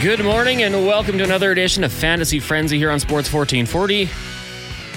Good 0.00 0.24
morning 0.24 0.62
and 0.62 0.86
welcome 0.86 1.18
to 1.18 1.24
another 1.24 1.52
edition 1.52 1.84
of 1.84 1.92
Fantasy 1.92 2.40
Frenzy 2.40 2.78
here 2.78 2.90
on 2.90 3.00
Sports 3.00 3.30
1440. 3.30 4.08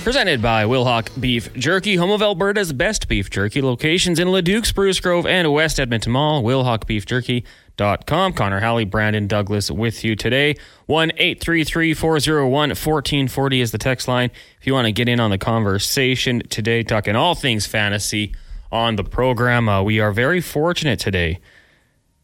Presented 0.01 0.41
by 0.41 0.63
Wilhauk 0.63 1.19
Beef 1.19 1.53
Jerky, 1.55 1.97
home 1.97 2.11
of 2.11 2.21
Alberta's 2.21 2.71
best 2.71 3.09
beef 3.09 3.29
jerky. 3.29 3.61
Locations 3.61 4.17
in 4.17 4.31
Leduc, 4.31 4.66
Spruce 4.66 5.01
Grove, 5.01 5.25
and 5.25 5.51
West 5.51 5.77
Edmonton 5.77 6.13
Mall. 6.13 6.42
WilhaukBeefJerky.com. 6.42 8.31
Connor 8.31 8.61
Halley, 8.61 8.86
Brandon 8.86 9.27
Douglas 9.27 9.70
with 9.70 10.05
you 10.05 10.16
today. 10.16 10.55
1 10.86 11.12
833 11.18 11.94
401 11.94 12.70
1440 12.70 13.60
is 13.60 13.72
the 13.74 13.78
text 13.78 14.08
line. 14.08 14.32
If 14.62 14.66
you 14.66 14.74
want 14.74 14.86
to 14.86 14.94
get 14.94 15.10
in 15.10 15.20
on 15.20 15.32
the 15.32 15.38
conversation 15.38 16.44
today, 16.48 16.82
talking 16.82 17.18
all 17.18 17.36
things 17.36 17.66
fantasy 17.66 18.34
on 18.72 18.96
the 18.96 19.04
program, 19.04 19.68
uh, 19.68 19.84
we 19.84 20.00
are 20.00 20.14
very 20.14 20.40
fortunate 20.40 21.00
today 21.00 21.42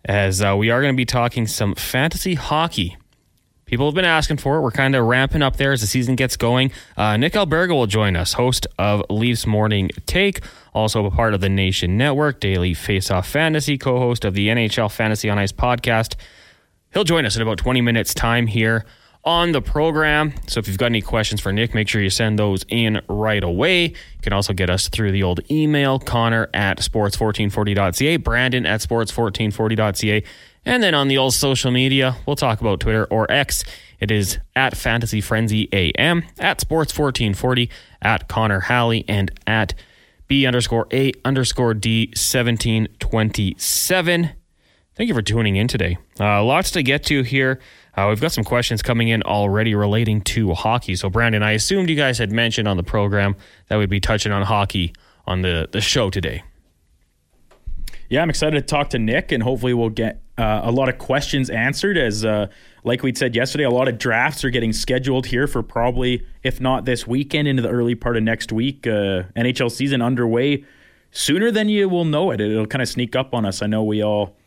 as 0.06 0.42
uh, 0.42 0.56
we 0.58 0.70
are 0.70 0.82
going 0.82 0.94
to 0.94 0.98
be 0.98 1.06
talking 1.06 1.48
some 1.48 1.76
fantasy 1.76 2.36
hockey. 2.36 2.98
People 3.66 3.86
have 3.86 3.94
been 3.94 4.06
asking 4.06 4.38
for 4.38 4.58
it. 4.58 4.62
We're 4.62 4.72
kind 4.72 4.96
of 4.96 5.06
ramping 5.06 5.44
up 5.44 5.58
there 5.58 5.72
as 5.72 5.82
the 5.82 5.88
season 5.88 6.16
gets 6.16 6.36
going. 6.36 6.72
Uh, 6.98 7.18
Nick 7.18 7.34
Alberga 7.34 7.70
will 7.70 7.86
join 7.86 8.16
us, 8.16 8.34
host 8.34 8.66
of 8.80 9.04
Leafs 9.12 9.46
Morning 9.46 9.92
Take, 10.08 10.42
also 10.74 11.06
a 11.06 11.12
part 11.12 11.36
of 11.36 11.42
the 11.42 11.50
Nation 11.50 11.96
Network, 11.96 12.40
Daily 12.40 12.74
Faceoff 12.74 13.26
Fantasy, 13.26 13.78
co 13.78 14.00
host 14.00 14.26
of 14.26 14.34
the 14.34 14.48
NHL 14.48 14.92
Fantasy 14.92 15.30
on 15.30 15.38
Ice 15.38 15.52
podcast. 15.52 16.16
He'll 16.94 17.04
join 17.04 17.26
us 17.26 17.36
in 17.36 17.44
about 17.44 17.60
20 17.60 17.82
minutes' 17.82 18.16
time 18.16 18.48
here 18.48 18.86
on 19.24 19.52
the 19.52 19.62
program. 19.62 20.34
So 20.48 20.60
if 20.60 20.68
you've 20.68 20.78
got 20.78 20.88
any 20.88 21.02
questions 21.02 21.42
for 21.42 21.52
Nick, 21.52 21.74
make 21.74 21.88
sure 21.88 22.02
you 22.02 22.10
send 22.10 22.40
those 22.40 22.66
in 22.70 23.02
right 23.08 23.44
away. 23.44 23.86
You 23.86 24.22
can 24.22 24.34
also 24.34 24.54
get 24.54 24.70
us 24.70 24.90
through 24.90 25.12
the 25.12 25.24
old 25.24 25.40
email, 25.52 26.00
Connor 26.00 26.50
at 26.54 26.80
sports1440.ca, 26.80 28.18
Brandon 28.18 28.66
at 28.66 28.82
sports1440.ca, 28.82 30.24
and 30.66 30.84
then 30.84 30.94
on 30.94 31.08
the 31.08 31.18
old 31.18 31.34
social 31.34 31.72
media, 31.72 32.18
we'll 32.26 32.36
talk 32.36 32.62
about 32.62 32.80
Twitter 32.80 33.06
or 33.06 33.30
X. 33.32 33.64
It 34.00 34.12
is 34.12 34.40
at 34.56 34.78
Fantasy 34.78 35.22
Frenzy 35.22 35.68
AM, 35.74 36.24
at 36.38 36.60
Sports1440, 36.60 37.70
at 38.02 38.28
Connor 38.28 38.62
Halley, 38.62 39.06
and 39.08 39.32
at 39.46 39.74
B 40.28 40.46
underscore 40.46 40.88
A 40.92 41.12
underscore 41.26 41.74
D 41.74 42.08
1727. 42.10 44.30
Thank 44.96 45.08
you 45.08 45.14
for 45.14 45.22
tuning 45.22 45.56
in 45.56 45.68
today. 45.68 45.98
Uh, 46.20 46.44
lots 46.44 46.72
to 46.72 46.84
get 46.84 47.06
to 47.06 47.24
here. 47.24 47.60
Uh, 48.00 48.08
we've 48.08 48.22
got 48.22 48.32
some 48.32 48.46
questions 48.46 48.82
coming 48.82 49.10
in 49.10 49.22
already 49.24 49.76
relating 49.76 50.22
to 50.22 50.54
hockey. 50.54 50.96
So, 50.96 51.10
Brandon, 51.10 51.44
I 51.44 51.52
assumed 51.52 51.90
you 51.90 51.98
guys 51.98 52.18
had 52.18 52.32
mentioned 52.32 52.66
on 52.66 52.78
the 52.78 52.84
program 52.84 53.36
that 53.68 53.78
we'd 53.78 53.90
be 53.90 54.00
touching 54.00 54.32
on 54.32 54.42
hockey 54.44 54.94
on 55.28 55.42
the, 55.42 55.68
the 55.70 55.82
show 55.82 56.10
today. 56.10 56.44
Yeah, 58.08 58.22
I'm 58.22 58.30
excited 58.30 58.56
to 58.56 58.66
talk 58.66 58.92
to 58.92 59.00
Nick, 59.00 59.34
and 59.34 59.44
hopefully 59.44 59.74
we'll 59.74 59.90
get 59.90 60.22
uh, 60.38 60.62
a 60.64 60.72
lot 60.72 60.88
of 60.88 60.98
questions 60.98 61.50
answered. 61.50 61.98
As 61.98 62.24
uh, 62.24 62.48
like 62.86 63.04
we 63.04 63.14
said 63.14 63.36
yesterday, 63.36 63.66
a 63.66 63.70
lot 63.70 63.90
of 63.90 63.98
drafts 63.98 64.46
are 64.46 64.50
getting 64.50 64.72
scheduled 64.72 65.26
here 65.26 65.46
for 65.46 65.62
probably, 65.62 66.26
if 66.42 66.62
not 66.62 66.86
this 66.86 67.06
weekend, 67.06 67.50
into 67.50 67.62
the 67.62 67.70
early 67.70 67.96
part 67.96 68.16
of 68.16 68.24
next 68.24 68.54
week. 68.54 68.88
Uh, 68.88 69.24
NHL 69.36 69.70
season 69.70 70.02
underway 70.02 70.64
sooner 71.12 71.52
than 71.52 71.68
you 71.68 71.90
will 71.90 72.06
know 72.06 72.32
it. 72.32 72.40
It'll 72.40 72.66
kind 72.66 72.82
of 72.82 72.88
sneak 72.88 73.16
up 73.18 73.34
on 73.34 73.46
us. 73.46 73.62
I 73.62 73.68
know 73.68 73.84
we 73.84 74.02
all 74.02 74.38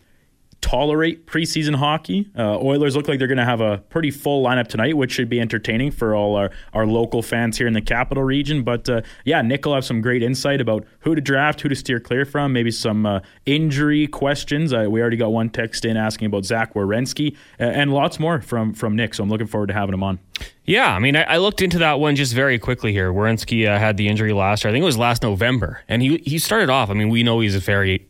tolerate 0.62 1.26
preseason 1.26 1.74
hockey. 1.74 2.30
Uh, 2.38 2.58
Oilers 2.58 2.96
look 2.96 3.08
like 3.08 3.18
they're 3.18 3.28
going 3.28 3.36
to 3.36 3.44
have 3.44 3.60
a 3.60 3.78
pretty 3.90 4.10
full 4.10 4.42
lineup 4.42 4.68
tonight, 4.68 4.96
which 4.96 5.12
should 5.12 5.28
be 5.28 5.40
entertaining 5.40 5.90
for 5.90 6.14
all 6.14 6.36
our, 6.36 6.50
our 6.72 6.86
local 6.86 7.20
fans 7.20 7.58
here 7.58 7.66
in 7.66 7.74
the 7.74 7.82
capital 7.82 8.22
region. 8.22 8.62
But 8.62 8.88
uh, 8.88 9.02
yeah, 9.24 9.42
Nick 9.42 9.66
will 9.66 9.74
have 9.74 9.84
some 9.84 10.00
great 10.00 10.22
insight 10.22 10.60
about 10.60 10.86
who 11.00 11.14
to 11.14 11.20
draft, 11.20 11.60
who 11.60 11.68
to 11.68 11.74
steer 11.74 12.00
clear 12.00 12.24
from, 12.24 12.52
maybe 12.52 12.70
some 12.70 13.04
uh, 13.04 13.20
injury 13.44 14.06
questions. 14.06 14.72
Uh, 14.72 14.86
we 14.88 15.02
already 15.02 15.18
got 15.18 15.32
one 15.32 15.50
text 15.50 15.84
in 15.84 15.96
asking 15.96 16.26
about 16.26 16.46
Zach 16.46 16.74
Werenski 16.74 17.36
uh, 17.60 17.64
and 17.64 17.92
lots 17.92 18.18
more 18.18 18.40
from, 18.40 18.72
from 18.72 18.96
Nick. 18.96 19.14
So 19.14 19.22
I'm 19.22 19.28
looking 19.28 19.48
forward 19.48 19.66
to 19.66 19.74
having 19.74 19.92
him 19.92 20.02
on. 20.02 20.20
Yeah, 20.64 20.94
I 20.94 21.00
mean, 21.00 21.16
I, 21.16 21.22
I 21.24 21.36
looked 21.38 21.60
into 21.60 21.78
that 21.78 21.98
one 21.98 22.14
just 22.14 22.32
very 22.34 22.58
quickly 22.58 22.92
here. 22.92 23.12
Werenski 23.12 23.68
uh, 23.68 23.78
had 23.78 23.96
the 23.96 24.08
injury 24.08 24.32
last 24.32 24.62
year. 24.62 24.70
I 24.70 24.72
think 24.72 24.82
it 24.82 24.86
was 24.86 24.96
last 24.96 25.22
November. 25.22 25.82
And 25.88 26.02
he, 26.02 26.18
he 26.18 26.38
started 26.38 26.70
off, 26.70 26.88
I 26.88 26.94
mean, 26.94 27.08
we 27.08 27.24
know 27.24 27.40
he's 27.40 27.56
a 27.56 27.60
very 27.60 28.06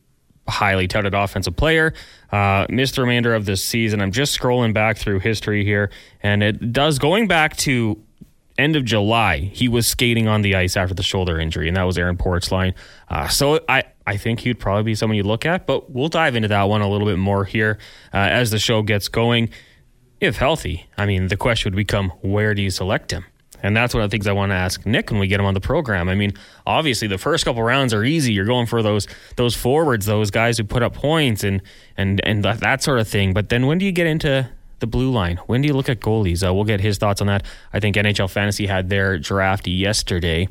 highly 0.49 0.89
touted 0.89 1.15
offensive 1.15 1.57
player. 1.57 1.95
Uh, 2.31 2.67
missed 2.69 2.97
the 2.97 3.03
remainder 3.03 3.35
of 3.35 3.45
this 3.45 3.63
season. 3.63 4.01
I'm 4.01 4.13
just 4.13 4.39
scrolling 4.39 4.73
back 4.73 4.97
through 4.97 5.21
history 5.21 5.65
here, 5.65 5.91
and 6.23 6.43
it 6.43 6.73
does 6.73 6.99
going 6.99 7.29
back 7.29 7.57
to 7.59 8.03
end 8.59 8.77
of 8.77 8.85
July. 8.85 9.39
He 9.39 9.69
was 9.69 9.87
skating 9.87 10.29
on 10.29 10.43
the 10.43 10.55
ice 10.55 10.77
after 10.77 10.95
the 10.95 11.03
shoulder 11.03 11.39
injury, 11.39 11.69
and 11.69 11.77
that 11.77 11.85
was 11.85 11.99
Aaron 11.99 12.17
Portzline. 12.17 12.75
Uh, 13.09 13.29
so 13.29 13.61
I. 13.69 13.85
I 14.05 14.17
think 14.17 14.41
he'd 14.41 14.59
probably 14.59 14.83
be 14.83 14.95
someone 14.97 15.17
you 15.17 15.23
look 15.23 15.47
at, 15.47 15.65
but 15.65 15.93
we'll 15.93 16.09
dive 16.09 16.35
into 16.35 16.49
that 16.49 16.65
one 16.65 16.83
a 16.83 16.91
little 16.91 17.07
bit 17.07 17.19
more 17.19 17.45
here 17.45 17.79
uh, 18.13 18.17
as 18.17 18.51
the 18.51 18.59
show 18.59 18.83
gets 18.83 19.07
going. 19.07 19.51
If 20.19 20.39
healthy, 20.39 20.89
I 20.99 21.07
mean, 21.07 21.29
the 21.29 21.37
question 21.37 21.71
would 21.71 21.77
become 21.77 22.11
where 22.21 22.53
do 22.53 22.63
you 22.63 22.71
select 22.71 23.13
him? 23.13 23.25
And 23.63 23.77
that's 23.77 23.95
one 23.95 24.03
of 24.03 24.11
the 24.11 24.15
things 24.15 24.27
I 24.27 24.33
want 24.33 24.51
to 24.51 24.57
ask 24.57 24.85
Nick 24.85 25.11
when 25.11 25.21
we 25.21 25.29
get 25.29 25.39
him 25.41 25.47
on 25.47 25.55
the 25.55 25.61
program. 25.61 26.09
I 26.09 26.15
mean, 26.15 26.33
obviously 26.67 27.09
the 27.09 27.19
first 27.19 27.45
couple 27.45 27.63
rounds 27.63 27.95
are 27.95 28.05
easy. 28.05 28.33
You're 28.33 28.45
going 28.45 28.67
for 28.67 28.83
those 28.83 29.07
those 29.37 29.55
forwards, 29.55 30.07
those 30.07 30.31
guys 30.31 30.59
who 30.59 30.65
put 30.65 30.83
up 30.83 30.95
points 30.95 31.45
and 31.45 31.63
and 31.97 32.21
and 32.25 32.45
that, 32.45 32.61
that 32.61 32.83
sort 32.83 32.99
of 32.99 33.09
thing. 33.09 33.33
But 33.33 33.49
then 33.49 33.67
when 33.67 33.79
do 33.79 33.87
you 33.87 33.93
get 33.93 34.07
into 34.07 34.49
the 34.81 34.87
blue 34.87 35.11
line? 35.11 35.39
When 35.47 35.63
do 35.63 35.69
you 35.69 35.75
look 35.75 35.89
at 35.89 36.01
goalies? 36.01 36.47
Uh, 36.47 36.53
we'll 36.53 36.65
get 36.65 36.81
his 36.81 36.99
thoughts 36.99 37.21
on 37.21 37.29
that. 37.29 37.45
I 37.73 37.81
think 37.81 37.97
NHL 37.97 38.29
Fantasy 38.29 38.67
had 38.67 38.89
their 38.89 39.17
draft 39.19 39.69
yesterday, 39.69 40.49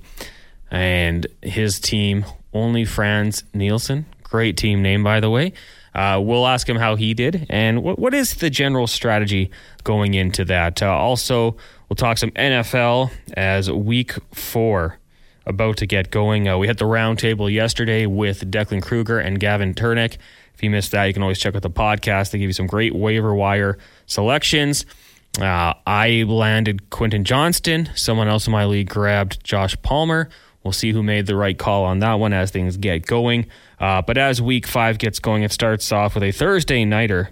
and 0.71 1.27
his 1.41 1.79
team 1.79 2.25
only 2.53 2.85
Frans 2.85 3.43
Nielsen, 3.53 4.05
great 4.23 4.57
team 4.57 4.81
name 4.81 5.03
by 5.03 5.19
the 5.19 5.29
way. 5.29 5.53
Uh, 5.93 6.21
we'll 6.23 6.47
ask 6.47 6.67
him 6.69 6.77
how 6.77 6.95
he 6.95 7.13
did 7.13 7.45
and 7.49 7.83
what, 7.83 7.99
what 7.99 8.13
is 8.13 8.35
the 8.35 8.49
general 8.49 8.87
strategy 8.87 9.51
going 9.83 10.13
into 10.13 10.45
that. 10.45 10.81
Uh, 10.81 10.89
also, 10.89 11.57
We'll 11.91 11.97
talk 11.97 12.17
some 12.17 12.31
NFL 12.31 13.11
as 13.33 13.69
week 13.69 14.13
four 14.33 14.97
about 15.45 15.75
to 15.75 15.85
get 15.85 16.09
going. 16.09 16.47
Uh, 16.47 16.57
we 16.57 16.67
had 16.67 16.77
the 16.77 16.85
roundtable 16.85 17.51
yesterday 17.51 18.05
with 18.05 18.49
Declan 18.49 18.81
Kruger 18.81 19.19
and 19.19 19.37
Gavin 19.37 19.73
Turnick. 19.73 20.15
If 20.53 20.63
you 20.63 20.69
missed 20.69 20.91
that, 20.91 21.03
you 21.03 21.13
can 21.13 21.21
always 21.21 21.37
check 21.37 21.53
out 21.53 21.63
the 21.63 21.69
podcast. 21.69 22.31
They 22.31 22.37
give 22.37 22.47
you 22.47 22.53
some 22.53 22.65
great 22.65 22.95
waiver 22.95 23.35
wire 23.35 23.77
selections. 24.05 24.85
Uh, 25.37 25.73
I 25.85 26.23
landed 26.25 26.89
Quentin 26.91 27.25
Johnston. 27.25 27.89
Someone 27.93 28.29
else 28.29 28.47
in 28.47 28.53
my 28.53 28.63
league 28.63 28.87
grabbed 28.87 29.43
Josh 29.43 29.75
Palmer. 29.81 30.29
We'll 30.63 30.71
see 30.71 30.93
who 30.93 31.03
made 31.03 31.25
the 31.25 31.35
right 31.35 31.57
call 31.57 31.83
on 31.83 31.99
that 31.99 32.13
one 32.13 32.31
as 32.31 32.51
things 32.51 32.77
get 32.77 33.05
going. 33.05 33.47
Uh, 33.81 34.01
but 34.01 34.17
as 34.17 34.41
week 34.41 34.65
five 34.65 34.97
gets 34.97 35.19
going, 35.19 35.43
it 35.43 35.51
starts 35.51 35.91
off 35.91 36.13
with 36.15 36.23
a 36.23 36.31
Thursday 36.31 36.85
nighter. 36.85 37.31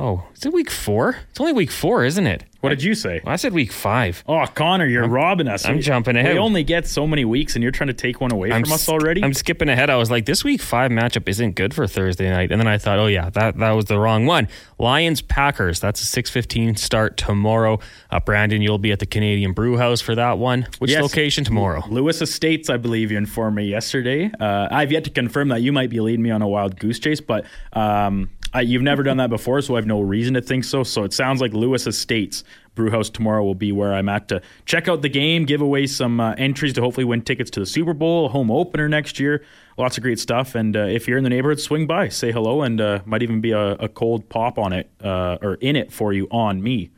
Oh, 0.00 0.22
is 0.32 0.46
it 0.46 0.52
week 0.52 0.70
four? 0.70 1.16
It's 1.30 1.40
only 1.40 1.52
week 1.52 1.72
four, 1.72 2.04
isn't 2.04 2.26
it? 2.26 2.44
What 2.60 2.70
did 2.70 2.84
you 2.84 2.94
say? 2.94 3.20
I 3.24 3.34
said 3.36 3.52
week 3.52 3.72
five. 3.72 4.22
Oh, 4.28 4.44
Connor, 4.46 4.86
you're 4.86 5.04
I'm, 5.04 5.10
robbing 5.10 5.48
us. 5.48 5.64
I'm 5.64 5.76
we, 5.76 5.82
jumping 5.82 6.16
ahead. 6.16 6.34
We 6.34 6.38
only 6.38 6.62
get 6.62 6.86
so 6.86 7.04
many 7.04 7.24
weeks, 7.24 7.56
and 7.56 7.62
you're 7.64 7.72
trying 7.72 7.88
to 7.88 7.94
take 7.94 8.20
one 8.20 8.32
away 8.32 8.52
I'm 8.52 8.62
from 8.62 8.72
us 8.72 8.88
already. 8.88 9.24
I'm 9.24 9.34
skipping 9.34 9.68
ahead. 9.68 9.90
I 9.90 9.96
was 9.96 10.08
like, 10.08 10.24
this 10.24 10.44
week 10.44 10.60
five 10.60 10.92
matchup 10.92 11.28
isn't 11.28 11.54
good 11.54 11.74
for 11.74 11.86
Thursday 11.88 12.30
night, 12.30 12.52
and 12.52 12.60
then 12.60 12.68
I 12.68 12.78
thought, 12.78 13.00
oh 13.00 13.06
yeah, 13.06 13.30
that 13.30 13.58
that 13.58 13.70
was 13.72 13.86
the 13.86 13.98
wrong 13.98 14.26
one. 14.26 14.46
Lions 14.78 15.20
Packers. 15.20 15.80
That's 15.80 16.00
a 16.00 16.04
six 16.04 16.30
fifteen 16.30 16.76
start 16.76 17.16
tomorrow. 17.16 17.80
Uh, 18.10 18.20
Brandon, 18.20 18.62
you'll 18.62 18.78
be 18.78 18.92
at 18.92 19.00
the 19.00 19.06
Canadian 19.06 19.52
Brew 19.52 19.76
House 19.76 20.00
for 20.00 20.14
that 20.14 20.38
one. 20.38 20.66
Which 20.78 20.92
yes. 20.92 21.02
location 21.02 21.42
tomorrow? 21.44 21.82
Lewis 21.88 22.22
Estates, 22.22 22.70
I 22.70 22.76
believe 22.76 23.10
you 23.10 23.18
informed 23.18 23.56
me 23.56 23.64
yesterday. 23.64 24.30
Uh, 24.38 24.68
I've 24.70 24.92
yet 24.92 25.04
to 25.04 25.10
confirm 25.10 25.48
that. 25.48 25.62
You 25.62 25.72
might 25.72 25.90
be 25.90 26.00
leading 26.00 26.22
me 26.22 26.30
on 26.30 26.42
a 26.42 26.48
wild 26.48 26.78
goose 26.78 27.00
chase, 27.00 27.20
but. 27.20 27.44
Um, 27.72 28.30
You've 28.66 28.82
never 28.82 29.02
done 29.02 29.18
that 29.18 29.30
before, 29.30 29.60
so 29.60 29.74
I 29.74 29.78
have 29.78 29.86
no 29.86 30.00
reason 30.00 30.34
to 30.34 30.40
think 30.40 30.64
so. 30.64 30.82
So 30.82 31.04
it 31.04 31.12
sounds 31.12 31.40
like 31.40 31.52
Lewis 31.52 31.86
Estates 31.86 32.44
Brewhouse 32.74 33.10
tomorrow 33.10 33.44
will 33.44 33.56
be 33.56 33.72
where 33.72 33.92
I'm 33.92 34.08
at 34.08 34.28
to 34.28 34.40
check 34.64 34.88
out 34.88 35.02
the 35.02 35.08
game, 35.08 35.44
give 35.44 35.60
away 35.60 35.86
some 35.86 36.20
uh, 36.20 36.34
entries 36.38 36.72
to 36.74 36.80
hopefully 36.80 37.04
win 37.04 37.22
tickets 37.22 37.50
to 37.50 37.60
the 37.60 37.66
Super 37.66 37.92
Bowl, 37.92 38.28
home 38.28 38.50
opener 38.50 38.88
next 38.88 39.18
year. 39.18 39.44
Lots 39.76 39.96
of 39.96 40.02
great 40.02 40.20
stuff. 40.20 40.54
And 40.54 40.76
uh, 40.76 40.80
if 40.80 41.08
you're 41.08 41.18
in 41.18 41.24
the 41.24 41.30
neighborhood, 41.30 41.60
swing 41.60 41.86
by, 41.86 42.08
say 42.08 42.30
hello, 42.30 42.62
and 42.62 42.80
uh, 42.80 43.00
might 43.04 43.22
even 43.22 43.40
be 43.40 43.50
a, 43.50 43.72
a, 43.72 43.88
cold 43.88 44.28
pop 44.28 44.58
on 44.58 44.72
it 44.72 44.88
uh, 45.02 45.38
or 45.42 45.54
in 45.54 45.74
it 45.74 45.92
for 45.92 46.12
you 46.12 46.28
on 46.30 46.62
me. 46.62 46.90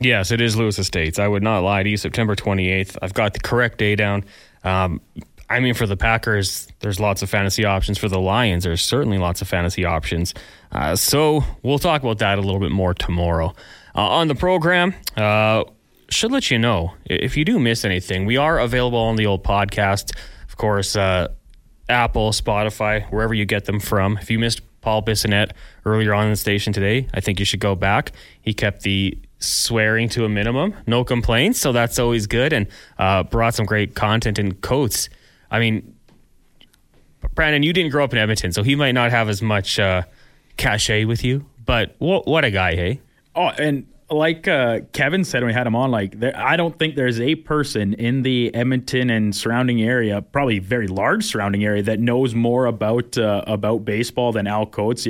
Yes, 0.00 0.32
it 0.32 0.40
is 0.40 0.56
Lewis 0.56 0.78
Estates. 0.78 1.18
I 1.18 1.28
would 1.28 1.42
not 1.42 1.60
lie 1.60 1.82
to 1.82 1.88
you. 1.88 1.96
September 1.96 2.34
28th. 2.34 2.98
I've 3.00 3.14
got 3.14 3.34
the 3.34 3.40
correct 3.40 3.78
day 3.78 3.94
down. 3.94 4.24
Um, 4.64 5.00
I 5.54 5.60
mean, 5.60 5.74
for 5.74 5.86
the 5.86 5.96
Packers, 5.96 6.66
there's 6.80 6.98
lots 6.98 7.22
of 7.22 7.30
fantasy 7.30 7.64
options. 7.64 7.96
For 7.96 8.08
the 8.08 8.18
Lions, 8.18 8.64
there's 8.64 8.84
certainly 8.84 9.18
lots 9.18 9.40
of 9.40 9.46
fantasy 9.46 9.84
options. 9.84 10.34
Uh, 10.72 10.96
so 10.96 11.44
we'll 11.62 11.78
talk 11.78 12.02
about 12.02 12.18
that 12.18 12.38
a 12.38 12.40
little 12.40 12.58
bit 12.58 12.72
more 12.72 12.92
tomorrow. 12.92 13.54
Uh, 13.94 14.00
on 14.00 14.26
the 14.26 14.34
program, 14.34 14.94
uh, 15.16 15.62
should 16.10 16.32
let 16.32 16.50
you 16.50 16.58
know 16.58 16.94
if 17.04 17.36
you 17.36 17.44
do 17.44 17.60
miss 17.60 17.84
anything, 17.84 18.26
we 18.26 18.36
are 18.36 18.58
available 18.58 18.98
on 18.98 19.14
the 19.14 19.26
old 19.26 19.44
podcast. 19.44 20.12
Of 20.48 20.56
course, 20.56 20.96
uh, 20.96 21.28
Apple, 21.88 22.32
Spotify, 22.32 23.08
wherever 23.12 23.32
you 23.32 23.44
get 23.44 23.66
them 23.66 23.78
from. 23.78 24.18
If 24.18 24.32
you 24.32 24.40
missed 24.40 24.60
Paul 24.80 25.02
Bissonnette 25.02 25.52
earlier 25.86 26.14
on 26.14 26.24
in 26.24 26.30
the 26.30 26.36
station 26.36 26.72
today, 26.72 27.06
I 27.14 27.20
think 27.20 27.38
you 27.38 27.44
should 27.44 27.60
go 27.60 27.76
back. 27.76 28.10
He 28.42 28.54
kept 28.54 28.82
the 28.82 29.16
swearing 29.38 30.08
to 30.08 30.24
a 30.24 30.28
minimum, 30.28 30.74
no 30.88 31.04
complaints, 31.04 31.60
so 31.60 31.70
that's 31.70 32.00
always 32.00 32.26
good, 32.26 32.52
and 32.52 32.66
uh, 32.98 33.22
brought 33.22 33.54
some 33.54 33.66
great 33.66 33.94
content 33.94 34.40
and 34.40 34.60
quotes 34.60 35.08
I 35.54 35.60
mean, 35.60 35.94
Brandon, 37.36 37.62
you 37.62 37.72
didn't 37.72 37.92
grow 37.92 38.02
up 38.02 38.12
in 38.12 38.18
Edmonton, 38.18 38.50
so 38.50 38.64
he 38.64 38.74
might 38.74 38.90
not 38.90 39.12
have 39.12 39.28
as 39.28 39.40
much 39.40 39.78
uh, 39.78 40.02
cachet 40.56 41.04
with 41.04 41.22
you. 41.22 41.46
But 41.64 41.94
what, 41.98 42.26
what 42.26 42.44
a 42.44 42.50
guy, 42.50 42.74
hey? 42.74 43.00
Oh, 43.36 43.50
and 43.50 43.86
like 44.10 44.48
uh, 44.48 44.80
Kevin 44.92 45.22
said 45.22 45.42
when 45.42 45.48
we 45.48 45.52
had 45.54 45.68
him 45.68 45.76
on, 45.76 45.92
like 45.92 46.18
there, 46.18 46.36
I 46.36 46.56
don't 46.56 46.76
think 46.76 46.96
there's 46.96 47.20
a 47.20 47.36
person 47.36 47.94
in 47.94 48.22
the 48.22 48.52
Edmonton 48.52 49.10
and 49.10 49.34
surrounding 49.34 49.80
area, 49.80 50.22
probably 50.22 50.58
very 50.58 50.88
large 50.88 51.24
surrounding 51.24 51.64
area, 51.64 51.84
that 51.84 52.00
knows 52.00 52.34
more 52.34 52.66
about 52.66 53.16
uh, 53.16 53.44
about 53.46 53.84
baseball 53.84 54.32
than 54.32 54.48
Al 54.48 54.66
Coates. 54.66 55.06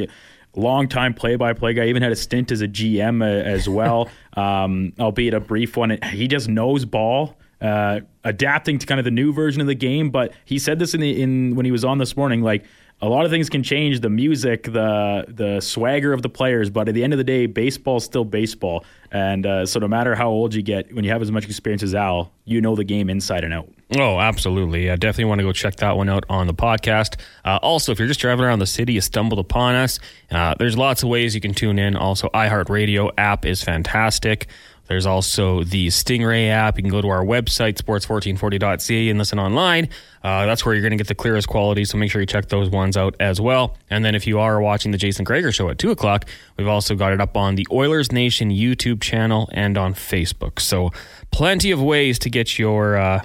Long 0.56 0.88
time 0.88 1.14
play-by-play 1.14 1.73
guy, 1.73 1.87
even 1.87 2.02
had 2.02 2.12
a 2.12 2.17
stint 2.17 2.52
as 2.52 2.61
a 2.61 2.69
GM 2.69 3.23
uh, 3.23 3.25
as 3.25 3.67
well, 3.67 4.11
um, 4.37 4.93
albeit 5.00 5.32
a 5.32 5.40
brief 5.40 5.76
one. 5.76 5.99
He 6.12 6.29
just 6.29 6.49
knows 6.49 6.85
ball. 6.85 7.38
Uh, 7.61 8.01
adapting 8.25 8.79
to 8.79 8.87
kind 8.87 8.99
of 8.99 9.05
the 9.05 9.11
new 9.11 9.33
version 9.33 9.61
of 9.61 9.67
the 9.67 9.75
game, 9.75 10.11
but 10.11 10.33
he 10.45 10.59
said 10.59 10.79
this 10.79 10.95
in 10.95 11.01
the 11.01 11.23
in 11.23 11.55
when 11.55 11.65
he 11.65 11.73
was 11.73 11.85
on 11.85 11.99
this 11.99 12.17
morning, 12.17 12.43
like 12.43 12.65
a 13.01 13.09
lot 13.09 13.25
of 13.25 13.31
things 13.31 13.51
can 13.51 13.62
change 13.62 14.01
the 14.01 14.09
music, 14.09 14.65
the 14.65 15.25
the 15.29 15.61
swagger 15.61 16.12
of 16.12 16.23
the 16.23 16.29
players, 16.29 16.71
but 16.71 16.89
at 16.89 16.95
the 16.95 17.05
end 17.05 17.12
of 17.12 17.19
the 17.19 17.25
day, 17.25 17.47
baseball 17.47 17.99
is 17.99 18.05
still 18.05 18.25
baseball. 18.25 18.85
And 19.11 19.47
uh, 19.47 19.67
so, 19.67 19.79
no 19.79 19.89
matter 19.89 20.15
how 20.15 20.31
old 20.31 20.55
you 20.55 20.62
get, 20.62 20.93
when 20.95 21.05
you 21.05 21.11
have 21.11 21.23
as 21.23 21.31
much 21.31 21.45
experience 21.45 21.83
as 21.83 21.95
Al, 21.95 22.33
you 22.45 22.61
know 22.61 22.75
the 22.75 22.85
game 22.85 23.11
inside 23.11 23.45
and 23.45 23.53
out. 23.53 23.69
Oh, 23.97 24.19
absolutely. 24.19 24.91
I 24.91 24.97
definitely 24.97 25.27
want 25.27 25.41
to 25.41 25.45
go 25.45 25.53
check 25.53 25.77
that 25.77 25.97
one 25.97 26.09
out 26.09 26.25
on 26.29 26.47
the 26.47 26.55
podcast. 26.55 27.21
Uh, 27.45 27.59
also, 27.62 27.93
if 27.93 27.99
you're 27.99 28.09
just 28.09 28.21
driving 28.21 28.45
around 28.45 28.59
the 28.61 28.67
city, 28.67 28.95
you 28.95 29.00
stumbled 29.00 29.39
upon 29.39 29.75
us, 29.75 30.00
uh, 30.31 30.55
there's 30.59 30.77
lots 30.77 31.03
of 31.03 31.09
ways 31.09 31.35
you 31.35 31.41
can 31.41 31.55
tune 31.55 31.79
in. 31.79 31.95
Also, 31.97 32.29
iHeartRadio 32.29 33.11
app 33.19 33.45
is 33.45 33.62
fantastic. 33.62 34.49
There's 34.87 35.07
also 35.07 35.65
the 35.65 35.89
Stingray 35.89 36.51
app. 36.51 36.77
You 36.77 36.83
can 36.83 36.91
go 36.91 37.01
to 37.01 37.09
our 37.09 37.25
website, 37.25 37.75
sports1440.ca, 37.81 39.09
and 39.09 39.19
listen 39.19 39.39
online. 39.39 39.89
Uh, 40.23 40.47
that's 40.47 40.65
where 40.65 40.75
you're 40.75 40.83
going 40.83 40.91
to 40.93 40.97
get 40.97 41.09
the 41.09 41.15
clearest 41.15 41.49
quality, 41.49 41.85
so 41.85 41.97
make 41.97 42.11
sure 42.11 42.21
you 42.21 42.27
check 42.27 42.49
those 42.49 42.69
ones 42.69 42.97
out 42.97 43.15
as 43.19 43.41
well. 43.41 43.77
And 43.91 44.05
then 44.05 44.15
if 44.15 44.27
you 44.27 44.39
are 44.41 44.61
watching 44.61 44.91
the 44.93 44.99
Jason 44.99 45.25
Gregor 45.25 45.53
show 45.53 45.69
at 45.71 45.79
2 45.79 45.91
o'clock, 45.91 46.27
we've 46.57 46.69
also 46.69 46.95
got 46.95 47.13
it 47.13 47.21
up 47.21 47.37
on 47.37 47.55
the 47.55 47.67
Oilers 47.73 48.13
Nation 48.13 48.51
YouTube 48.51 49.01
channel 49.01 49.49
and 49.53 49.79
on 49.79 49.95
Facebook. 49.95 50.61
So 50.61 50.91
plenty 51.31 51.71
of 51.71 51.83
ways 51.83 52.19
to 52.21 52.31
get 52.31 52.59
your 52.59 52.97
uh, 52.97 53.25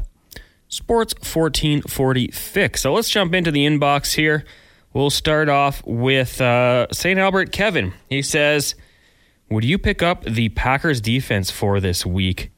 Sports 0.69 1.13
1440 1.15 2.27
fix. 2.27 2.81
So 2.81 2.93
let's 2.93 3.09
jump 3.09 3.33
into 3.33 3.51
the 3.51 3.65
inbox 3.65 4.13
here. 4.13 4.45
We'll 4.93 5.09
start 5.09 5.49
off 5.49 5.83
with 5.85 6.39
uh, 6.41 6.87
St. 6.91 7.19
Albert 7.19 7.51
Kevin. 7.51 7.93
He 8.09 8.21
says, 8.21 8.75
would 9.49 9.63
you 9.63 9.77
pick 9.77 10.01
up 10.03 10.23
the 10.23 10.49
Packers 10.49 11.01
defense 11.01 11.51
for 11.51 11.79
this 11.79 12.05
week? 12.05 12.51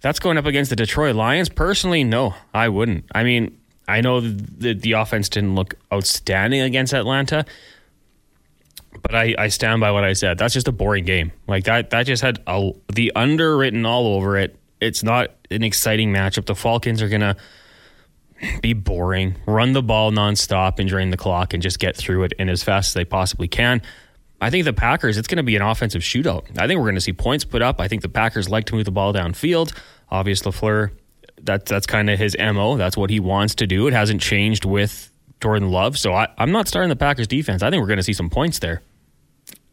That's 0.00 0.18
going 0.18 0.36
up 0.36 0.46
against 0.46 0.70
the 0.70 0.76
Detroit 0.76 1.14
Lions. 1.14 1.48
Personally, 1.48 2.02
no, 2.02 2.34
I 2.52 2.68
wouldn't. 2.68 3.04
I 3.14 3.22
mean, 3.22 3.58
I 3.86 4.00
know 4.00 4.20
the, 4.20 4.74
the 4.74 4.92
offense 4.92 5.28
didn't 5.28 5.54
look 5.54 5.74
outstanding 5.92 6.60
against 6.60 6.92
Atlanta, 6.92 7.44
but 9.00 9.14
I, 9.14 9.34
I 9.38 9.48
stand 9.48 9.80
by 9.80 9.92
what 9.92 10.04
I 10.04 10.12
said. 10.12 10.38
That's 10.38 10.54
just 10.54 10.66
a 10.68 10.72
boring 10.72 11.04
game. 11.04 11.32
Like 11.46 11.64
that, 11.64 11.90
that 11.90 12.06
just 12.06 12.22
had 12.22 12.42
a, 12.46 12.72
the 12.92 13.12
underwritten 13.14 13.86
all 13.86 14.06
over 14.08 14.36
it. 14.36 14.56
It's 14.80 15.04
not 15.04 15.30
an 15.50 15.62
exciting 15.62 16.12
matchup. 16.12 16.46
The 16.46 16.56
Falcons 16.56 17.00
are 17.02 17.08
gonna 17.08 17.36
be 18.60 18.72
boring, 18.72 19.36
run 19.46 19.72
the 19.72 19.82
ball 19.82 20.10
nonstop 20.10 20.78
and 20.80 20.88
drain 20.88 21.10
the 21.10 21.16
clock, 21.16 21.54
and 21.54 21.62
just 21.62 21.78
get 21.78 21.96
through 21.96 22.24
it 22.24 22.32
in 22.38 22.48
as 22.48 22.62
fast 22.62 22.88
as 22.88 22.94
they 22.94 23.04
possibly 23.04 23.46
can. 23.46 23.82
I 24.42 24.50
think 24.50 24.64
the 24.64 24.72
Packers, 24.72 25.18
it's 25.18 25.28
going 25.28 25.36
to 25.36 25.44
be 25.44 25.54
an 25.54 25.62
offensive 25.62 26.02
shootout. 26.02 26.58
I 26.58 26.66
think 26.66 26.78
we're 26.78 26.86
going 26.86 26.96
to 26.96 27.00
see 27.00 27.12
points 27.12 27.44
put 27.44 27.62
up. 27.62 27.80
I 27.80 27.86
think 27.86 28.02
the 28.02 28.08
Packers 28.08 28.48
like 28.48 28.64
to 28.66 28.74
move 28.74 28.84
the 28.84 28.90
ball 28.90 29.14
downfield. 29.14 29.72
Obviously, 30.10 30.50
LaFleur, 30.50 30.90
that, 31.42 31.64
that's 31.66 31.86
kind 31.86 32.10
of 32.10 32.18
his 32.18 32.36
MO. 32.36 32.76
That's 32.76 32.96
what 32.96 33.08
he 33.08 33.20
wants 33.20 33.54
to 33.54 33.68
do. 33.68 33.86
It 33.86 33.92
hasn't 33.92 34.20
changed 34.20 34.64
with 34.64 35.12
Jordan 35.40 35.70
Love. 35.70 35.96
So 35.96 36.12
I, 36.12 36.26
I'm 36.38 36.50
not 36.50 36.66
starting 36.66 36.88
the 36.88 36.96
Packers 36.96 37.28
defense. 37.28 37.62
I 37.62 37.70
think 37.70 37.80
we're 37.80 37.86
going 37.86 37.98
to 37.98 38.02
see 38.02 38.12
some 38.12 38.30
points 38.30 38.58
there. 38.58 38.82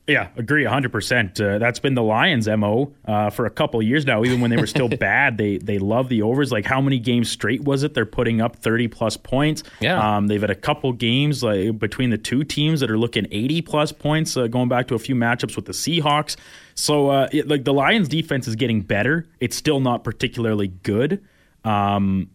Yeah, 0.09 0.29
agree 0.35 0.63
100%. 0.63 1.39
Uh, 1.39 1.59
that's 1.59 1.79
been 1.79 1.93
the 1.93 2.03
Lions' 2.03 2.47
MO 2.47 2.93
uh, 3.05 3.29
for 3.29 3.45
a 3.45 3.49
couple 3.49 3.81
years 3.81 4.05
now. 4.05 4.23
Even 4.23 4.41
when 4.41 4.49
they 4.49 4.57
were 4.57 4.67
still 4.67 4.89
bad, 4.97 5.37
they 5.37 5.57
they 5.57 5.77
love 5.77 6.09
the 6.09 6.23
overs. 6.23 6.51
Like, 6.51 6.65
how 6.65 6.81
many 6.81 6.99
games 6.99 7.29
straight 7.29 7.63
was 7.63 7.83
it? 7.83 7.93
They're 7.93 8.05
putting 8.05 8.41
up 8.41 8.55
30 8.55 8.87
plus 8.87 9.17
points. 9.17 9.63
Yeah. 9.79 10.17
Um, 10.17 10.27
they've 10.27 10.41
had 10.41 10.49
a 10.49 10.55
couple 10.55 10.91
games 10.93 11.43
like, 11.43 11.77
between 11.77 12.09
the 12.09 12.17
two 12.17 12.43
teams 12.43 12.79
that 12.79 12.89
are 12.89 12.97
looking 12.97 13.27
80 13.31 13.61
plus 13.61 13.91
points, 13.91 14.35
uh, 14.35 14.47
going 14.47 14.67
back 14.67 14.87
to 14.87 14.95
a 14.95 14.99
few 14.99 15.15
matchups 15.15 15.55
with 15.55 15.65
the 15.65 15.73
Seahawks. 15.73 16.35
So, 16.75 17.09
uh, 17.09 17.29
it, 17.31 17.47
like, 17.47 17.63
the 17.63 17.73
Lions' 17.73 18.07
defense 18.07 18.47
is 18.47 18.55
getting 18.55 18.81
better. 18.81 19.27
It's 19.39 19.55
still 19.55 19.79
not 19.79 20.03
particularly 20.03 20.69
good. 20.69 21.23
Um, 21.63 22.29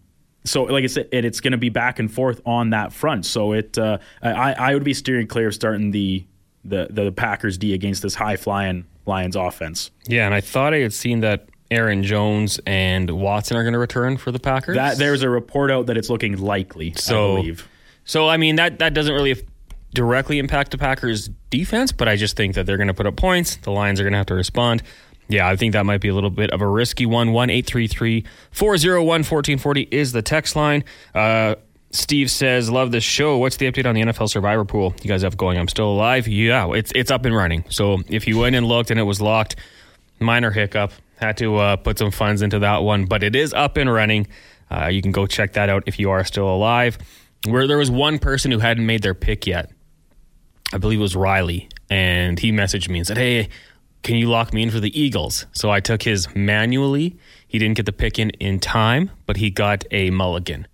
so 0.44 0.64
like 0.64 0.84
I 0.84 0.88
said, 0.88 1.08
it, 1.10 1.24
it's 1.24 1.40
going 1.40 1.52
to 1.52 1.58
be 1.58 1.70
back 1.70 1.98
and 1.98 2.12
forth 2.12 2.40
on 2.44 2.70
that 2.70 2.92
front. 2.92 3.24
So 3.24 3.52
it, 3.52 3.78
uh, 3.78 3.98
I, 4.22 4.52
I 4.52 4.74
would 4.74 4.84
be 4.84 4.94
steering 4.94 5.26
clear 5.26 5.48
of 5.48 5.54
starting 5.54 5.90
the 5.90 6.26
the 6.64 6.88
the 6.90 7.12
Packers 7.12 7.58
D 7.58 7.74
against 7.74 8.02
this 8.02 8.14
high 8.14 8.36
flying 8.36 8.84
Lions 9.06 9.36
offense. 9.36 9.90
Yeah, 10.06 10.26
and 10.26 10.34
I 10.34 10.40
thought 10.40 10.74
I 10.74 10.78
had 10.78 10.92
seen 10.92 11.20
that 11.20 11.48
Aaron 11.70 12.02
Jones 12.02 12.60
and 12.66 13.10
Watson 13.10 13.56
are 13.56 13.62
going 13.62 13.72
to 13.72 13.78
return 13.78 14.16
for 14.16 14.30
the 14.32 14.38
Packers. 14.38 14.76
That 14.76 14.98
there's 14.98 15.22
a 15.22 15.28
report 15.28 15.70
out 15.70 15.86
that 15.86 15.96
it's 15.96 16.10
looking 16.10 16.38
likely. 16.38 16.94
So, 16.96 17.32
I 17.32 17.36
believe. 17.36 17.68
So 18.04 18.28
I 18.28 18.36
mean 18.36 18.56
that 18.56 18.78
that 18.80 18.94
doesn't 18.94 19.14
really 19.14 19.46
directly 19.94 20.38
impact 20.38 20.72
the 20.72 20.78
Packers 20.78 21.30
defense, 21.50 21.92
but 21.92 22.08
I 22.08 22.16
just 22.16 22.36
think 22.36 22.54
that 22.56 22.66
they're 22.66 22.76
going 22.76 22.88
to 22.88 22.94
put 22.94 23.06
up 23.06 23.16
points. 23.16 23.56
The 23.56 23.70
Lions 23.70 24.00
are 24.00 24.02
going 24.02 24.12
to 24.12 24.18
have 24.18 24.26
to 24.26 24.34
respond. 24.34 24.82
Yeah, 25.28 25.48
I 25.48 25.56
think 25.56 25.72
that 25.72 25.86
might 25.86 26.00
be 26.00 26.08
a 26.08 26.14
little 26.14 26.30
bit 26.30 26.50
of 26.50 26.60
a 26.60 26.68
risky 26.68 27.06
one. 27.06 27.32
1 27.32 27.48
401 27.48 29.06
1440 29.06 29.88
is 29.90 30.12
the 30.12 30.20
text 30.20 30.54
line. 30.54 30.84
Uh, 31.14 31.54
Steve 31.94 32.28
says, 32.28 32.70
"Love 32.70 32.90
the 32.90 33.00
show. 33.00 33.38
What's 33.38 33.56
the 33.56 33.70
update 33.70 33.86
on 33.86 33.94
the 33.94 34.02
NFL 34.02 34.28
Survivor 34.28 34.64
Pool 34.64 34.94
you 35.00 35.08
guys 35.08 35.22
have 35.22 35.36
going? 35.36 35.58
I'm 35.58 35.68
still 35.68 35.88
alive. 35.90 36.26
Yeah, 36.26 36.72
it's 36.72 36.90
it's 36.92 37.12
up 37.12 37.24
and 37.24 37.34
running. 37.34 37.64
So 37.68 38.02
if 38.08 38.26
you 38.26 38.36
went 38.38 38.56
and 38.56 38.66
looked 38.66 38.90
and 38.90 38.98
it 38.98 39.04
was 39.04 39.20
locked, 39.20 39.54
minor 40.18 40.50
hiccup. 40.50 40.92
Had 41.20 41.36
to 41.36 41.56
uh, 41.56 41.76
put 41.76 41.98
some 41.98 42.10
funds 42.10 42.42
into 42.42 42.58
that 42.58 42.82
one, 42.82 43.04
but 43.04 43.22
it 43.22 43.36
is 43.36 43.54
up 43.54 43.76
and 43.76 43.90
running. 43.90 44.26
Uh, 44.68 44.88
you 44.88 45.00
can 45.00 45.12
go 45.12 45.26
check 45.26 45.52
that 45.52 45.68
out 45.68 45.84
if 45.86 46.00
you 46.00 46.10
are 46.10 46.24
still 46.24 46.48
alive. 46.48 46.98
Where 47.46 47.68
there 47.68 47.78
was 47.78 47.90
one 47.92 48.18
person 48.18 48.50
who 48.50 48.58
hadn't 48.58 48.84
made 48.84 49.02
their 49.02 49.14
pick 49.14 49.46
yet, 49.46 49.70
I 50.72 50.78
believe 50.78 50.98
it 50.98 51.02
was 51.02 51.14
Riley, 51.14 51.68
and 51.88 52.38
he 52.40 52.50
messaged 52.50 52.88
me 52.88 52.98
and 52.98 53.06
said, 53.06 53.18
"Hey, 53.18 53.48
can 54.02 54.16
you 54.16 54.28
lock 54.28 54.52
me 54.52 54.64
in 54.64 54.70
for 54.72 54.80
the 54.80 55.00
Eagles?" 55.00 55.46
So 55.52 55.70
I 55.70 55.78
took 55.78 56.02
his 56.02 56.34
manually. 56.34 57.16
He 57.46 57.60
didn't 57.60 57.76
get 57.76 57.86
the 57.86 57.92
pick 57.92 58.18
in 58.18 58.30
in 58.30 58.58
time, 58.58 59.12
but 59.26 59.36
he 59.36 59.50
got 59.50 59.84
a 59.92 60.10
mulligan. 60.10 60.66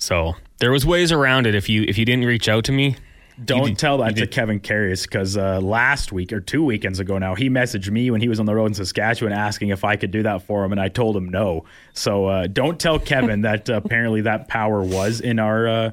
So 0.00 0.34
there 0.58 0.72
was 0.72 0.84
ways 0.84 1.12
around 1.12 1.46
it. 1.46 1.54
If 1.54 1.68
you 1.68 1.84
if 1.86 1.98
you 1.98 2.04
didn't 2.04 2.24
reach 2.24 2.48
out 2.48 2.64
to 2.64 2.72
me, 2.72 2.96
don't 3.44 3.78
tell 3.78 3.98
that 3.98 4.16
to 4.16 4.26
Kevin 4.26 4.58
Karius 4.58 5.02
because 5.04 5.36
uh, 5.36 5.60
last 5.60 6.10
week 6.10 6.32
or 6.32 6.40
two 6.40 6.64
weekends 6.64 7.00
ago 7.00 7.18
now, 7.18 7.34
he 7.34 7.48
messaged 7.48 7.90
me 7.90 8.10
when 8.10 8.22
he 8.22 8.28
was 8.28 8.40
on 8.40 8.46
the 8.46 8.54
road 8.54 8.66
in 8.66 8.74
Saskatchewan 8.74 9.32
asking 9.32 9.68
if 9.68 9.84
I 9.84 9.96
could 9.96 10.10
do 10.10 10.22
that 10.22 10.42
for 10.42 10.64
him, 10.64 10.72
and 10.72 10.80
I 10.80 10.88
told 10.88 11.16
him 11.16 11.28
no. 11.28 11.64
So 11.92 12.26
uh, 12.26 12.46
don't 12.46 12.80
tell 12.80 12.98
Kevin 12.98 13.40
that 13.42 13.68
uh, 13.68 13.74
apparently 13.74 14.22
that 14.22 14.48
power 14.48 14.82
was 14.82 15.20
in 15.20 15.38
our 15.38 15.68
uh, 15.68 15.90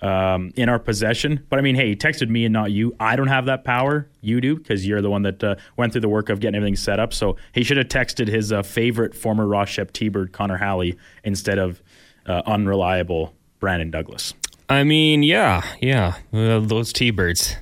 um, 0.00 0.52
in 0.56 0.70
our 0.70 0.78
possession. 0.78 1.46
But 1.50 1.58
I 1.58 1.62
mean, 1.62 1.74
hey, 1.74 1.90
he 1.90 1.96
texted 1.96 2.30
me 2.30 2.46
and 2.46 2.54
not 2.54 2.70
you. 2.70 2.96
I 2.98 3.14
don't 3.14 3.28
have 3.28 3.44
that 3.44 3.64
power. 3.64 4.08
You 4.22 4.40
do 4.40 4.56
because 4.56 4.86
you're 4.86 5.02
the 5.02 5.10
one 5.10 5.22
that 5.22 5.44
uh, 5.44 5.56
went 5.76 5.92
through 5.92 6.00
the 6.00 6.08
work 6.08 6.30
of 6.30 6.40
getting 6.40 6.56
everything 6.56 6.76
set 6.76 6.98
up. 6.98 7.12
So 7.12 7.36
he 7.52 7.62
should 7.62 7.76
have 7.76 7.88
texted 7.88 8.26
his 8.26 8.52
uh, 8.52 8.62
favorite 8.62 9.14
former 9.14 9.46
Ross 9.46 9.68
Shep 9.68 9.92
T-Bird, 9.92 10.32
Connor 10.32 10.56
Halley, 10.56 10.96
instead 11.24 11.58
of 11.58 11.82
unreliable 12.26 13.34
Brandon 13.60 13.90
Douglas. 13.90 14.34
I 14.68 14.84
mean, 14.84 15.22
yeah, 15.22 15.62
yeah, 15.80 16.14
uh, 16.32 16.60
those 16.60 16.92
T-birds. 16.92 17.56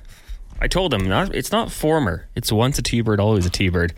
I 0.61 0.69
told 0.69 0.93
him 0.93 1.09
not, 1.09 1.35
it's 1.35 1.52
not 1.52 1.71
former. 1.71 2.28
It's 2.35 2.50
once 2.50 2.78
a 2.78 2.83
T-bird, 2.83 3.21
always 3.21 3.47
a 3.47 3.50
T-bird. 3.50 3.95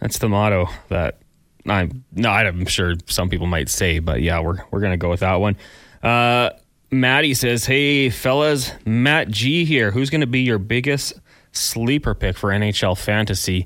That's 0.00 0.18
the 0.18 0.28
motto 0.28 0.68
that 0.88 1.20
I'm. 1.66 2.04
No, 2.12 2.30
I'm 2.30 2.66
sure 2.66 2.94
some 3.06 3.28
people 3.28 3.46
might 3.46 3.68
say, 3.68 4.00
but 4.00 4.20
yeah, 4.20 4.40
we're 4.40 4.58
we're 4.70 4.80
gonna 4.80 4.96
go 4.96 5.10
with 5.10 5.20
that 5.20 5.36
one. 5.36 5.56
Uh, 6.02 6.50
Maddie 6.90 7.34
says, 7.34 7.64
"Hey 7.64 8.10
fellas, 8.10 8.72
Matt 8.84 9.28
G 9.28 9.64
here. 9.64 9.92
Who's 9.92 10.10
gonna 10.10 10.26
be 10.26 10.40
your 10.40 10.58
biggest 10.58 11.12
sleeper 11.52 12.14
pick 12.14 12.36
for 12.36 12.50
NHL 12.50 12.98
fantasy? 12.98 13.64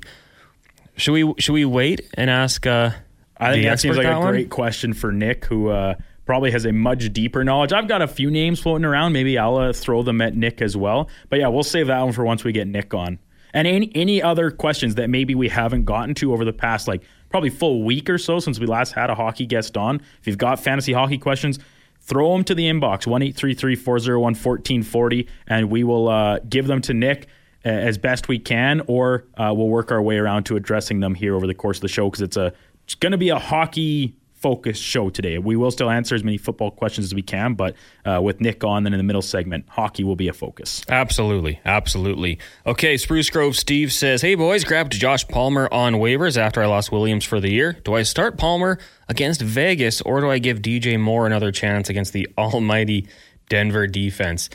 Should 0.95 1.13
we 1.13 1.33
should 1.39 1.53
we 1.53 1.65
wait 1.65 2.01
and 2.13 2.29
ask?" 2.29 2.67
Uh, 2.67 2.91
I 3.39 3.53
think 3.53 3.65
that 3.65 3.79
seems 3.79 3.97
like 3.97 4.05
a 4.05 4.19
one? 4.19 4.29
great 4.31 4.49
question 4.51 4.93
for 4.93 5.11
Nick, 5.11 5.45
who 5.45 5.69
uh, 5.69 5.95
probably 6.27 6.51
has 6.51 6.65
a 6.65 6.71
much 6.71 7.11
deeper 7.13 7.43
knowledge. 7.43 7.73
I've 7.73 7.87
got 7.87 8.03
a 8.03 8.07
few 8.07 8.29
names 8.29 8.59
floating 8.59 8.85
around. 8.85 9.13
Maybe 9.13 9.37
I'll 9.39 9.55
uh, 9.55 9.73
throw 9.73 10.03
them 10.03 10.21
at 10.21 10.35
Nick 10.35 10.61
as 10.61 10.77
well. 10.77 11.09
But 11.29 11.39
yeah, 11.39 11.47
we'll 11.47 11.63
save 11.63 11.87
that 11.87 12.01
one 12.01 12.13
for 12.13 12.23
once 12.23 12.43
we 12.43 12.51
get 12.51 12.67
Nick 12.67 12.93
on. 12.93 13.17
And 13.53 13.65
any 13.65 13.91
any 13.95 14.21
other 14.21 14.51
questions 14.51 14.95
that 14.95 15.09
maybe 15.09 15.33
we 15.33 15.49
haven't 15.49 15.85
gotten 15.85 16.13
to 16.15 16.33
over 16.33 16.45
the 16.45 16.53
past 16.53 16.87
like 16.87 17.03
probably 17.29 17.49
full 17.49 17.83
week 17.83 18.09
or 18.09 18.17
so 18.17 18.39
since 18.39 18.59
we 18.59 18.67
last 18.67 18.91
had 18.91 19.09
a 19.09 19.15
hockey 19.15 19.45
guest 19.45 19.77
on. 19.77 20.01
If 20.19 20.27
you've 20.27 20.37
got 20.37 20.59
fantasy 20.59 20.93
hockey 20.93 21.17
questions, 21.17 21.57
throw 22.01 22.33
them 22.33 22.43
to 22.43 22.53
the 22.53 22.65
inbox 22.65 23.07
one 23.07 23.23
eight 23.23 23.35
three 23.35 23.53
three 23.55 23.75
four 23.75 23.97
zero 23.97 24.19
one 24.19 24.35
fourteen 24.35 24.83
forty, 24.83 25.27
and 25.47 25.71
we 25.71 25.83
will 25.83 26.09
uh, 26.09 26.39
give 26.49 26.67
them 26.67 26.81
to 26.81 26.93
Nick 26.93 27.27
uh, 27.65 27.69
as 27.69 27.97
best 27.97 28.27
we 28.27 28.37
can, 28.37 28.81
or 28.87 29.23
uh, 29.37 29.53
we'll 29.55 29.69
work 29.69 29.91
our 29.91 30.01
way 30.01 30.17
around 30.17 30.43
to 30.43 30.57
addressing 30.57 30.99
them 30.99 31.15
here 31.15 31.33
over 31.33 31.47
the 31.47 31.55
course 31.55 31.77
of 31.77 31.81
the 31.81 31.87
show 31.87 32.09
because 32.09 32.21
it's 32.21 32.37
a 32.37 32.53
it's 32.83 32.95
going 32.95 33.13
to 33.13 33.17
be 33.17 33.29
a 33.29 33.39
hockey 33.39 34.15
focused 34.37 34.81
show 34.83 35.09
today. 35.09 35.37
We 35.37 35.55
will 35.55 35.71
still 35.71 35.89
answer 35.89 36.15
as 36.15 36.23
many 36.23 36.37
football 36.37 36.71
questions 36.71 37.05
as 37.05 37.15
we 37.15 37.21
can, 37.21 37.55
but 37.55 37.75
uh, 38.05 38.21
with 38.23 38.39
Nick 38.39 38.63
on, 38.63 38.83
then 38.83 38.93
in 38.93 38.97
the 38.97 39.03
middle 39.03 39.21
segment, 39.21 39.65
hockey 39.67 40.03
will 40.03 40.15
be 40.15 40.27
a 40.27 40.33
focus. 40.33 40.83
Absolutely. 40.89 41.59
Absolutely. 41.65 42.39
Okay, 42.65 42.97
Spruce 42.97 43.29
Grove 43.29 43.55
Steve 43.55 43.91
says, 43.91 44.21
Hey 44.21 44.35
boys, 44.35 44.63
grabbed 44.63 44.93
Josh 44.93 45.27
Palmer 45.27 45.67
on 45.71 45.95
waivers 45.95 46.37
after 46.37 46.61
I 46.61 46.67
lost 46.67 46.91
Williams 46.91 47.25
for 47.25 47.39
the 47.39 47.51
year. 47.51 47.73
Do 47.83 47.95
I 47.95 48.03
start 48.03 48.37
Palmer 48.37 48.77
against 49.09 49.41
Vegas 49.41 50.01
or 50.01 50.21
do 50.21 50.29
I 50.29 50.39
give 50.39 50.61
DJ 50.61 50.99
Moore 50.99 51.25
another 51.25 51.51
chance 51.51 51.89
against 51.89 52.13
the 52.13 52.29
almighty 52.37 53.07
Denver 53.49 53.87
defense? 53.87 54.49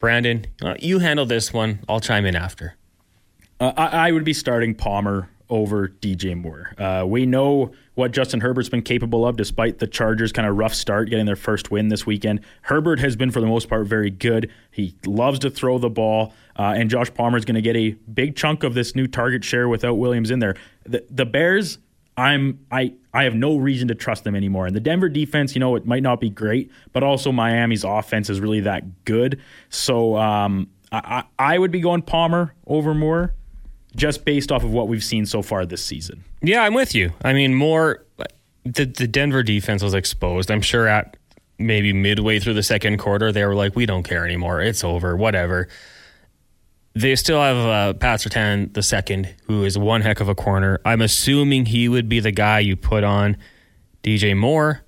Brandon, 0.00 0.46
uh, 0.62 0.74
you 0.78 1.00
handle 1.00 1.26
this 1.26 1.52
one. 1.52 1.80
I'll 1.88 2.00
chime 2.00 2.24
in 2.26 2.36
after. 2.36 2.76
Uh, 3.60 3.72
I, 3.76 4.08
I 4.08 4.12
would 4.12 4.24
be 4.24 4.32
starting 4.32 4.74
Palmer 4.74 5.28
over 5.50 5.88
DJ 5.88 6.36
Moore. 6.36 6.72
Uh, 6.78 7.04
we 7.06 7.26
know 7.26 7.72
what 7.94 8.12
Justin 8.12 8.40
Herbert's 8.40 8.68
been 8.68 8.82
capable 8.82 9.26
of 9.26 9.36
despite 9.36 9.78
the 9.78 9.86
Chargers' 9.86 10.32
kind 10.32 10.46
of 10.46 10.56
rough 10.56 10.74
start 10.74 11.10
getting 11.10 11.26
their 11.26 11.36
first 11.36 11.70
win 11.70 11.88
this 11.88 12.06
weekend. 12.06 12.40
Herbert 12.62 13.00
has 13.00 13.16
been, 13.16 13.30
for 13.30 13.40
the 13.40 13.46
most 13.46 13.68
part, 13.68 13.86
very 13.86 14.10
good. 14.10 14.50
He 14.70 14.94
loves 15.06 15.38
to 15.40 15.50
throw 15.50 15.78
the 15.78 15.90
ball, 15.90 16.32
uh, 16.56 16.74
and 16.76 16.90
Josh 16.90 17.12
Palmer 17.12 17.38
is 17.38 17.44
going 17.44 17.56
to 17.56 17.62
get 17.62 17.76
a 17.76 17.90
big 18.12 18.36
chunk 18.36 18.62
of 18.62 18.74
this 18.74 18.94
new 18.94 19.06
target 19.06 19.44
share 19.44 19.68
without 19.68 19.94
Williams 19.94 20.30
in 20.30 20.38
there. 20.38 20.54
The, 20.84 21.04
the 21.10 21.26
Bears. 21.26 21.78
I'm 22.16 22.66
I 22.72 22.94
I 23.14 23.22
have 23.22 23.36
no 23.36 23.58
reason 23.58 23.86
to 23.88 23.94
trust 23.94 24.24
them 24.24 24.34
anymore. 24.34 24.66
And 24.66 24.74
the 24.74 24.80
Denver 24.80 25.08
defense, 25.08 25.54
you 25.54 25.60
know, 25.60 25.76
it 25.76 25.86
might 25.86 26.02
not 26.02 26.20
be 26.20 26.28
great, 26.28 26.68
but 26.92 27.04
also 27.04 27.30
Miami's 27.30 27.84
offense 27.84 28.28
is 28.28 28.40
really 28.40 28.58
that 28.62 29.04
good. 29.04 29.40
So 29.68 30.16
um, 30.16 30.68
I, 30.90 31.24
I 31.38 31.58
would 31.58 31.70
be 31.70 31.80
going 31.80 32.02
Palmer 32.02 32.54
over 32.66 32.92
Moore 32.92 33.34
just 33.96 34.24
based 34.24 34.52
off 34.52 34.64
of 34.64 34.70
what 34.70 34.88
we've 34.88 35.04
seen 35.04 35.26
so 35.26 35.42
far 35.42 35.66
this 35.66 35.84
season. 35.84 36.24
Yeah, 36.42 36.62
I'm 36.62 36.74
with 36.74 36.94
you. 36.94 37.12
I 37.22 37.32
mean, 37.32 37.54
more 37.54 38.04
the 38.64 38.84
the 38.84 39.06
Denver 39.06 39.42
defense 39.42 39.82
was 39.82 39.94
exposed. 39.94 40.50
I'm 40.50 40.62
sure 40.62 40.86
at 40.86 41.16
maybe 41.58 41.92
midway 41.92 42.38
through 42.38 42.54
the 42.54 42.62
second 42.62 42.98
quarter, 42.98 43.32
they 43.32 43.44
were 43.44 43.54
like, 43.54 43.74
"We 43.74 43.86
don't 43.86 44.02
care 44.02 44.24
anymore. 44.24 44.60
It's 44.60 44.84
over. 44.84 45.16
Whatever." 45.16 45.68
They 46.94 47.14
still 47.14 47.40
have 47.40 47.56
uh, 47.56 47.92
Pat 47.94 48.20
Surtain 48.20 48.72
the 48.74 48.82
second, 48.82 49.32
who 49.44 49.62
is 49.62 49.78
one 49.78 50.00
heck 50.00 50.20
of 50.20 50.28
a 50.28 50.34
corner. 50.34 50.80
I'm 50.84 51.00
assuming 51.00 51.66
he 51.66 51.88
would 51.88 52.08
be 52.08 52.18
the 52.18 52.32
guy 52.32 52.58
you 52.58 52.76
put 52.76 53.04
on 53.04 53.36
DJ 54.02 54.36
Moore. 54.36 54.82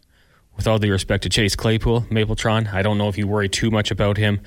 With 0.56 0.66
all 0.66 0.78
due 0.78 0.90
respect 0.90 1.22
to 1.22 1.30
Chase 1.30 1.56
Claypool, 1.56 2.02
Mapletron, 2.10 2.74
I 2.74 2.82
don't 2.82 2.98
know 2.98 3.08
if 3.08 3.16
you 3.16 3.26
worry 3.26 3.48
too 3.48 3.70
much 3.70 3.90
about 3.90 4.18
him 4.18 4.40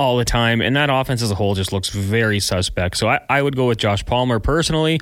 all 0.00 0.16
the 0.16 0.24
time. 0.24 0.62
And 0.62 0.74
that 0.76 0.88
offense 0.88 1.20
as 1.20 1.30
a 1.30 1.34
whole 1.34 1.54
just 1.54 1.74
looks 1.74 1.90
very 1.90 2.40
suspect. 2.40 2.96
So 2.96 3.06
I, 3.06 3.20
I 3.28 3.42
would 3.42 3.54
go 3.54 3.68
with 3.68 3.76
Josh 3.76 4.04
Palmer 4.06 4.40
personally. 4.40 4.98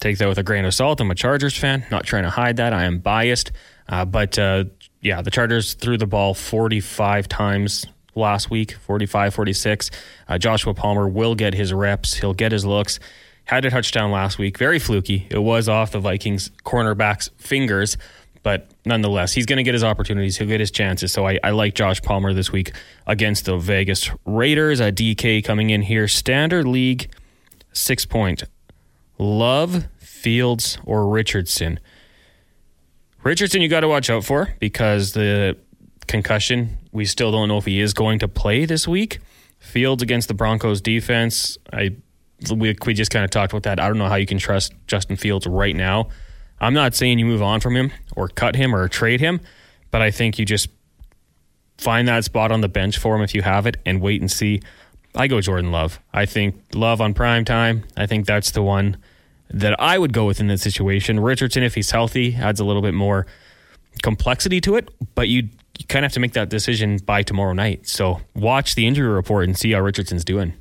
Take 0.00 0.18
that 0.18 0.28
with 0.28 0.36
a 0.36 0.42
grain 0.42 0.64
of 0.64 0.74
salt. 0.74 1.00
I'm 1.00 1.12
a 1.12 1.14
Chargers 1.14 1.56
fan, 1.56 1.86
not 1.92 2.04
trying 2.04 2.24
to 2.24 2.30
hide 2.30 2.56
that. 2.56 2.72
I 2.72 2.86
am 2.86 2.98
biased. 2.98 3.52
Uh, 3.88 4.04
but 4.04 4.36
uh, 4.36 4.64
yeah, 5.00 5.22
the 5.22 5.30
Chargers 5.30 5.74
threw 5.74 5.96
the 5.96 6.08
ball 6.08 6.34
45 6.34 7.28
times 7.28 7.86
last 8.16 8.50
week, 8.50 8.72
45, 8.72 9.32
46. 9.32 9.90
Uh, 10.26 10.38
Joshua 10.38 10.74
Palmer 10.74 11.08
will 11.08 11.36
get 11.36 11.54
his 11.54 11.72
reps, 11.72 12.14
he'll 12.14 12.34
get 12.34 12.50
his 12.50 12.64
looks. 12.64 12.98
Had 13.44 13.64
a 13.64 13.70
touchdown 13.70 14.10
last 14.10 14.38
week, 14.38 14.58
very 14.58 14.80
fluky. 14.80 15.28
It 15.30 15.38
was 15.38 15.68
off 15.68 15.92
the 15.92 16.00
Vikings 16.00 16.50
cornerback's 16.64 17.30
fingers, 17.38 17.96
but 18.46 18.70
nonetheless, 18.84 19.32
he's 19.32 19.44
going 19.44 19.56
to 19.56 19.64
get 19.64 19.74
his 19.74 19.82
opportunities. 19.82 20.36
He'll 20.36 20.46
get 20.46 20.60
his 20.60 20.70
chances. 20.70 21.10
So 21.10 21.26
I, 21.26 21.40
I, 21.42 21.50
like 21.50 21.74
Josh 21.74 22.00
Palmer 22.00 22.32
this 22.32 22.52
week 22.52 22.70
against 23.04 23.46
the 23.46 23.56
Vegas 23.58 24.08
Raiders. 24.24 24.80
Uh, 24.80 24.84
A 24.84 24.92
DK 24.92 25.42
coming 25.42 25.70
in 25.70 25.82
here. 25.82 26.06
Standard 26.06 26.64
league, 26.64 27.10
six 27.72 28.06
point. 28.06 28.44
Love, 29.18 29.88
Fields, 29.98 30.78
or 30.84 31.08
Richardson. 31.08 31.80
Richardson, 33.24 33.62
you 33.62 33.68
got 33.68 33.80
to 33.80 33.88
watch 33.88 34.08
out 34.10 34.24
for 34.24 34.54
because 34.60 35.10
the 35.10 35.56
concussion, 36.06 36.78
we 36.92 37.04
still 37.04 37.32
don't 37.32 37.48
know 37.48 37.58
if 37.58 37.64
he 37.64 37.80
is 37.80 37.94
going 37.94 38.20
to 38.20 38.28
play 38.28 38.64
this 38.64 38.86
week. 38.86 39.18
Fields 39.58 40.04
against 40.04 40.28
the 40.28 40.34
Broncos 40.34 40.80
defense, 40.80 41.58
I 41.72 41.96
we, 42.54 42.76
we 42.86 42.94
just 42.94 43.10
kind 43.10 43.24
of 43.24 43.32
talked 43.32 43.52
about 43.52 43.64
that. 43.64 43.80
I 43.80 43.88
don't 43.88 43.98
know 43.98 44.06
how 44.06 44.14
you 44.14 44.26
can 44.26 44.38
trust 44.38 44.72
Justin 44.86 45.16
Fields 45.16 45.48
right 45.48 45.74
now. 45.74 46.10
I'm 46.60 46.74
not 46.74 46.94
saying 46.94 47.18
you 47.18 47.26
move 47.26 47.42
on 47.42 47.60
from 47.60 47.76
him 47.76 47.92
or 48.14 48.28
cut 48.28 48.56
him 48.56 48.74
or 48.74 48.88
trade 48.88 49.20
him, 49.20 49.40
but 49.90 50.02
I 50.02 50.10
think 50.10 50.38
you 50.38 50.44
just 50.44 50.68
find 51.78 52.08
that 52.08 52.24
spot 52.24 52.50
on 52.50 52.62
the 52.62 52.68
bench 52.68 52.98
for 52.98 53.14
him 53.16 53.22
if 53.22 53.34
you 53.34 53.42
have 53.42 53.66
it 53.66 53.76
and 53.84 54.00
wait 54.00 54.20
and 54.20 54.30
see. 54.30 54.60
I 55.14 55.28
go 55.28 55.40
Jordan 55.40 55.72
Love. 55.72 56.00
I 56.12 56.26
think 56.26 56.60
Love 56.74 57.00
on 57.00 57.14
prime 57.14 57.44
time. 57.44 57.84
I 57.96 58.06
think 58.06 58.26
that's 58.26 58.50
the 58.50 58.62
one 58.62 58.96
that 59.50 59.78
I 59.80 59.98
would 59.98 60.12
go 60.12 60.26
with 60.26 60.40
in 60.40 60.48
this 60.48 60.62
situation. 60.62 61.20
Richardson, 61.20 61.62
if 61.62 61.74
he's 61.74 61.90
healthy, 61.90 62.34
adds 62.34 62.60
a 62.60 62.64
little 62.64 62.82
bit 62.82 62.94
more 62.94 63.26
complexity 64.02 64.60
to 64.62 64.76
it, 64.76 64.90
but 65.14 65.28
you, 65.28 65.48
you 65.78 65.86
kind 65.88 66.04
of 66.04 66.10
have 66.10 66.14
to 66.14 66.20
make 66.20 66.32
that 66.32 66.48
decision 66.48 66.98
by 66.98 67.22
tomorrow 67.22 67.52
night. 67.52 67.86
So 67.86 68.20
watch 68.34 68.74
the 68.74 68.86
injury 68.86 69.08
report 69.08 69.44
and 69.44 69.56
see 69.56 69.72
how 69.72 69.80
Richardson's 69.80 70.24
doing. 70.24 70.54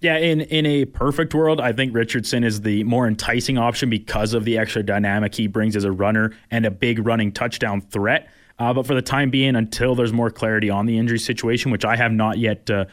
Yeah, 0.00 0.16
in 0.16 0.42
in 0.42 0.64
a 0.64 0.84
perfect 0.84 1.34
world, 1.34 1.60
I 1.60 1.72
think 1.72 1.92
Richardson 1.92 2.44
is 2.44 2.60
the 2.60 2.84
more 2.84 3.08
enticing 3.08 3.58
option 3.58 3.90
because 3.90 4.32
of 4.32 4.44
the 4.44 4.56
extra 4.56 4.82
dynamic 4.82 5.34
he 5.34 5.48
brings 5.48 5.74
as 5.74 5.84
a 5.84 5.90
runner 5.90 6.32
and 6.50 6.64
a 6.64 6.70
big 6.70 7.04
running 7.04 7.32
touchdown 7.32 7.80
threat. 7.80 8.28
Uh, 8.60 8.72
but 8.72 8.86
for 8.86 8.94
the 8.94 9.02
time 9.02 9.30
being, 9.30 9.56
until 9.56 9.94
there's 9.94 10.12
more 10.12 10.30
clarity 10.30 10.70
on 10.70 10.86
the 10.86 10.98
injury 10.98 11.18
situation, 11.18 11.70
which 11.70 11.84
I 11.84 11.96
have 11.96 12.12
not 12.12 12.38
yet 12.38 12.68
uh, 12.70 12.84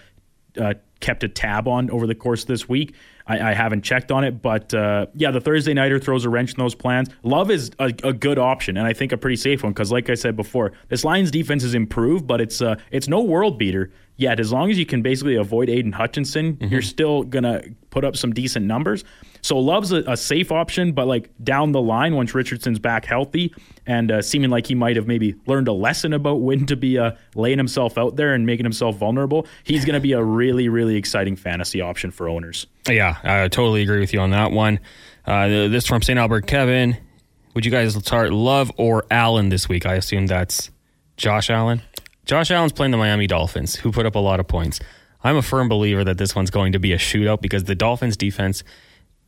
uh, 0.60 0.76
kept 1.00 1.24
a 1.24 1.28
tab 1.28 1.68
on 1.68 1.92
over 1.92 2.08
the 2.08 2.16
course 2.16 2.42
of 2.42 2.48
this 2.48 2.68
week, 2.68 2.96
I, 3.28 3.52
I 3.52 3.54
haven't 3.54 3.84
checked 3.84 4.12
on 4.12 4.24
it. 4.24 4.42
But 4.42 4.74
uh, 4.74 5.08
yeah, 5.14 5.30
the 5.30 5.42
Thursday 5.42 5.76
nighter 5.76 6.00
throws 6.00 6.26
a 6.26 6.30
wrench 6.30 6.54
in 6.54 6.58
those 6.58 6.76
plans. 6.76 7.10
Love 7.22 7.52
is 7.52 7.70
a, 7.78 7.94
a 8.04 8.14
good 8.14 8.40
option, 8.40 8.78
and 8.78 8.88
I 8.88 8.94
think 8.94 9.12
a 9.12 9.18
pretty 9.18 9.38
safe 9.38 9.62
one 9.64 9.74
because, 9.74 9.92
like 9.92 10.10
I 10.10 10.16
said 10.16 10.36
before, 10.36 10.72
this 10.90 11.04
Lions 11.04 11.30
defense 11.30 11.62
has 11.62 11.76
improved, 11.76 12.26
but 12.26 12.42
it's 12.42 12.64
uh, 12.64 12.78
it's 12.90 13.08
no 13.08 13.22
world 13.22 13.60
beater 13.60 13.92
yet. 14.18 14.40
As 14.40 14.52
long 14.52 14.72
as 14.72 14.78
you 14.78 14.86
can 14.86 15.02
basically 15.02 15.36
avoid 15.36 15.70
Aidan 15.70 15.92
Hutchinson, 15.92 16.56
mm-hmm. 16.56 16.72
you're 16.72 16.82
still 16.82 17.24
gonna 17.24 17.62
put 17.90 18.04
up 18.04 18.16
some 18.16 18.34
decent 18.34 18.66
numbers. 18.66 19.04
So 19.46 19.60
Love's 19.60 19.92
a, 19.92 19.98
a, 20.08 20.18
safe 20.18 20.52
option, 20.52 20.92
but 20.94 21.06
like 21.06 21.30
down 21.44 21.72
the 21.72 21.82
line, 21.82 22.16
once 22.16 22.34
Richardson's 22.34 22.80
back 22.80 23.06
healthy 23.06 23.54
and 23.86 24.12
uh, 24.12 24.22
seeming 24.24 24.50
like 24.50 24.66
he 24.66 24.74
might 24.74 24.96
have 24.96 25.06
maybe 25.06 25.36
learned 25.46 25.68
a 25.68 25.72
lesson 25.72 26.14
about 26.14 26.42
when 26.42 26.66
to 26.66 26.76
be 26.76 26.98
uh, 26.98 27.12
laying 27.36 27.60
himself 27.60 27.96
out 27.96 28.16
there 28.16 28.34
and 28.34 28.48
making 28.48 28.66
himself 28.66 28.98
vulnerable, 28.98 29.46
he's 29.64 29.86
going 29.86 29.94
to 29.94 30.00
be 30.00 30.14
a 30.14 30.24
really, 30.24 30.68
really 30.68 30.96
exciting 30.96 31.36
fantasy 31.36 31.80
option 31.80 32.10
for 32.10 32.28
owners. 32.28 32.66
Yeah, 32.90 33.18
I 33.24 33.48
totally 33.48 33.84
agree 33.84 34.00
with 34.00 34.14
you 34.14 34.20
on 34.20 34.32
that 34.32 34.52
one. 34.52 34.80
Uh, 35.28 35.48
this 35.48 35.86
from 35.86 36.02
St. 36.02 36.18
Albert, 36.18 36.48
Kevin. 36.48 36.98
Would 37.54 37.66
you 37.66 37.72
guys 37.72 37.94
start 37.94 38.34
Love 38.34 38.72
or 38.78 39.06
Allen 39.12 39.50
this 39.50 39.70
week? 39.70 39.86
I 39.86 39.94
assume 39.94 40.26
that's 40.26 40.72
Josh 41.18 41.52
Allen. 41.52 41.84
Josh 42.25 42.51
Allen's 42.51 42.74
playing 42.74 42.91
the 42.91 42.98
Miami 42.98 43.27
Dolphins, 43.27 43.75
who 43.75 43.91
put 43.91 44.05
up 44.05 44.15
a 44.15 44.20
lot 44.20 44.39
of 44.39 44.48
points. 44.48 44.79
I'm 45.24 45.38
a 45.38 45.41
firm 45.41 45.70
believer 45.70 46.03
that 46.03 46.17
this 46.17 46.36
one's 46.36 46.50
going 46.50 46.74
to 46.74 46.79
be 46.79 46.91
a 46.91 46.98
shootout 46.98 47.41
because 47.41 47.63
the 47.63 47.75
Dolphins 47.75 48.17
defense 48.17 48.63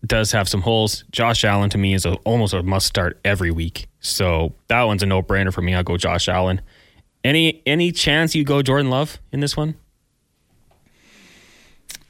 does 0.05 0.31
have 0.31 0.47
some 0.47 0.61
holes. 0.61 1.03
Josh 1.11 1.43
Allen 1.43 1.69
to 1.71 1.77
me 1.77 1.93
is 1.93 2.05
a, 2.05 2.13
almost 2.17 2.53
a 2.53 2.61
must 2.61 2.87
start 2.87 3.19
every 3.23 3.51
week. 3.51 3.87
So 3.99 4.53
that 4.67 4.83
one's 4.83 5.03
a 5.03 5.05
no 5.05 5.21
brainer 5.21 5.53
for 5.53 5.61
me. 5.61 5.73
I'll 5.73 5.83
go 5.83 5.97
Josh 5.97 6.27
Allen. 6.27 6.61
Any 7.23 7.61
any 7.65 7.91
chance 7.91 8.35
you 8.35 8.43
go 8.43 8.61
Jordan 8.61 8.89
Love 8.89 9.19
in 9.31 9.39
this 9.39 9.57
one? 9.57 9.75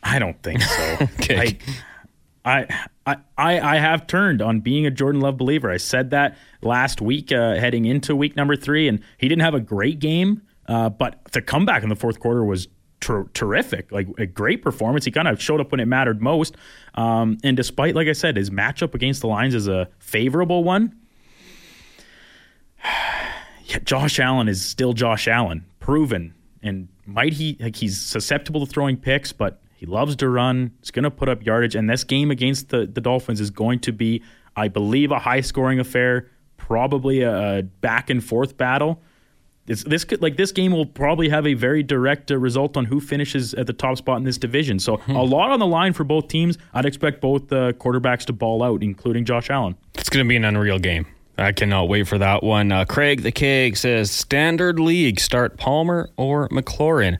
I 0.03 0.19
don't 0.19 0.41
think 0.43 0.61
so. 0.61 0.97
okay. 1.19 1.57
I, 2.45 2.67
I, 3.05 3.17
I, 3.37 3.59
I 3.59 3.77
have 3.77 4.07
turned 4.07 4.41
on 4.41 4.61
being 4.61 4.85
a 4.85 4.91
Jordan 4.91 5.19
Love 5.19 5.37
believer. 5.37 5.69
I 5.69 5.77
said 5.77 6.11
that 6.11 6.37
last 6.61 7.01
week, 7.01 7.31
uh, 7.31 7.55
heading 7.55 7.85
into 7.85 8.15
week 8.15 8.37
number 8.37 8.55
three, 8.55 8.87
and 8.87 9.01
he 9.17 9.27
didn't 9.27 9.41
have 9.41 9.53
a 9.53 9.59
great 9.59 9.99
game, 9.99 10.43
uh, 10.67 10.89
but 10.89 11.23
the 11.31 11.41
comeback 11.41 11.83
in 11.83 11.89
the 11.89 11.95
fourth 11.95 12.19
quarter 12.19 12.43
was 12.43 12.67
ter- 12.99 13.27
terrific, 13.33 13.91
like 13.91 14.07
a 14.17 14.25
great 14.25 14.61
performance. 14.61 15.05
He 15.05 15.11
kind 15.11 15.27
of 15.27 15.41
showed 15.41 15.61
up 15.61 15.71
when 15.71 15.79
it 15.79 15.85
mattered 15.85 16.21
most. 16.21 16.55
Um, 16.95 17.37
and 17.43 17.55
despite, 17.55 17.95
like 17.95 18.07
I 18.07 18.13
said, 18.13 18.35
his 18.35 18.49
matchup 18.49 18.93
against 18.93 19.21
the 19.21 19.27
Lions 19.27 19.55
is 19.55 19.67
a 19.67 19.89
favorable 19.99 20.63
one. 20.63 20.95
yeah, 22.83 23.79
Josh 23.83 24.19
Allen 24.19 24.47
is 24.47 24.63
still 24.63 24.93
Josh 24.93 25.27
Allen, 25.27 25.65
proven. 25.79 26.33
And 26.61 26.89
might 27.05 27.33
he, 27.33 27.57
like, 27.59 27.75
he's 27.75 27.99
susceptible 28.01 28.65
to 28.65 28.71
throwing 28.71 28.97
picks, 28.97 29.31
but 29.31 29.61
he 29.75 29.85
loves 29.85 30.15
to 30.17 30.29
run. 30.29 30.71
He's 30.79 30.91
going 30.91 31.03
to 31.03 31.11
put 31.11 31.29
up 31.29 31.45
yardage. 31.45 31.75
And 31.75 31.89
this 31.89 32.03
game 32.03 32.31
against 32.31 32.69
the, 32.69 32.85
the 32.87 32.99
Dolphins 32.99 33.39
is 33.39 33.51
going 33.51 33.79
to 33.81 33.91
be, 33.91 34.23
I 34.55 34.67
believe, 34.67 35.11
a 35.11 35.19
high 35.19 35.41
scoring 35.41 35.79
affair, 35.79 36.29
probably 36.57 37.21
a 37.21 37.63
back 37.81 38.09
and 38.09 38.23
forth 38.23 38.57
battle. 38.57 39.01
This, 39.67 39.83
this 39.83 40.05
could 40.05 40.21
like 40.21 40.37
this 40.37 40.53
game 40.53 40.71
will 40.71 40.85
probably 40.85 41.27
have 41.27 41.45
a 41.45 41.53
very 41.53 41.83
direct 41.83 42.31
uh, 42.31 42.37
result 42.37 42.77
on 42.77 42.85
who 42.85 43.01
finishes 43.01 43.53
at 43.53 43.67
the 43.67 43.73
top 43.73 43.97
spot 43.97 44.17
in 44.17 44.23
this 44.23 44.37
division. 44.37 44.79
So 44.79 44.95
hmm. 44.97 45.15
a 45.15 45.23
lot 45.23 45.51
on 45.51 45.59
the 45.59 45.67
line 45.67 45.91
for 45.91 46.05
both 46.05 46.29
teams. 46.29 46.57
I'd 46.73 46.85
expect 46.85 47.19
both 47.19 47.51
uh, 47.51 47.73
quarterbacks 47.73 48.25
to 48.25 48.33
ball 48.33 48.63
out, 48.63 48.81
including 48.81 49.25
Josh 49.25 49.49
Allen. 49.49 49.75
It's 49.95 50.09
going 50.09 50.25
to 50.25 50.29
be 50.29 50.37
an 50.37 50.45
unreal 50.45 50.79
game. 50.79 51.05
I 51.37 51.51
cannot 51.51 51.89
wait 51.89 52.07
for 52.07 52.17
that 52.17 52.43
one. 52.43 52.71
Uh, 52.71 52.85
Craig 52.85 53.21
the 53.21 53.31
Keg 53.31 53.75
says 53.77 54.09
standard 54.09 54.79
league 54.79 55.19
start 55.19 55.57
Palmer 55.57 56.09
or 56.15 56.47
McLaurin. 56.49 57.17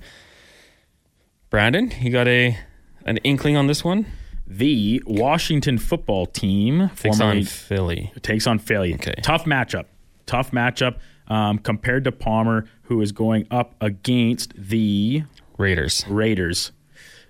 Brandon, 1.50 1.94
you 2.00 2.12
got 2.12 2.28
a 2.28 2.58
an 3.06 3.18
inkling 3.18 3.58
on 3.58 3.68
this 3.68 3.84
one? 3.84 4.06
The 4.48 5.04
Washington 5.06 5.78
football 5.78 6.26
team 6.26 6.90
takes 6.96 7.20
on 7.20 7.44
Philly. 7.44 8.14
Takes 8.22 8.48
on 8.48 8.58
Philly. 8.60 8.96
Okay. 8.96 9.16
Tough 9.22 9.44
matchup 9.44 9.86
tough 10.28 10.52
matchup 10.52 10.98
um, 11.28 11.58
compared 11.60 12.04
to 12.06 12.12
Palmer, 12.12 12.66
who 12.84 13.02
is 13.02 13.12
going 13.12 13.48
up 13.52 13.76
against 13.82 14.54
the 14.56 15.24
Raiders. 15.58 16.06
Raiders. 16.08 16.72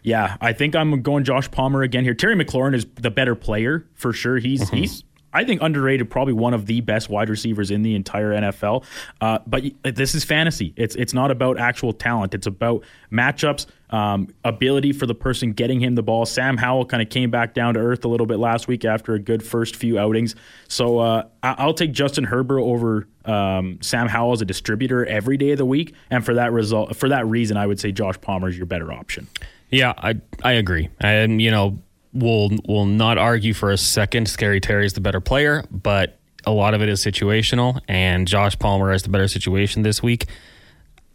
Yeah, 0.03 0.37
I 0.39 0.53
think 0.53 0.75
I'm 0.75 1.01
going 1.01 1.23
Josh 1.23 1.49
Palmer 1.51 1.81
again 1.81 2.03
here. 2.03 2.13
Terry 2.13 2.35
McLaurin 2.35 2.73
is 2.73 2.85
the 2.95 3.11
better 3.11 3.35
player 3.35 3.85
for 3.93 4.13
sure. 4.13 4.37
He's 4.37 4.61
mm-hmm. 4.61 4.75
he's 4.77 5.03
I 5.37 5.43
think 5.43 5.61
underrated, 5.61 6.09
probably 6.09 6.33
one 6.33 6.55
of 6.55 6.65
the 6.65 6.81
best 6.81 7.09
wide 7.09 7.29
receivers 7.29 7.69
in 7.69 7.83
the 7.83 7.93
entire 7.93 8.31
NFL. 8.31 8.83
Uh, 9.21 9.37
but 9.45 9.63
this 9.83 10.15
is 10.15 10.23
fantasy. 10.23 10.73
It's 10.75 10.95
it's 10.95 11.13
not 11.13 11.29
about 11.29 11.59
actual 11.59 11.93
talent. 11.93 12.33
It's 12.33 12.47
about 12.47 12.83
matchups, 13.11 13.67
um, 13.91 14.29
ability 14.43 14.93
for 14.93 15.05
the 15.05 15.13
person 15.13 15.53
getting 15.53 15.79
him 15.79 15.93
the 15.93 16.01
ball. 16.01 16.25
Sam 16.25 16.57
Howell 16.57 16.85
kind 16.85 17.03
of 17.03 17.09
came 17.11 17.29
back 17.29 17.53
down 17.53 17.75
to 17.75 17.79
earth 17.79 18.03
a 18.03 18.07
little 18.07 18.25
bit 18.25 18.39
last 18.39 18.67
week 18.67 18.83
after 18.83 19.13
a 19.13 19.19
good 19.19 19.43
first 19.43 19.75
few 19.75 19.99
outings. 19.99 20.33
So 20.69 20.97
uh, 20.97 21.27
I'll 21.43 21.75
take 21.75 21.91
Justin 21.91 22.23
Herbert 22.23 22.61
over 22.61 23.07
um, 23.25 23.77
Sam 23.83 24.07
Howell 24.07 24.33
as 24.33 24.41
a 24.41 24.45
distributor 24.45 25.05
every 25.05 25.37
day 25.37 25.51
of 25.51 25.59
the 25.59 25.65
week. 25.65 25.93
And 26.09 26.25
for 26.25 26.33
that 26.33 26.51
result, 26.51 26.95
for 26.95 27.09
that 27.09 27.27
reason, 27.27 27.57
I 27.57 27.67
would 27.67 27.79
say 27.79 27.91
Josh 27.91 28.19
Palmer 28.21 28.49
is 28.49 28.57
your 28.57 28.65
better 28.65 28.91
option. 28.91 29.27
Yeah, 29.69 29.93
I 29.97 30.15
I 30.43 30.53
agree. 30.53 30.89
And 30.99 31.39
you 31.41 31.51
know, 31.51 31.77
we'll 32.13 32.49
will 32.67 32.85
not 32.85 33.17
argue 33.17 33.53
for 33.53 33.71
a 33.71 33.77
second. 33.77 34.27
Scary 34.27 34.59
Terry 34.59 34.85
is 34.85 34.93
the 34.93 35.01
better 35.01 35.21
player, 35.21 35.63
but 35.71 36.19
a 36.45 36.51
lot 36.51 36.73
of 36.73 36.81
it 36.81 36.89
is 36.89 37.03
situational, 37.03 37.79
and 37.87 38.27
Josh 38.27 38.57
Palmer 38.57 38.91
has 38.91 39.03
the 39.03 39.09
better 39.09 39.27
situation 39.27 39.81
this 39.83 40.01
week. 40.01 40.25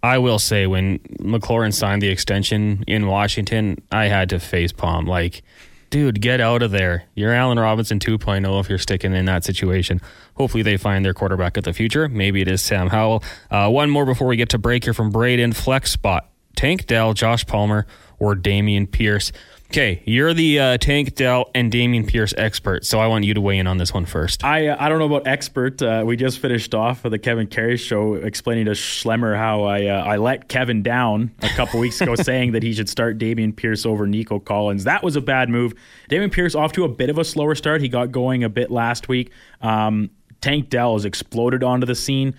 I 0.03 0.19
will 0.19 0.39
say 0.39 0.67
when 0.67 0.99
McLaurin 1.21 1.73
signed 1.73 2.03
the 2.03 2.09
extension 2.09 2.85
in 2.87 3.07
Washington, 3.07 3.81
I 3.93 4.07
had 4.07 4.29
to 4.31 4.41
face 4.41 4.73
palm 4.73 5.07
like, 5.07 5.43
dude, 5.91 6.21
get 6.21 6.41
out 6.41 6.63
of 6.63 6.73
there. 6.73 7.05
You're 7.15 7.33
Allen 7.33 7.59
Robinson 7.59 8.01
2.0 8.01 8.61
if 8.61 8.69
you're 8.69 8.79
sticking 8.79 9.15
in 9.15 9.27
that 9.27 9.45
situation. 9.45 10.01
Hopefully 10.35 10.65
they 10.65 10.77
find 10.77 11.05
their 11.05 11.15
quarterback 11.15 11.57
of 11.57 11.65
the 11.65 11.73
future. 11.73 12.09
Maybe 12.09 12.41
it 12.41 12.49
is 12.49 12.61
Sam 12.61 12.89
Howell. 12.89 13.23
Uh, 13.51 13.71
one 13.71 13.91
more 13.91 14.05
before 14.05 14.27
we 14.27 14.37
get 14.37 14.49
to 14.51 14.59
break 14.59 14.85
here 14.85 14.95
from 14.95 15.11
Braden. 15.11 15.53
Flex 15.53 15.93
spot. 15.93 16.29
Tank 16.57 16.87
Dell, 16.87 17.15
Josh 17.15 17.47
Palmer, 17.47 17.87
or 18.19 18.35
Dameon 18.35 18.91
Pierce. 18.91 19.33
Okay, 19.73 20.03
you're 20.05 20.35
the 20.35 20.59
uh, 20.59 20.77
Tank 20.77 21.15
Dell 21.15 21.51
and 21.55 21.73
Dameon 21.73 22.07
Pierce 22.07 22.35
expert, 22.37 22.85
so 22.85 23.01
I 23.01 23.07
want 23.07 23.25
you 23.25 23.33
to 23.33 23.41
weigh 23.41 23.57
in 23.57 23.67
on 23.67 23.79
this 23.79 23.95
one 23.95 24.05
first. 24.05 24.45
I 24.45 24.67
uh, 24.67 24.77
I 24.79 24.91
don't 24.91 24.99
know 24.99 25.07
about 25.07 25.27
expert. 25.27 25.81
Uh, 25.81 26.03
we 26.05 26.15
just 26.15 26.41
finished 26.41 26.75
off 26.75 27.07
of 27.07 27.11
the 27.11 27.19
Kevin 27.19 27.47
Karius 27.47 27.79
show 27.79 28.13
explaining 28.13 28.67
to 28.67 28.73
Schlemmer 28.73 29.35
how 29.35 29.63
I 29.63 29.87
uh, 29.87 30.05
I 30.05 30.19
let 30.19 30.49
Kevin 30.49 30.83
down 30.83 31.35
a 31.41 31.49
couple 31.49 31.81
weeks 31.81 32.03
ago, 32.03 32.15
saying 32.17 32.53
that 32.53 32.63
he 32.63 32.75
should 32.75 32.91
start 32.91 33.17
Dameon 33.17 33.57
Pierce 33.57 33.87
over 33.87 34.07
Nico 34.07 34.39
Collins. 34.39 34.85
That 34.85 35.03
was 35.03 35.17
a 35.17 35.23
bad 35.23 35.49
move. 35.49 35.73
Dameon 36.11 36.31
Pierce 36.31 36.55
off 36.55 36.73
to 36.73 36.85
a 36.85 36.89
bit 36.89 37.09
of 37.09 37.17
a 37.17 37.25
slower 37.25 37.55
start. 37.55 37.81
He 37.81 37.89
got 37.89 38.13
going 38.13 38.45
a 38.45 38.51
bit 38.51 38.71
last 38.71 39.09
week. 39.09 39.33
Um, 39.63 40.11
Tank 40.43 40.69
Dell 40.69 40.93
has 40.93 41.07
exploded 41.07 41.63
onto 41.63 41.87
the 41.87 41.95
scene. 41.95 42.35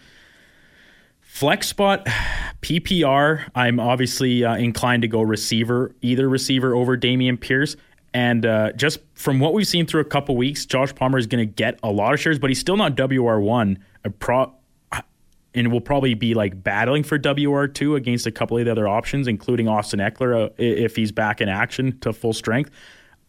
Flex 1.34 1.68
spot, 1.68 2.06
PPR, 2.62 3.50
I'm 3.56 3.80
obviously 3.80 4.46
uh, 4.46 4.56
inclined 4.56 5.02
to 5.02 5.08
go 5.08 5.24
receiver, 5.24 5.92
either 6.04 6.30
receiver 6.30 6.76
over 6.76 6.96
Dameon 6.96 7.42
Pierce. 7.42 7.76
And 8.14 8.46
uh, 8.46 8.72
just 8.74 9.00
from 9.16 9.40
what 9.40 9.56
we've 9.56 9.68
seen 9.68 9.88
through 9.88 10.02
a 10.02 10.06
couple 10.06 10.38
weeks, 10.38 10.64
Josh 10.68 10.94
Palmer 10.94 11.18
is 11.18 11.26
going 11.26 11.40
to 11.40 11.52
get 11.52 11.80
a 11.82 11.92
lot 11.92 12.14
of 12.14 12.20
shares, 12.20 12.38
but 12.38 12.52
he's 12.52 12.60
still 12.60 12.78
not 12.78 12.96
WR1. 12.96 13.78
Pro- 14.20 14.54
and 15.56 15.72
will 15.72 15.82
probably 15.82 16.14
be 16.14 16.36
like 16.36 16.64
battling 16.64 17.02
for 17.02 17.18
WR2 17.18 17.96
against 17.98 18.28
a 18.28 18.32
couple 18.32 18.60
of 18.60 18.66
the 18.66 18.72
other 18.72 18.88
options, 18.88 19.28
including 19.28 19.68
Austin 19.68 20.02
Ekeler 20.02 20.46
uh, 20.46 20.50
if 20.60 20.96
he's 20.96 21.12
back 21.12 21.42
in 21.42 21.50
action 21.50 21.98
to 22.02 22.14
full 22.14 22.34
strength. 22.34 22.70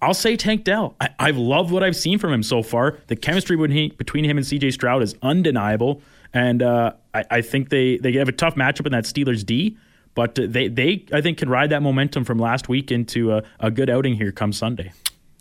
I'll 0.02 0.12
say 0.12 0.36
Tank 0.36 0.64
Dell. 0.64 0.94
I, 1.00 1.08
have 1.18 1.38
loved 1.38 1.70
what 1.70 1.82
I've 1.82 1.96
seen 1.96 2.18
from 2.18 2.34
him 2.34 2.42
so 2.42 2.62
far. 2.62 2.98
The 3.06 3.16
chemistry 3.16 3.56
between 3.56 4.24
him 4.26 4.36
and 4.36 4.46
CJ 4.46 4.74
Stroud 4.74 5.02
is 5.02 5.14
undeniable. 5.22 6.02
And 6.34 6.62
uh, 6.62 6.92
I, 7.14 7.24
I, 7.30 7.40
think 7.40 7.68
they, 7.68 7.96
they 7.98 8.12
have 8.14 8.28
a 8.28 8.32
tough 8.32 8.56
matchup 8.56 8.86
in 8.86 8.92
that 8.92 9.04
Steelers 9.04 9.44
D, 9.46 9.76
but 10.14 10.34
they, 10.34 10.68
they 10.68 11.04
I 11.12 11.20
think, 11.20 11.38
can 11.38 11.48
ride 11.48 11.70
that 11.70 11.82
momentum 11.82 12.24
from 12.24 12.38
last 12.38 12.68
week 12.68 12.90
into 12.90 13.32
a, 13.32 13.42
a 13.60 13.70
good 13.70 13.88
outing 13.88 14.14
here 14.14 14.32
come 14.32 14.52
Sunday. 14.52 14.92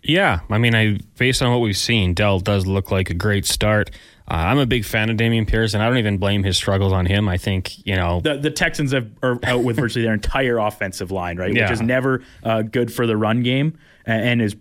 Yeah, 0.04 0.40
I 0.50 0.58
mean, 0.58 0.74
I 0.74 0.98
based 1.16 1.40
on 1.42 1.50
what 1.50 1.60
we've 1.60 1.76
seen, 1.76 2.12
Dell 2.12 2.38
does 2.38 2.66
look 2.66 2.90
like 2.90 3.08
a 3.08 3.14
great 3.14 3.46
start. 3.46 3.90
Uh, 4.30 4.34
I'm 4.34 4.58
a 4.58 4.66
big 4.66 4.84
fan 4.84 5.08
of 5.08 5.16
Dameon 5.16 5.46
Pierce, 5.46 5.72
and 5.72 5.82
I 5.82 5.88
don't 5.88 5.96
even 5.96 6.18
blame 6.18 6.44
his 6.44 6.56
struggles 6.56 6.92
on 6.92 7.06
him. 7.06 7.26
I 7.26 7.38
think 7.38 7.86
you 7.86 7.96
know 7.96 8.20
the, 8.20 8.36
the 8.36 8.50
Texans 8.50 8.92
have, 8.92 9.10
are 9.22 9.38
out 9.44 9.64
with 9.64 9.76
virtually 9.76 10.04
their 10.04 10.12
entire 10.12 10.58
offensive 10.58 11.10
line, 11.10 11.38
right? 11.38 11.54
Yeah. 11.54 11.62
Which 11.62 11.72
is 11.72 11.80
never 11.80 12.22
uh, 12.42 12.62
good 12.62 12.92
for 12.92 13.06
the 13.06 13.16
run 13.16 13.42
game, 13.42 13.78
and, 14.04 14.28
and 14.28 14.42
is 14.42 14.56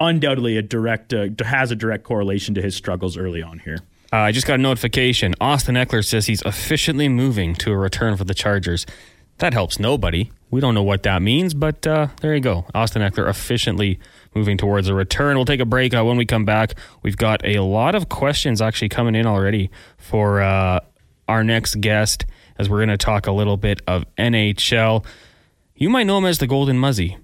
undoubtedly 0.00 0.56
a 0.56 0.62
direct 0.62 1.12
uh, 1.12 1.28
has 1.44 1.70
a 1.70 1.76
direct 1.76 2.04
correlation 2.04 2.54
to 2.54 2.62
his 2.62 2.74
struggles 2.74 3.18
early 3.18 3.42
on 3.42 3.58
here. 3.58 3.78
Uh, 4.16 4.20
I 4.20 4.32
just 4.32 4.46
got 4.46 4.54
a 4.54 4.62
notification. 4.62 5.34
Austin 5.42 5.74
Ekeler 5.74 6.02
says 6.02 6.24
he's 6.24 6.40
efficiently 6.40 7.06
moving 7.06 7.54
to 7.56 7.70
a 7.70 7.76
return 7.76 8.16
for 8.16 8.24
the 8.24 8.32
Chargers. 8.32 8.86
That 9.38 9.52
helps 9.52 9.78
nobody. 9.78 10.30
We 10.50 10.62
don't 10.62 10.74
know 10.74 10.82
what 10.82 11.02
that 11.02 11.20
means, 11.20 11.52
but 11.52 11.86
uh, 11.86 12.06
there 12.22 12.34
you 12.34 12.40
go. 12.40 12.64
Austin 12.74 13.02
Ekeler 13.02 13.28
efficiently 13.28 13.98
moving 14.34 14.56
towards 14.56 14.88
a 14.88 14.94
return. 14.94 15.36
We'll 15.36 15.44
take 15.44 15.60
a 15.60 15.66
break. 15.66 15.92
Uh, 15.92 16.02
when 16.02 16.16
we 16.16 16.24
come 16.24 16.46
back, 16.46 16.76
we've 17.02 17.18
got 17.18 17.44
a 17.44 17.58
lot 17.58 17.94
of 17.94 18.08
questions 18.08 18.62
actually 18.62 18.88
coming 18.88 19.14
in 19.14 19.26
already 19.26 19.70
for 19.98 20.40
uh, 20.40 20.80
our 21.28 21.44
next 21.44 21.82
guest 21.82 22.24
as 22.58 22.70
we're 22.70 22.78
going 22.78 22.88
to 22.88 22.96
talk 22.96 23.26
a 23.26 23.32
little 23.32 23.58
bit 23.58 23.82
of 23.86 24.06
NHL. 24.16 25.04
You 25.74 25.90
might 25.90 26.04
know 26.04 26.16
him 26.16 26.24
as 26.24 26.38
the 26.38 26.46
Golden 26.46 26.78
Muzzy 26.78 27.18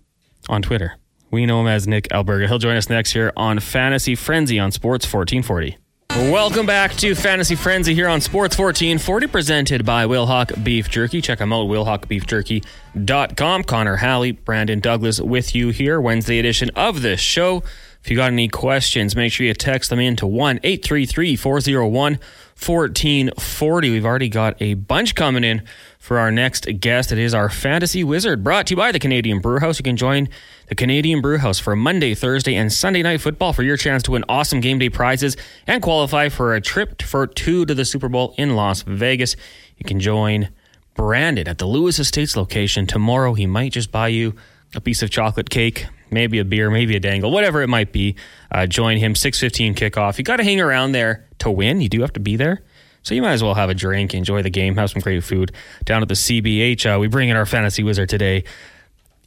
on 0.50 0.60
Twitter. 0.60 0.98
We 1.30 1.46
know 1.46 1.62
him 1.62 1.68
as 1.68 1.88
Nick 1.88 2.08
Alberga. 2.10 2.48
He'll 2.48 2.58
join 2.58 2.76
us 2.76 2.90
next 2.90 3.12
here 3.12 3.32
on 3.34 3.60
Fantasy 3.60 4.14
Frenzy 4.14 4.58
on 4.58 4.72
Sports 4.72 5.10
1440. 5.10 5.78
Welcome 6.14 6.66
back 6.66 6.92
to 6.96 7.14
Fantasy 7.14 7.54
Frenzy 7.54 7.94
here 7.94 8.06
on 8.06 8.20
Sports 8.20 8.58
1440, 8.58 9.28
presented 9.28 9.86
by 9.86 10.04
Wilhauk 10.04 10.62
Beef 10.62 10.90
Jerky. 10.90 11.22
Check 11.22 11.38
them 11.38 11.54
out, 11.54 11.68
wilhaukbeefjerky.com. 11.68 13.64
Connor 13.64 13.96
Halley, 13.96 14.32
Brandon 14.32 14.78
Douglas 14.78 15.22
with 15.22 15.54
you 15.54 15.70
here, 15.70 15.98
Wednesday 16.02 16.38
edition 16.38 16.70
of 16.76 17.00
this 17.00 17.18
show. 17.18 17.62
If 18.04 18.10
you 18.10 18.16
got 18.16 18.30
any 18.30 18.48
questions, 18.48 19.16
make 19.16 19.32
sure 19.32 19.46
you 19.46 19.54
text 19.54 19.88
them 19.88 20.00
in 20.00 20.16
to 20.16 20.26
1 20.26 20.60
833 20.62 21.34
401 21.34 22.12
1440. 22.12 23.90
We've 23.90 24.04
already 24.04 24.28
got 24.28 24.60
a 24.60 24.74
bunch 24.74 25.14
coming 25.14 25.44
in 25.44 25.62
for 26.02 26.18
our 26.18 26.32
next 26.32 26.66
guest. 26.80 27.12
It 27.12 27.18
is 27.18 27.32
our 27.32 27.48
fantasy 27.48 28.02
wizard, 28.02 28.42
brought 28.42 28.66
to 28.66 28.72
you 28.72 28.76
by 28.76 28.90
the 28.90 28.98
Canadian 28.98 29.38
Brewhouse. 29.38 29.78
You 29.78 29.84
can 29.84 29.96
join 29.96 30.28
the 30.66 30.74
Canadian 30.74 31.20
Brewhouse 31.20 31.60
for 31.60 31.76
Monday, 31.76 32.12
Thursday, 32.16 32.56
and 32.56 32.72
Sunday 32.72 33.04
night 33.04 33.20
football 33.20 33.52
for 33.52 33.62
your 33.62 33.76
chance 33.76 34.02
to 34.02 34.10
win 34.10 34.24
awesome 34.28 34.60
game 34.60 34.80
day 34.80 34.90
prizes 34.90 35.36
and 35.64 35.80
qualify 35.80 36.28
for 36.28 36.56
a 36.56 36.60
trip 36.60 37.02
for 37.02 37.28
two 37.28 37.64
to 37.66 37.74
the 37.74 37.84
Super 37.84 38.08
Bowl 38.08 38.34
in 38.36 38.56
Las 38.56 38.82
Vegas. 38.82 39.36
You 39.76 39.84
can 39.84 40.00
join 40.00 40.48
Brandon 40.96 41.46
at 41.46 41.58
the 41.58 41.66
Lewis 41.66 42.00
Estates 42.00 42.36
location 42.36 42.88
tomorrow. 42.88 43.34
He 43.34 43.46
might 43.46 43.70
just 43.70 43.92
buy 43.92 44.08
you 44.08 44.34
a 44.74 44.80
piece 44.80 45.04
of 45.04 45.10
chocolate 45.10 45.50
cake, 45.50 45.86
maybe 46.10 46.40
a 46.40 46.44
beer, 46.44 46.68
maybe 46.68 46.96
a 46.96 47.00
dangle, 47.00 47.30
whatever 47.30 47.62
it 47.62 47.68
might 47.68 47.92
be. 47.92 48.16
Uh, 48.50 48.66
join 48.66 48.96
him 48.96 49.14
6:15 49.14 49.76
kickoff. 49.76 50.18
You 50.18 50.24
got 50.24 50.38
to 50.38 50.44
hang 50.44 50.60
around 50.60 50.92
there 50.92 51.28
to 51.38 51.48
win. 51.48 51.80
You 51.80 51.88
do 51.88 52.00
have 52.00 52.12
to 52.14 52.20
be 52.20 52.34
there. 52.34 52.60
So 53.02 53.14
you 53.14 53.22
might 53.22 53.32
as 53.32 53.42
well 53.42 53.54
have 53.54 53.70
a 53.70 53.74
drink, 53.74 54.14
enjoy 54.14 54.42
the 54.42 54.50
game, 54.50 54.76
have 54.76 54.90
some 54.90 55.00
great 55.02 55.24
food 55.24 55.52
down 55.84 56.02
at 56.02 56.08
the 56.08 56.14
CBH. 56.14 56.94
Uh, 56.96 56.98
we 56.98 57.08
bring 57.08 57.28
in 57.28 57.36
our 57.36 57.46
fantasy 57.46 57.82
wizard 57.82 58.08
today. 58.08 58.44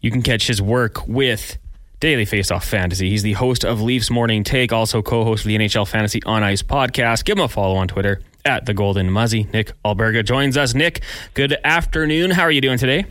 You 0.01 0.11
can 0.11 0.21
catch 0.21 0.47
his 0.47 0.61
work 0.61 1.07
with 1.07 1.57
Daily 1.99 2.25
Faceoff 2.25 2.63
Fantasy. 2.63 3.09
He's 3.09 3.23
the 3.23 3.33
host 3.33 3.65
of 3.65 3.81
Leafs 3.81 4.09
Morning 4.09 4.43
Take, 4.43 4.71
also 4.71 5.01
co-host 5.01 5.43
of 5.43 5.47
the 5.47 5.57
NHL 5.57 5.87
Fantasy 5.87 6.21
on 6.23 6.43
Ice 6.43 6.61
podcast. 6.61 7.25
Give 7.25 7.37
him 7.37 7.43
a 7.43 7.47
follow 7.49 7.75
on 7.75 7.87
Twitter 7.87 8.21
at 8.45 8.65
the 8.65 8.73
Golden 8.73 9.09
Muzzy. 9.09 9.47
Nick 9.51 9.71
Alberga 9.83 10.23
joins 10.23 10.55
us. 10.57 10.73
Nick, 10.75 11.01
good 11.33 11.57
afternoon. 11.63 12.31
How 12.31 12.43
are 12.43 12.51
you 12.51 12.61
doing 12.61 12.77
today? 12.77 13.05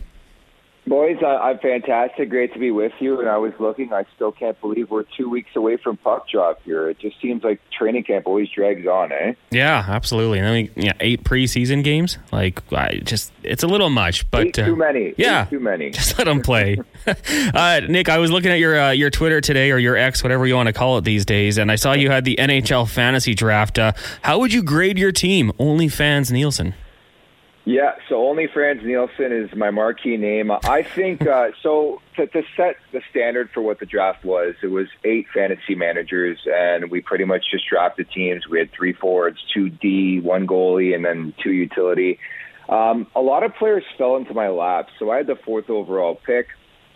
Boys, 0.87 1.17
I, 1.25 1.49
am 1.51 1.59
fantastic. 1.59 2.29
Great 2.29 2.53
to 2.53 2.59
be 2.59 2.69
with 2.69 2.91
you. 2.99 3.19
And 3.19 3.27
I 3.27 3.37
was 3.37 3.53
looking, 3.59 3.91
I 3.91 4.05
still 4.15 4.31
can't 4.31 4.59
believe 4.61 4.91
we're 4.91 5.05
two 5.17 5.29
weeks 5.29 5.49
away 5.55 5.77
from 5.77 5.97
puck 5.97 6.29
drop 6.29 6.61
here. 6.63 6.89
It 6.89 6.99
just 6.99 7.19
seems 7.19 7.43
like 7.43 7.59
training 7.71 8.03
camp 8.03 8.27
always 8.27 8.49
drags 8.49 8.85
on, 8.85 9.11
eh? 9.11 9.33
Yeah, 9.49 9.83
absolutely. 9.87 10.39
And 10.39 10.47
then 10.47 10.53
we, 10.53 10.83
yeah, 10.83 10.93
eight 10.99 11.23
preseason 11.23 11.83
games. 11.83 12.19
Like, 12.31 12.61
I 12.71 12.97
just, 13.03 13.33
it's 13.41 13.63
a 13.63 13.67
little 13.67 13.89
much, 13.89 14.29
but 14.29 14.47
eight 14.47 14.53
too 14.53 14.73
uh, 14.73 14.75
many. 14.75 15.15
Yeah, 15.17 15.45
eight 15.45 15.49
too 15.49 15.59
many. 15.59 15.89
Just 15.95 16.17
let 16.17 16.25
them 16.25 16.41
play. 16.41 16.77
uh, 17.07 17.81
Nick, 17.87 18.09
I 18.09 18.19
was 18.19 18.29
looking 18.29 18.51
at 18.51 18.59
your 18.59 18.79
uh, 18.79 18.91
your 18.91 19.09
Twitter 19.09 19.41
today, 19.41 19.71
or 19.71 19.77
your 19.77 19.95
X, 19.95 20.23
whatever 20.23 20.45
you 20.45 20.55
want 20.55 20.67
to 20.67 20.73
call 20.73 20.97
it 20.97 21.03
these 21.03 21.25
days, 21.25 21.57
and 21.57 21.71
I 21.71 21.75
saw 21.75 21.93
you 21.93 22.09
had 22.09 22.25
the 22.25 22.35
NHL 22.35 22.89
fantasy 22.89 23.33
draft. 23.33 23.79
Uh, 23.79 23.93
how 24.21 24.39
would 24.39 24.53
you 24.53 24.63
grade 24.63 24.97
your 24.97 25.11
team? 25.11 25.51
Only 25.59 25.87
fans 25.87 26.31
Nielsen. 26.31 26.75
Yeah, 27.65 27.95
so 28.07 28.27
only 28.27 28.45
Frans 28.45 28.83
Nielsen 28.83 29.31
is 29.31 29.55
my 29.55 29.71
marquee 29.71 30.17
name. 30.17 30.51
I 30.51 30.83
think 30.83 31.25
uh, 31.25 31.49
so. 31.61 32.01
To, 32.15 32.25
to 32.27 32.43
set 32.55 32.77
the 32.93 33.01
standard 33.09 33.49
for 33.53 33.61
what 33.61 33.81
the 33.81 33.85
draft 33.85 34.23
was, 34.23 34.55
it 34.63 34.67
was 34.67 34.87
eight 35.03 35.25
fantasy 35.33 35.75
managers, 35.75 36.39
and 36.45 36.89
we 36.89 37.01
pretty 37.01 37.25
much 37.25 37.43
just 37.51 37.67
drafted 37.67 38.09
teams. 38.09 38.47
We 38.47 38.57
had 38.57 38.71
three 38.71 38.93
forwards, 38.93 39.37
two 39.53 39.67
D, 39.69 40.21
one 40.21 40.47
goalie, 40.47 40.95
and 40.95 41.03
then 41.03 41.33
two 41.43 41.51
utility. 41.51 42.19
Um, 42.69 43.07
a 43.17 43.19
lot 43.19 43.43
of 43.43 43.53
players 43.55 43.83
fell 43.97 44.15
into 44.15 44.33
my 44.33 44.47
lap, 44.47 44.87
so 44.97 45.11
I 45.11 45.17
had 45.17 45.27
the 45.27 45.35
fourth 45.35 45.69
overall 45.69 46.15
pick. 46.15 46.47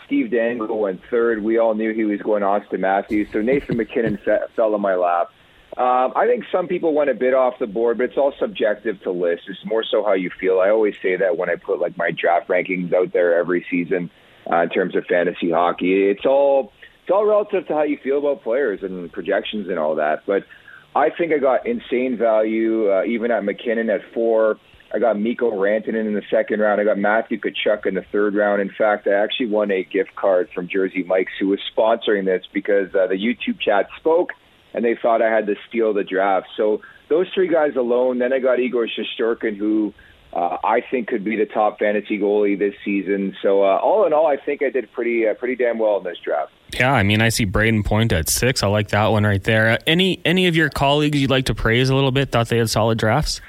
Steve 0.05 0.31
Dangle 0.31 0.79
went 0.79 1.01
third. 1.11 1.43
We 1.43 1.57
all 1.57 1.75
knew 1.75 1.93
he 1.93 2.05
was 2.05 2.21
going 2.21 2.41
Auston 2.41 2.79
Matthews, 2.79 3.27
so 3.33 3.41
Nathan 3.41 3.75
MacKinnon 3.75 4.19
fell 4.55 4.73
in 4.73 4.81
my 4.81 4.95
lap. 4.95 5.31
Um, 5.77 6.13
I 6.15 6.25
think 6.25 6.45
some 6.51 6.67
people 6.67 6.93
went 6.93 7.09
a 7.09 7.13
bit 7.13 7.33
off 7.33 7.59
the 7.59 7.67
board, 7.67 7.99
but 7.99 8.05
it's 8.05 8.17
all 8.17 8.33
subjective 8.39 9.01
to 9.03 9.11
list. 9.11 9.43
It's 9.47 9.63
more 9.65 9.83
so 9.83 10.03
how 10.03 10.13
you 10.13 10.31
feel. 10.39 10.59
I 10.59 10.69
always 10.69 10.95
say 11.01 11.15
that 11.15 11.37
when 11.37 11.49
I 11.49 11.55
put 11.55 11.79
like 11.79 11.95
my 11.95 12.11
draft 12.11 12.47
rankings 12.47 12.91
out 12.91 13.13
there 13.13 13.37
every 13.37 13.65
season 13.69 14.09
uh, 14.51 14.63
in 14.63 14.69
terms 14.69 14.95
of 14.95 15.05
fantasy 15.05 15.51
hockey. 15.51 16.09
It's 16.09 16.25
all 16.25 16.73
it's 17.03 17.11
all 17.11 17.25
relative 17.25 17.67
to 17.67 17.73
how 17.73 17.83
you 17.83 17.97
feel 18.03 18.17
about 18.17 18.43
players 18.43 18.81
and 18.83 19.11
projections 19.11 19.69
and 19.69 19.77
all 19.77 19.95
that. 19.95 20.23
But 20.25 20.43
I 20.95 21.09
think 21.11 21.33
I 21.33 21.37
got 21.37 21.67
insane 21.67 22.17
value 22.17 22.91
uh, 22.91 23.03
even 23.03 23.31
at 23.31 23.43
MacKinnon 23.43 23.89
at 23.89 24.01
four. 24.13 24.57
I 24.91 24.97
got 24.97 25.19
Mikko 25.19 25.51
Rantanen 25.51 26.07
in 26.07 26.15
the 26.15 26.23
second 26.31 26.61
round. 26.61 26.81
I 26.81 26.83
got 26.83 26.97
Matthew 26.97 27.39
Tkachuk 27.39 27.85
in 27.85 27.93
the 27.93 28.03
third 28.11 28.33
round. 28.33 28.59
In 28.59 28.71
fact, 28.75 29.07
I 29.07 29.11
actually 29.11 29.47
won 29.47 29.69
a 29.69 29.83
gift 29.83 30.15
card 30.15 30.49
from 30.53 30.67
Jersey 30.67 31.03
Mike's, 31.03 31.33
who 31.39 31.49
was 31.49 31.59
sponsoring 31.77 32.25
this 32.25 32.43
because 32.51 32.93
uh, 32.95 33.05
the 33.05 33.13
YouTube 33.13 33.59
chat 33.59 33.87
spoke 33.97 34.31
and 34.73 34.83
they 34.83 34.95
thought 34.95 35.21
I 35.21 35.29
had 35.29 35.47
to 35.47 35.55
steal 35.67 35.93
the 35.93 36.03
draft. 36.03 36.47
So 36.55 36.81
those 37.09 37.27
three 37.33 37.47
guys 37.47 37.75
alone. 37.75 38.19
Then 38.19 38.31
I 38.31 38.39
got 38.39 38.59
Igor 38.59 38.87
Shesterkin, 38.87 39.57
who 39.57 39.93
uh, 40.31 40.57
I 40.63 40.81
think 40.81 41.07
could 41.07 41.23
be 41.23 41.35
the 41.35 41.45
top 41.45 41.79
fantasy 41.79 42.19
goalie 42.19 42.57
this 42.57 42.75
season. 42.85 43.35
So 43.41 43.63
uh, 43.63 43.77
all 43.77 44.05
in 44.05 44.13
all, 44.13 44.27
I 44.27 44.37
think 44.37 44.61
I 44.61 44.69
did 44.69 44.91
pretty 44.91 45.27
uh, 45.27 45.33
pretty 45.33 45.55
damn 45.55 45.79
well 45.79 45.97
in 45.97 46.03
this 46.03 46.19
draft. 46.19 46.51
Yeah, 46.73 46.93
I 46.93 47.01
mean, 47.01 47.21
I 47.21 47.29
see 47.29 47.47
Brayden 47.47 47.83
Point 47.83 48.13
at 48.13 48.29
six. 48.29 48.61
I 48.61 48.67
like 48.67 48.89
that 48.89 49.07
one 49.07 49.23
right 49.23 49.43
there. 49.43 49.71
Uh, 49.71 49.77
any 49.87 50.21
any 50.23 50.47
of 50.47 50.55
your 50.55 50.69
colleagues 50.69 51.19
you'd 51.19 51.31
like 51.31 51.45
to 51.45 51.55
praise 51.55 51.89
a 51.89 51.95
little 51.95 52.11
bit? 52.11 52.31
Thought 52.31 52.49
they 52.49 52.59
had 52.59 52.69
solid 52.69 52.99
drafts. 52.99 53.41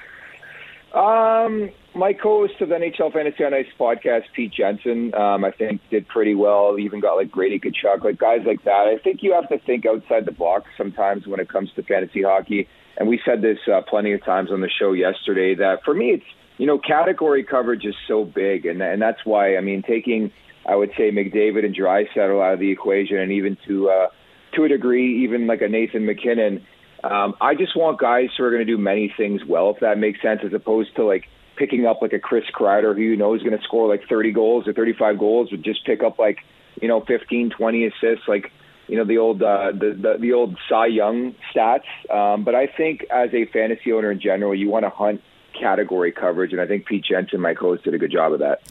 Um, 0.95 1.71
my 1.95 2.13
co-host 2.13 2.61
of 2.61 2.69
the 2.69 2.77
NHL 2.77 3.13
Fantasy 3.13 3.45
on 3.45 3.53
Ice 3.53 3.67
podcast, 3.79 4.23
Pete 4.35 4.53
Jensen, 4.53 5.13
um, 5.15 5.45
I 5.45 5.51
think 5.51 5.81
did 5.91 6.07
pretty 6.09 6.35
well. 6.35 6.77
He 6.77 6.85
Even 6.85 7.01
got 7.01 7.15
like 7.15 7.33
Brady 7.33 7.59
Tkachuk, 7.59 8.05
like 8.05 8.19
guys 8.19 8.41
like 8.47 8.63
that. 8.65 8.87
I 8.87 9.03
think 9.03 9.23
you 9.23 9.33
have 9.35 9.49
to 9.49 9.59
think 9.65 9.87
outside 9.87 10.25
the 10.25 10.33
box 10.33 10.67
sometimes 10.77 11.27
when 11.27 11.41
it 11.41 11.49
comes 11.49 11.71
to 11.77 11.83
fantasy 11.83 12.23
hockey. 12.23 12.69
And 12.97 13.09
we 13.09 13.21
said 13.25 13.43
this 13.43 13.59
uh, 13.73 13.81
plenty 13.89 14.13
of 14.13 14.25
times 14.25 14.51
on 14.53 14.61
the 14.61 14.69
show 14.69 14.93
yesterday 14.93 15.55
that 15.57 15.79
for 15.85 15.95
me, 15.95 16.11
it's 16.11 16.25
you 16.59 16.67
know 16.67 16.79
category 16.79 17.45
coverage 17.45 17.85
is 17.85 17.95
so 18.07 18.25
big, 18.25 18.67
and 18.67 18.81
and 18.83 19.03
that's 19.03 19.21
why 19.25 19.57
I 19.57 19.61
mean 19.61 19.83
taking 19.83 20.31
I 20.67 20.77
would 20.77 20.91
say 20.97 21.11
McDavid 21.11 21.65
and 21.65 21.75
Draisaitl 21.75 22.45
out 22.45 22.55
of 22.55 22.61
the 22.61 22.71
equation, 22.71 23.17
and 23.17 23.33
even 23.33 23.57
to 23.67 23.89
uh, 23.89 24.07
to 24.55 24.65
a 24.65 24.69
degree, 24.69 25.25
even 25.25 25.47
like 25.47 25.63
a 25.63 25.69
Nathan 25.69 26.07
MacKinnon. 26.07 26.65
um, 27.03 27.35
I 27.41 27.55
just 27.55 27.77
want 27.77 27.99
guys 27.99 28.29
who 28.37 28.45
are 28.45 28.51
going 28.51 28.65
to 28.65 28.71
do 28.71 28.79
many 28.79 29.13
things 29.17 29.41
well, 29.49 29.71
if 29.71 29.81
that 29.81 29.99
makes 29.99 30.21
sense, 30.21 30.41
as 30.45 30.53
opposed 30.53 30.95
to 30.97 31.05
like 31.05 31.25
picking 31.61 31.85
up 31.85 32.01
like 32.01 32.15
a 32.15 32.19
Chris 32.19 32.45
Kreider 32.55 32.97
who 32.97 33.03
you 33.03 33.17
know 33.17 33.35
is 33.35 33.43
going 33.43 33.57
to 33.57 33.63
score 33.63 33.87
like 33.87 34.09
30 34.09 34.33
goals 34.33 34.67
or 34.67 34.73
35 34.73 35.19
goals, 35.19 35.51
would 35.51 35.63
just 35.63 35.85
pick 35.85 36.03
up 36.03 36.19
like 36.19 36.39
you 36.81 36.89
know 36.89 37.03
15, 37.03 37.51
20 37.51 37.87
assists, 37.87 38.27
like 38.27 38.51
you 38.89 38.97
know 38.97 39.05
the 39.05 39.19
old 39.19 39.43
uh, 39.43 39.71
the, 39.73 39.91
the 39.93 40.19
the 40.19 40.33
old 40.33 40.57
Cy 40.69 40.87
Young 40.87 41.35
stats. 41.55 41.85
Um, 42.11 42.45
but 42.45 42.55
I 42.55 42.67
think 42.67 43.05
as 43.11 43.29
a 43.35 43.45
fantasy 43.45 43.93
owner 43.93 44.11
in 44.11 44.21
general, 44.21 44.55
you 44.55 44.71
want 44.71 44.87
to 44.87 44.91
hunt 44.91 45.21
category 45.53 46.13
coverage, 46.13 46.53
and 46.53 46.63
I 46.63 46.67
think 46.67 46.87
Pete 46.87 47.05
Jensen, 47.05 47.41
my 47.41 47.53
host, 47.53 47.85
did 47.85 47.93
a 47.93 47.99
good 47.99 48.11
job 48.11 48.33
of 48.33 48.39
that. 48.39 48.63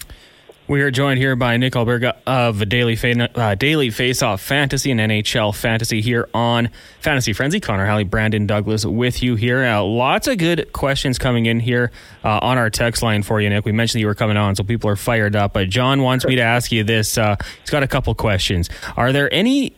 We 0.70 0.84
are 0.84 0.92
joined 0.92 1.18
here 1.18 1.36
by 1.36 1.58
Nick 1.58 1.74
Alberga 1.74 2.16
of 2.28 2.70
Daily 2.70 2.96
Fa- 2.96 3.32
uh, 3.34 3.56
Daily 3.56 3.88
Faceoff 3.88 4.40
Fantasy 4.40 4.92
and 4.92 5.00
NHL 5.00 5.56
Fantasy 5.56 6.00
here 6.00 6.30
on 6.32 6.70
Fantasy 7.00 7.34
Frenzy. 7.34 7.60
Connor 7.60 7.88
Halley, 7.88 8.04
Brandon 8.04 8.46
Douglas 8.46 8.86
with 8.86 9.24
you 9.24 9.34
here. 9.34 9.66
Uh, 9.66 9.82
lots 9.82 10.28
of 10.28 10.38
good 10.38 10.72
questions 10.72 11.18
coming 11.18 11.48
in 11.48 11.60
here 11.60 11.92
uh, 12.24 12.38
on 12.44 12.60
our 12.60 12.70
text 12.70 13.02
line 13.02 13.24
for 13.24 13.42
you, 13.42 13.50
Nick. 13.50 13.66
We 13.66 13.72
mentioned 13.72 14.02
you 14.02 14.06
were 14.06 14.14
coming 14.14 14.38
on, 14.38 14.56
so 14.56 14.64
people 14.64 14.92
are 14.92 14.96
fired 14.96 15.36
up. 15.36 15.54
But 15.54 15.70
John 15.70 16.04
wants 16.04 16.24
me 16.24 16.36
to 16.36 16.44
ask 16.44 16.72
you 16.72 16.84
this. 16.84 17.18
Uh, 17.18 17.36
he's 17.62 17.72
got 17.72 17.82
a 17.82 17.88
couple 17.88 18.14
questions. 18.14 18.70
Are 18.96 19.12
there 19.12 19.34
any 19.34 19.74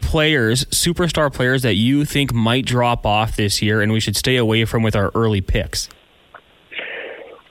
players, 0.00 0.64
superstar 0.64 1.32
players, 1.32 1.62
that 1.62 1.74
you 1.74 2.04
think 2.04 2.34
might 2.34 2.66
drop 2.66 3.06
off 3.06 3.36
this 3.36 3.62
year 3.62 3.80
and 3.80 3.92
we 3.92 4.00
should 4.00 4.16
stay 4.16 4.38
away 4.38 4.64
from 4.64 4.82
with 4.82 4.96
our 4.96 5.12
early 5.14 5.40
picks? 5.40 5.88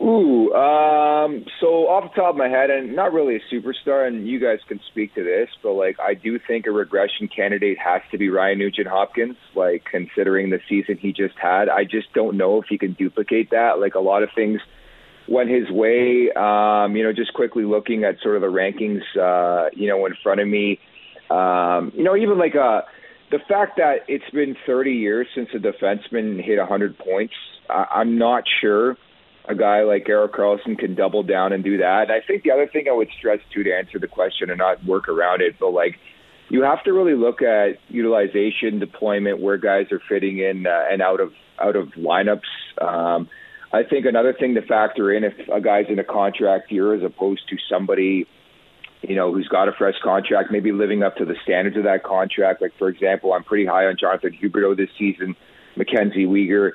Ooh, 0.05 0.53
um, 0.53 1.45
so 1.59 1.87
off 1.87 2.13
the 2.13 2.21
top 2.21 2.35
of 2.35 2.37
my 2.37 2.47
head, 2.47 2.69
and 2.69 2.95
not 2.95 3.11
really 3.11 3.37
a 3.37 3.39
superstar, 3.53 4.07
and 4.07 4.27
you 4.27 4.39
guys 4.39 4.59
can 4.67 4.79
speak 4.91 5.15
to 5.15 5.23
this, 5.23 5.49
but 5.63 5.71
like 5.71 5.99
I 5.99 6.13
do 6.13 6.37
think 6.47 6.67
a 6.67 6.71
regression 6.71 7.27
candidate 7.27 7.79
has 7.83 8.03
to 8.11 8.19
be 8.19 8.29
Ryan 8.29 8.59
Nugent 8.59 8.87
Hopkins. 8.87 9.35
Like 9.55 9.83
considering 9.89 10.51
the 10.51 10.59
season 10.69 10.99
he 10.99 11.11
just 11.11 11.33
had, 11.41 11.69
I 11.69 11.85
just 11.85 12.13
don't 12.13 12.37
know 12.37 12.61
if 12.61 12.67
he 12.69 12.77
can 12.77 12.93
duplicate 12.93 13.49
that. 13.49 13.79
Like 13.79 13.95
a 13.95 13.99
lot 13.99 14.21
of 14.21 14.29
things 14.35 14.61
went 15.27 15.49
his 15.49 15.71
way. 15.71 16.29
Um, 16.35 16.95
you 16.95 17.03
know, 17.03 17.11
just 17.11 17.33
quickly 17.33 17.63
looking 17.63 18.03
at 18.03 18.19
sort 18.21 18.35
of 18.35 18.43
the 18.43 18.47
rankings, 18.47 19.01
uh, 19.19 19.71
you 19.73 19.89
know, 19.89 20.05
in 20.05 20.13
front 20.21 20.39
of 20.39 20.47
me. 20.47 20.79
Um, 21.31 21.91
you 21.95 22.03
know, 22.03 22.15
even 22.15 22.37
like 22.37 22.55
uh, 22.55 22.81
the 23.31 23.39
fact 23.49 23.77
that 23.77 24.01
it's 24.07 24.29
been 24.31 24.55
30 24.67 24.91
years 24.91 25.25
since 25.33 25.49
a 25.55 25.57
defenseman 25.57 26.43
hit 26.45 26.59
100 26.59 26.95
points, 26.99 27.33
I- 27.67 27.87
I'm 27.95 28.19
not 28.19 28.43
sure 28.61 28.97
a 29.47 29.55
guy 29.55 29.83
like 29.83 30.07
Erik 30.09 30.33
Karlsson 30.33 30.77
can 30.77 30.95
double 30.95 31.23
down 31.23 31.53
and 31.53 31.63
do 31.63 31.77
that. 31.77 32.03
And 32.03 32.11
I 32.11 32.21
think 32.25 32.43
the 32.43 32.51
other 32.51 32.67
thing 32.67 32.85
I 32.89 32.93
would 32.93 33.09
stress 33.17 33.39
too 33.53 33.63
to 33.63 33.71
answer 33.71 33.99
the 33.99 34.07
question 34.07 34.49
and 34.49 34.57
not 34.57 34.83
work 34.85 35.07
around 35.07 35.41
it, 35.41 35.55
but 35.59 35.71
like 35.71 35.99
you 36.49 36.63
have 36.63 36.83
to 36.83 36.93
really 36.93 37.15
look 37.15 37.41
at 37.41 37.79
utilization, 37.89 38.79
deployment, 38.79 39.39
where 39.39 39.57
guys 39.57 39.91
are 39.91 40.01
fitting 40.07 40.39
in 40.39 40.67
uh, 40.67 40.83
and 40.91 41.01
out 41.01 41.19
of 41.19 41.33
out 41.59 41.75
of 41.75 41.89
lineups. 41.89 42.41
Um, 42.81 43.29
I 43.71 43.83
think 43.83 44.05
another 44.05 44.33
thing 44.33 44.55
to 44.55 44.61
factor 44.61 45.11
in 45.11 45.23
if 45.23 45.33
a 45.53 45.61
guy's 45.61 45.85
in 45.89 45.99
a 45.99 46.03
contract 46.03 46.71
year 46.71 46.93
as 46.93 47.03
opposed 47.03 47.47
to 47.49 47.57
somebody, 47.69 48.27
you 49.01 49.15
know, 49.15 49.33
who's 49.33 49.47
got 49.47 49.67
a 49.67 49.71
fresh 49.71 49.95
contract, 50.03 50.51
maybe 50.51 50.71
living 50.71 51.03
up 51.03 51.17
to 51.17 51.25
the 51.25 51.35
standards 51.43 51.77
of 51.77 51.83
that 51.83 52.03
contract. 52.03 52.61
Like 52.61 52.73
for 52.77 52.89
example, 52.89 53.33
I'm 53.33 53.43
pretty 53.43 53.65
high 53.65 53.85
on 53.85 53.95
Jonathan 53.99 54.37
Huberdeau 54.41 54.77
this 54.77 54.89
season, 54.97 55.35
Mackenzie 55.75 56.25
Weegar 56.25 56.71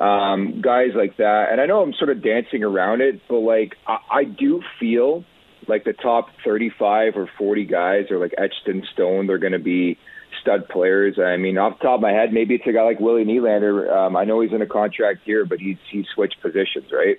um, 0.00 0.60
guys 0.62 0.90
like 0.94 1.18
that. 1.18 1.48
And 1.52 1.60
I 1.60 1.66
know 1.66 1.82
I'm 1.82 1.92
sort 1.92 2.10
of 2.10 2.22
dancing 2.22 2.64
around 2.64 3.02
it, 3.02 3.20
but 3.28 3.40
like 3.40 3.76
I, 3.86 3.98
I 4.10 4.24
do 4.24 4.62
feel 4.78 5.24
like 5.68 5.84
the 5.84 5.92
top 5.92 6.28
35 6.44 7.16
or 7.16 7.30
40 7.38 7.64
guys 7.66 8.10
are 8.10 8.18
like 8.18 8.34
etched 8.38 8.66
in 8.66 8.84
stone. 8.92 9.26
They're 9.26 9.38
going 9.38 9.52
to 9.52 9.58
be 9.58 9.98
stud 10.40 10.68
players. 10.68 11.18
I 11.18 11.36
mean, 11.36 11.58
off 11.58 11.78
the 11.78 11.84
top 11.84 11.96
of 11.96 12.00
my 12.00 12.12
head, 12.12 12.32
maybe 12.32 12.54
it's 12.54 12.66
a 12.66 12.72
guy 12.72 12.82
like 12.82 12.98
Willie 12.98 13.24
Nylander. 13.24 13.94
Um, 13.94 14.16
I 14.16 14.24
know 14.24 14.40
he's 14.40 14.52
in 14.52 14.62
a 14.62 14.66
contract 14.66 15.20
here, 15.24 15.44
but 15.44 15.58
he's 15.58 15.76
he's 15.90 16.06
switched 16.14 16.40
positions, 16.40 16.90
right? 16.92 17.18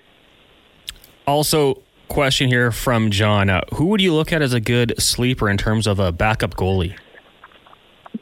Also, 1.26 1.82
question 2.08 2.48
here 2.48 2.72
from 2.72 3.10
John: 3.10 3.48
uh, 3.48 3.60
Who 3.74 3.86
would 3.86 4.00
you 4.00 4.12
look 4.12 4.32
at 4.32 4.42
as 4.42 4.52
a 4.52 4.60
good 4.60 5.00
sleeper 5.00 5.48
in 5.48 5.56
terms 5.56 5.86
of 5.86 6.00
a 6.00 6.10
backup 6.10 6.54
goalie? 6.54 6.96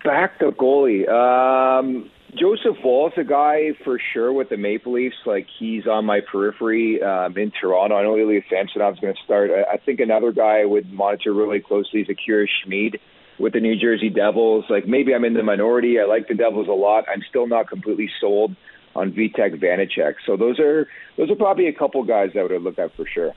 Backup 0.04 0.56
goalie. 0.56 1.08
Um, 1.08 2.10
Joseph 2.36 2.76
Woll's 2.84 3.12
a 3.16 3.24
guy 3.24 3.70
for 3.84 3.98
sure 4.12 4.32
with 4.32 4.50
the 4.50 4.56
Maple 4.56 4.92
Leafs. 4.92 5.16
Like 5.26 5.46
he's 5.58 5.86
on 5.86 6.04
my 6.04 6.20
periphery 6.20 7.02
um, 7.02 7.36
in 7.36 7.50
Toronto. 7.50 7.96
I 7.96 8.02
know 8.02 8.16
Ilya 8.16 8.42
Samsonov's 8.50 9.00
going 9.00 9.14
to 9.14 9.20
start. 9.24 9.50
I, 9.50 9.74
I 9.74 9.76
think 9.78 10.00
another 10.00 10.30
guy 10.30 10.60
I 10.60 10.64
would 10.64 10.92
monitor 10.92 11.32
really 11.32 11.60
closely 11.60 12.00
is 12.00 12.08
Akira 12.08 12.46
Schmid 12.62 12.98
with 13.38 13.54
the 13.54 13.60
New 13.60 13.76
Jersey 13.76 14.10
Devils. 14.10 14.66
Like 14.68 14.86
maybe 14.86 15.14
I'm 15.14 15.24
in 15.24 15.34
the 15.34 15.42
minority. 15.42 15.98
I 15.98 16.04
like 16.04 16.28
the 16.28 16.34
Devils 16.34 16.68
a 16.68 16.72
lot. 16.72 17.04
I'm 17.12 17.22
still 17.28 17.48
not 17.48 17.68
completely 17.68 18.08
sold 18.20 18.54
on 18.94 19.12
Vitek 19.12 19.60
Vanacek. 19.60 20.14
So 20.26 20.36
those 20.36 20.60
are 20.60 20.86
those 21.16 21.30
are 21.30 21.36
probably 21.36 21.66
a 21.66 21.72
couple 21.72 22.02
guys 22.04 22.30
I 22.38 22.42
would 22.42 22.62
look 22.62 22.78
at 22.78 22.94
for 22.96 23.06
sure. 23.12 23.32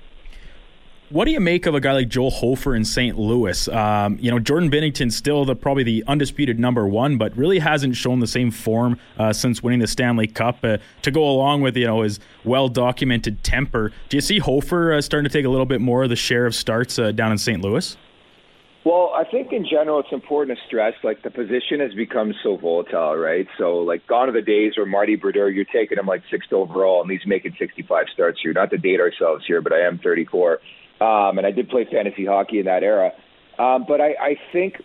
What 1.14 1.26
do 1.26 1.32
you 1.32 1.40
make 1.40 1.68
of 1.68 1.76
a 1.76 1.80
guy 1.80 1.92
like 1.92 2.10
Joel 2.10 2.32
Hofer 2.32 2.74
in 2.74 2.84
St. 2.84 3.20
Louis? 3.20 3.68
Um, 3.68 4.18
you 4.20 4.32
know, 4.32 4.40
Jordan 4.40 4.72
Binnington's 4.72 5.16
still 5.16 5.46
the 5.46 5.56
probably 5.56 5.84
the 5.84 6.04
undisputed 6.08 6.58
number 6.58 6.88
one, 6.88 7.20
but 7.20 7.38
really 7.38 7.60
hasn't 7.60 7.96
shown 7.96 8.20
the 8.20 8.26
same 8.26 8.50
form 8.50 8.98
uh, 9.20 9.32
since 9.32 9.62
winning 9.62 9.78
the 9.78 9.86
Stanley 9.86 10.26
Cup. 10.26 10.58
Uh, 10.64 10.80
to 11.04 11.12
go 11.12 11.24
along 11.24 11.62
with 11.62 11.78
you 11.78 11.86
know 11.86 12.02
his 12.02 12.20
well 12.44 12.68
documented 12.68 13.44
temper, 13.44 13.92
do 14.10 14.18
you 14.18 14.22
see 14.22 14.40
Hofer 14.40 14.94
uh, 14.94 15.02
starting 15.02 15.30
to 15.30 15.32
take 15.32 15.46
a 15.46 15.50
little 15.50 15.68
bit 15.68 15.82
more 15.82 16.02
of 16.02 16.10
the 16.10 16.16
share 16.16 16.48
of 16.48 16.56
starts 16.56 16.98
uh, 16.98 17.12
down 17.12 17.32
in 17.32 17.38
St. 17.38 17.62
Louis? 17.62 17.96
Well, 18.84 19.14
I 19.16 19.24
think 19.24 19.54
in 19.54 19.68
general 19.70 20.00
it's 20.00 20.12
important 20.12 20.58
to 20.58 20.66
stress 20.66 20.96
like 21.04 21.22
the 21.22 21.30
position 21.30 21.80
has 21.80 21.94
become 21.94 22.34
so 22.42 22.58
volatile, 22.58 23.16
right? 23.16 23.48
So 23.60 23.78
like 23.78 24.08
gone 24.08 24.30
are 24.30 24.32
the 24.32 24.42
days 24.42 24.78
where 24.78 24.88
Marty 24.88 25.16
Brodeur, 25.16 25.50
you're 25.50 25.64
taking 25.64 26.00
him 26.00 26.08
like 26.08 26.24
sixth 26.32 26.52
overall 26.52 27.04
and 27.04 27.12
he's 27.12 27.26
making 27.28 27.56
65 27.60 28.08
starts 28.12 28.40
here. 28.42 28.52
Not 28.52 28.72
to 28.72 28.80
date 28.80 29.00
ourselves 29.00 29.46
here, 29.46 29.62
but 29.62 29.74
I 29.74 29.82
am 29.82 30.00
34. 30.00 30.60
Um, 31.04 31.38
and 31.38 31.46
I 31.46 31.52
did 31.52 31.68
play 31.68 31.86
fantasy 31.92 32.26
hockey 32.26 32.60
in 32.60 32.66
that 32.66 32.82
era. 32.82 33.12
Um, 33.60 33.84
but 33.86 34.00
I, 34.00 34.14
I 34.20 34.36
think 34.54 34.76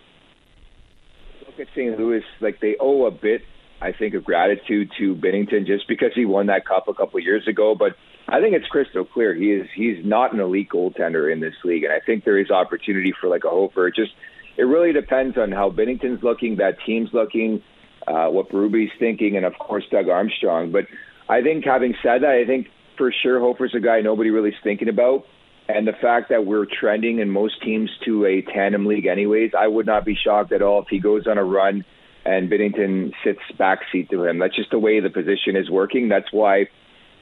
look 1.47 1.59
at 1.59 1.67
St. 1.73 1.97
Louis 1.97 2.23
like 2.41 2.59
they 2.59 2.75
owe 2.79 3.05
a 3.05 3.11
bit, 3.11 3.41
I 3.81 3.93
think, 3.93 4.13
of 4.15 4.25
gratitude 4.25 4.91
to 4.99 5.15
Binnington 5.15 5.65
just 5.65 5.87
because 5.87 6.11
he 6.13 6.25
won 6.25 6.47
that 6.47 6.65
cup 6.65 6.89
a 6.89 6.93
couple 6.93 7.19
of 7.19 7.23
years 7.23 7.47
ago. 7.47 7.73
But 7.77 7.93
I 8.27 8.41
think 8.41 8.53
it's 8.53 8.67
crystal 8.67 9.05
clear 9.05 9.33
he 9.33 9.53
is 9.53 9.67
he's 9.73 10.05
not 10.05 10.33
an 10.33 10.41
elite 10.41 10.69
goaltender 10.69 11.31
in 11.31 11.39
this 11.39 11.55
league, 11.63 11.85
and 11.85 11.93
I 11.93 11.99
think 12.05 12.25
there 12.25 12.37
is 12.37 12.51
opportunity 12.51 13.13
for 13.19 13.29
like 13.29 13.45
a 13.45 13.49
Hofer. 13.49 13.89
Just 13.89 14.11
it 14.57 14.63
really 14.63 14.91
depends 14.91 15.37
on 15.37 15.53
how 15.53 15.69
Binnington's 15.69 16.21
looking, 16.21 16.57
that 16.57 16.77
team's 16.85 17.09
looking, 17.13 17.63
uh, 18.07 18.27
what 18.27 18.49
Berube's 18.49 18.91
thinking, 18.99 19.37
and 19.37 19.45
of 19.45 19.53
course 19.57 19.85
Doug 19.89 20.09
Armstrong. 20.09 20.71
But 20.71 20.83
I 21.29 21.41
think 21.41 21.63
having 21.63 21.95
said 22.03 22.23
that, 22.23 22.41
I 22.43 22.45
think 22.45 22.67
for 22.97 23.13
sure 23.23 23.39
Hofer's 23.39 23.73
a 23.73 23.79
guy 23.79 24.01
nobody 24.01 24.31
really's 24.31 24.59
thinking 24.61 24.89
about. 24.89 25.23
And 25.69 25.87
the 25.87 25.93
fact 25.93 26.29
that 26.29 26.47
we're 26.47 26.65
trending 26.65 27.19
in 27.19 27.29
most 27.29 27.61
teams 27.61 27.91
to 28.03 28.25
a 28.25 28.41
tandem 28.41 28.87
league, 28.87 29.05
anyways, 29.05 29.51
I 29.57 29.67
would 29.67 29.85
not 29.85 30.03
be 30.03 30.15
shocked 30.15 30.51
at 30.51 30.63
all 30.63 30.81
if 30.81 30.87
he 30.89 30.99
goes 30.99 31.27
on 31.27 31.37
a 31.37 31.43
run 31.43 31.85
and 32.25 32.49
Binnington 32.49 33.13
sits 33.23 33.39
backseat 33.57 34.09
to 34.09 34.25
him. 34.25 34.39
That's 34.39 34.55
just 34.55 34.71
the 34.71 34.79
way 34.79 34.99
the 34.99 35.11
position 35.11 35.55
is 35.55 35.69
working. 35.69 36.09
That's 36.09 36.31
why 36.31 36.63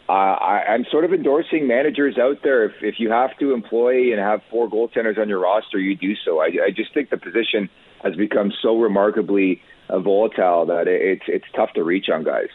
uh, 0.08 0.12
I, 0.12 0.64
I'm 0.70 0.86
sort 0.90 1.04
of 1.04 1.12
endorsing 1.12 1.68
managers 1.68 2.18
out 2.18 2.38
there. 2.42 2.64
If, 2.64 2.76
if 2.82 2.96
you 3.00 3.12
have 3.12 3.38
to 3.40 3.54
employ 3.54 4.14
and 4.14 4.20
have 4.20 4.40
four 4.50 4.70
goaltenders 4.70 5.20
on 5.20 5.28
your 5.28 5.40
roster, 5.40 5.78
you 5.78 5.98
do 5.98 6.14
so. 6.24 6.40
I, 6.40 6.46
I 6.68 6.72
just 6.74 6.94
think 6.94 7.10
the 7.10 7.18
position 7.18 7.70
has 8.02 8.16
become 8.16 8.54
so 8.62 8.80
remarkably 8.80 9.62
uh, 9.90 10.00
volatile 10.00 10.66
that 10.68 10.88
it's 10.88 11.24
it's 11.28 11.46
tough 11.54 11.74
to 11.74 11.84
reach 11.84 12.08
on 12.14 12.24
guys. 12.24 12.50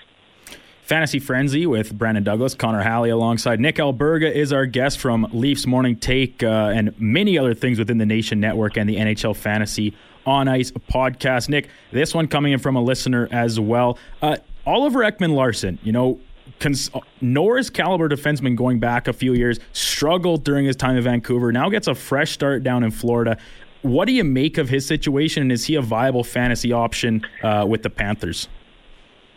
Fantasy 0.93 1.21
Frenzy 1.21 1.65
with 1.65 1.97
Brandon 1.97 2.23
Douglas, 2.23 2.55
Connor 2.55 2.83
Halley 2.83 3.09
alongside 3.09 3.59
Nick 3.59 3.77
Alberga 3.77 4.31
is 4.31 4.53
our 4.53 4.67
guest 4.67 4.99
from 4.99 5.27
Leafs 5.33 5.67
Morning 5.67 5.97
Take 5.97 6.43
uh, 6.43 6.71
and 6.75 6.95
many 7.01 7.39
other 7.39 7.55
things 7.55 7.79
within 7.79 7.97
the 7.97 8.05
Nation 8.05 8.41
Network 8.41 8.77
and 8.77 8.87
the 8.87 8.97
NHL 8.97 9.35
Fantasy 9.35 9.97
on 10.27 10.49
Ice 10.49 10.71
podcast. 10.71 11.49
Nick, 11.49 11.71
this 11.93 12.13
one 12.15 12.29
coming 12.29 12.53
in 12.53 12.59
from 12.59 12.77
a 12.77 12.83
listener 12.83 13.27
as 13.33 13.59
well. 13.59 13.99
Uh, 14.21 14.37
Oliver 14.67 14.99
Ekman 14.99 15.33
Larsson, 15.33 15.79
you 15.83 15.93
know, 15.93 16.21
cons- 16.61 16.91
Norris 17.23 17.71
caliber 17.71 18.11
defenseman 18.11 18.55
going 18.55 18.79
back 18.79 19.09
a 19.09 19.15
few 19.15 19.33
years, 19.33 19.61
struggled 19.73 20.45
during 20.45 20.67
his 20.67 20.77
time 20.77 20.99
in 20.99 21.03
Vancouver, 21.03 21.53
now 21.53 21.71
gets 21.71 21.87
a 21.87 21.95
fresh 21.95 22.33
start 22.33 22.63
down 22.63 22.85
in 22.85 22.91
Florida. 22.91 23.39
What 23.81 24.05
do 24.05 24.13
you 24.13 24.25
make 24.25 24.59
of 24.59 24.69
his 24.69 24.87
situation, 24.87 25.41
and 25.41 25.53
is 25.53 25.65
he 25.65 25.75
a 25.75 25.81
viable 25.81 26.23
fantasy 26.23 26.71
option 26.71 27.25
uh, 27.43 27.65
with 27.67 27.83
the 27.83 27.89
Panthers? 27.89 28.47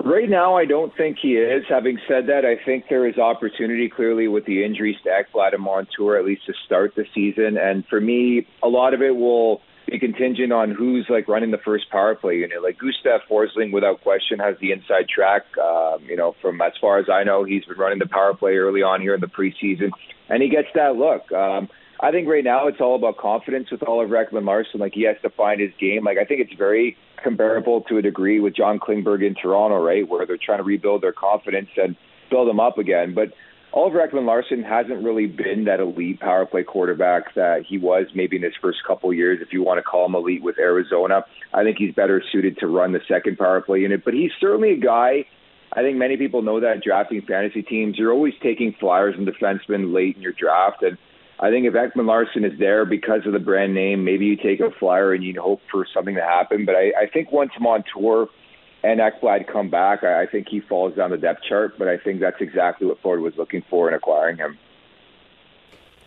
Right 0.04 0.30
now, 0.30 0.56
I 0.56 0.66
don't 0.66 0.96
think 0.96 1.18
he 1.22 1.36
is. 1.36 1.64
Having 1.68 2.00
said 2.08 2.28
that, 2.28 2.46
I 2.46 2.64
think 2.64 2.86
there 2.90 3.08
is 3.08 3.18
opportunity 3.18 3.90
clearly 3.90 4.28
with 4.28 4.46
the 4.46 4.64
injuries 4.64 4.98
to 5.04 5.10
Ekblad 5.10 5.54
and 5.54 5.64
Montour 5.64 6.18
at 6.18 6.26
least 6.26 6.46
to 6.46 6.54
start 6.66 6.94
the 6.96 7.06
season. 7.14 7.58
And 7.58 7.84
for 7.88 8.00
me, 8.00 8.46
a 8.62 8.68
lot 8.68 8.94
of 8.94 9.02
it 9.02 9.16
will 9.16 9.62
be 9.88 9.98
contingent 10.00 10.52
on 10.52 10.72
who's 10.72 11.06
like 11.10 11.28
running 11.28 11.52
the 11.52 11.60
first 11.64 11.90
power 11.90 12.16
play 12.16 12.38
unit. 12.38 12.62
Like 12.62 12.78
Gustav 12.78 13.22
Forsling, 13.30 13.72
without 13.72 14.02
question, 14.02 14.40
has 14.40 14.56
the 14.60 14.72
inside 14.72 15.08
track. 15.08 15.44
Um, 15.58 16.04
you 16.04 16.16
know, 16.16 16.36
from 16.42 16.62
as 16.62 16.74
far 16.80 17.00
as 17.00 17.06
I 17.12 17.24
know, 17.24 17.44
he's 17.44 17.66
been 17.66 17.78
running 17.78 18.00
the 18.00 18.08
power 18.08 18.36
play 18.36 18.58
early 18.58 18.82
on 18.82 19.02
here 19.02 19.16
in 19.16 19.22
the 19.22 19.28
preseason, 19.28 19.90
and 20.30 20.42
he 20.42 20.50
gets 20.50 20.68
that 20.76 20.96
look. 20.96 21.32
Um, 21.32 21.70
I 22.00 22.12
think 22.12 22.28
right 22.28 22.44
now 22.44 22.68
it's 22.68 22.82
all 22.82 22.96
about 22.96 23.18
confidence 23.18 23.72
with 23.72 23.84
Oliver 23.88 24.24
Ekman 24.24 24.46
Larsson. 24.46 24.80
Like 24.80 24.94
he 24.94 25.04
has 25.04 25.16
to 25.22 25.30
find 25.30 25.62
his 25.62 25.72
game. 25.80 26.04
Like 26.04 26.18
I 26.18 26.26
think 26.26 26.42
it's 26.42 26.54
very 26.58 26.98
comparable 27.24 27.82
to 27.82 27.98
a 27.98 28.02
degree 28.02 28.40
with 28.40 28.56
John 28.56 28.80
Klingberg 28.80 29.26
in 29.26 29.36
Toronto, 29.36 29.82
right, 29.82 30.08
where 30.08 30.26
they're 30.26 30.38
trying 30.38 30.60
to 30.60 30.64
rebuild 30.64 31.02
their 31.04 31.14
confidence 31.14 31.70
and 31.78 31.96
build 32.30 32.48
them 32.48 32.60
up 32.60 32.78
again. 32.78 33.14
But 33.14 33.30
Oliver 33.74 34.06
Ekman 34.06 34.26
Larsson 34.26 34.64
hasn't 34.64 35.04
really 35.04 35.26
been 35.26 35.66
that 35.66 35.80
elite 35.82 36.20
power 36.20 36.46
play 36.46 36.64
quarterback 36.64 37.36
that 37.36 37.64
he 37.68 37.78
was 37.78 38.08
maybe 38.16 38.38
in 38.38 38.44
his 38.44 38.54
first 38.62 38.80
couple 38.88 39.14
years, 39.14 39.40
if 39.42 39.52
you 39.52 39.64
want 39.64 39.80
to 39.80 39.84
call 39.84 40.06
him 40.06 40.16
elite 40.16 40.44
with 40.44 40.58
Arizona. 40.58 41.26
I 41.54 41.64
think 41.64 41.78
he's 41.78 41.94
better 41.94 42.24
suited 42.32 42.58
to 42.60 42.68
run 42.68 42.94
the 42.94 43.02
second 43.08 43.38
power 43.38 43.62
play 43.62 43.80
unit. 43.80 44.04
But 44.06 44.14
he's 44.14 44.32
certainly 44.40 44.72
a 44.72 44.78
guy. 44.78 45.26
I 45.74 45.82
think 45.82 45.98
many 45.98 46.16
people 46.16 46.42
know 46.42 46.62
that 46.62 46.84
drafting 46.84 47.22
fantasy 47.28 47.64
teams, 47.64 47.98
you're 47.98 48.14
always 48.14 48.34
taking 48.42 48.74
flyers 48.80 49.16
and 49.18 49.28
defensemen 49.28 49.94
late 49.94 50.16
in 50.16 50.22
your 50.22 50.32
draft, 50.32 50.82
and 50.84 50.98
I 51.40 51.50
think 51.50 51.66
if 51.66 51.74
Ekman 51.74 52.06
Larsson 52.08 52.46
is 52.46 52.58
there 52.60 52.86
because 52.86 53.22
of 53.26 53.34
the 53.34 53.40
brand 53.40 53.74
name, 53.74 54.06
maybe 54.06 54.26
you 54.26 54.38
take 54.38 54.62
a 54.62 54.72
flyer 54.80 55.14
and 55.14 55.24
you 55.24 55.40
hope 55.42 55.60
for 55.70 55.86
something 55.94 56.16
to 56.16 56.22
happen. 56.22 56.66
But 56.66 56.76
I, 56.76 57.04
I 57.04 57.08
think 57.12 57.32
once 57.32 57.52
Montour 57.60 58.28
and 58.84 59.02
Ekblad 59.02 59.52
come 59.52 59.70
back, 59.70 60.04
I, 60.04 60.24
I 60.24 60.26
think 60.28 60.48
he 60.50 60.62
falls 60.62 60.96
down 60.96 61.12
the 61.12 61.18
depth 61.18 61.42
chart. 61.48 61.78
But 61.78 61.90
I 61.90 61.98
think 61.98 62.22
that's 62.22 62.40
exactly 62.40 62.88
what 62.88 63.02
Ford 63.02 63.20
was 63.20 63.34
looking 63.38 63.64
for 63.70 63.90
in 63.90 63.94
acquiring 63.94 64.38
him. 64.38 64.58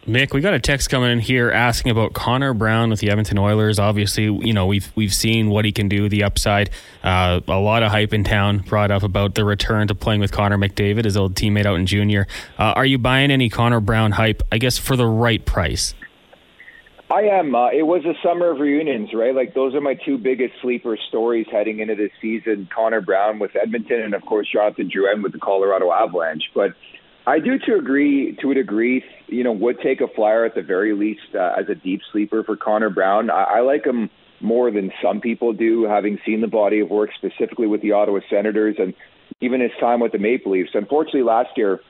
Nick, 0.08 0.32
we 0.32 0.40
got 0.40 0.54
a 0.54 0.58
text 0.58 0.88
coming 0.88 1.10
in 1.10 1.20
here 1.20 1.50
asking 1.50 1.92
about 1.92 2.14
Connor 2.14 2.54
Brown 2.54 2.88
with 2.88 3.00
the 3.00 3.10
Edmonton 3.10 3.36
Oilers. 3.36 3.78
Obviously, 3.78 4.24
you 4.24 4.54
know 4.54 4.66
we've 4.66 4.90
we've 4.96 5.12
seen 5.12 5.50
what 5.50 5.66
he 5.66 5.72
can 5.72 5.86
do, 5.86 6.08
the 6.08 6.24
upside. 6.24 6.70
Uh, 7.04 7.40
a 7.46 7.58
lot 7.58 7.82
of 7.82 7.90
hype 7.90 8.14
in 8.14 8.24
town 8.24 8.60
brought 8.60 8.90
up 8.90 9.02
about 9.02 9.34
the 9.34 9.44
return 9.44 9.86
to 9.88 9.94
playing 9.94 10.20
with 10.20 10.32
Connor 10.32 10.56
McDavid, 10.56 11.04
his 11.04 11.14
old 11.14 11.34
teammate 11.34 11.66
out 11.66 11.76
in 11.76 11.84
junior. 11.84 12.26
Uh, 12.58 12.72
are 12.74 12.86
you 12.86 12.96
buying 12.96 13.30
any 13.30 13.50
Connor 13.50 13.80
Brown 13.80 14.12
hype? 14.12 14.42
I 14.50 14.56
guess 14.56 14.78
for 14.78 14.96
the 14.96 15.06
right 15.06 15.44
price. 15.44 15.94
I 17.10 17.22
am. 17.24 17.54
Uh, 17.54 17.68
it 17.68 17.86
was 17.86 18.04
a 18.06 18.14
summer 18.22 18.50
of 18.50 18.60
reunions, 18.60 19.10
right? 19.12 19.34
Like 19.34 19.52
those 19.52 19.74
are 19.74 19.82
my 19.82 19.94
two 19.94 20.16
biggest 20.16 20.54
sleeper 20.62 20.96
stories 21.08 21.46
heading 21.52 21.80
into 21.80 21.94
this 21.94 22.12
season: 22.22 22.66
Connor 22.74 23.02
Brown 23.02 23.38
with 23.38 23.54
Edmonton, 23.54 24.00
and 24.00 24.14
of 24.14 24.22
course 24.22 24.48
Jonathan 24.50 24.88
Drouin 24.88 25.22
with 25.22 25.32
the 25.32 25.38
Colorado 25.38 25.92
Avalanche. 25.92 26.44
But 26.54 26.70
I 27.28 27.40
do 27.40 27.58
to 27.66 27.74
agree 27.74 28.38
to 28.40 28.50
a 28.52 28.54
degree. 28.54 29.04
You 29.26 29.44
know, 29.44 29.52
would 29.52 29.80
take 29.82 30.00
a 30.00 30.08
flyer 30.08 30.46
at 30.46 30.54
the 30.54 30.62
very 30.62 30.94
least 30.94 31.34
uh, 31.34 31.60
as 31.60 31.68
a 31.68 31.74
deep 31.74 32.00
sleeper 32.10 32.42
for 32.42 32.56
Connor 32.56 32.88
Brown. 32.88 33.28
I, 33.28 33.58
I 33.58 33.60
like 33.60 33.84
him 33.84 34.08
more 34.40 34.70
than 34.70 34.90
some 35.02 35.20
people 35.20 35.52
do, 35.52 35.84
having 35.84 36.18
seen 36.24 36.40
the 36.40 36.46
body 36.46 36.80
of 36.80 36.88
work 36.88 37.10
specifically 37.14 37.66
with 37.66 37.82
the 37.82 37.92
Ottawa 37.92 38.20
Senators 38.30 38.76
and 38.78 38.94
even 39.42 39.60
his 39.60 39.72
time 39.78 40.00
with 40.00 40.12
the 40.12 40.18
Maple 40.18 40.52
Leafs. 40.52 40.70
Unfortunately, 40.72 41.22
last 41.22 41.50
year, 41.54 41.80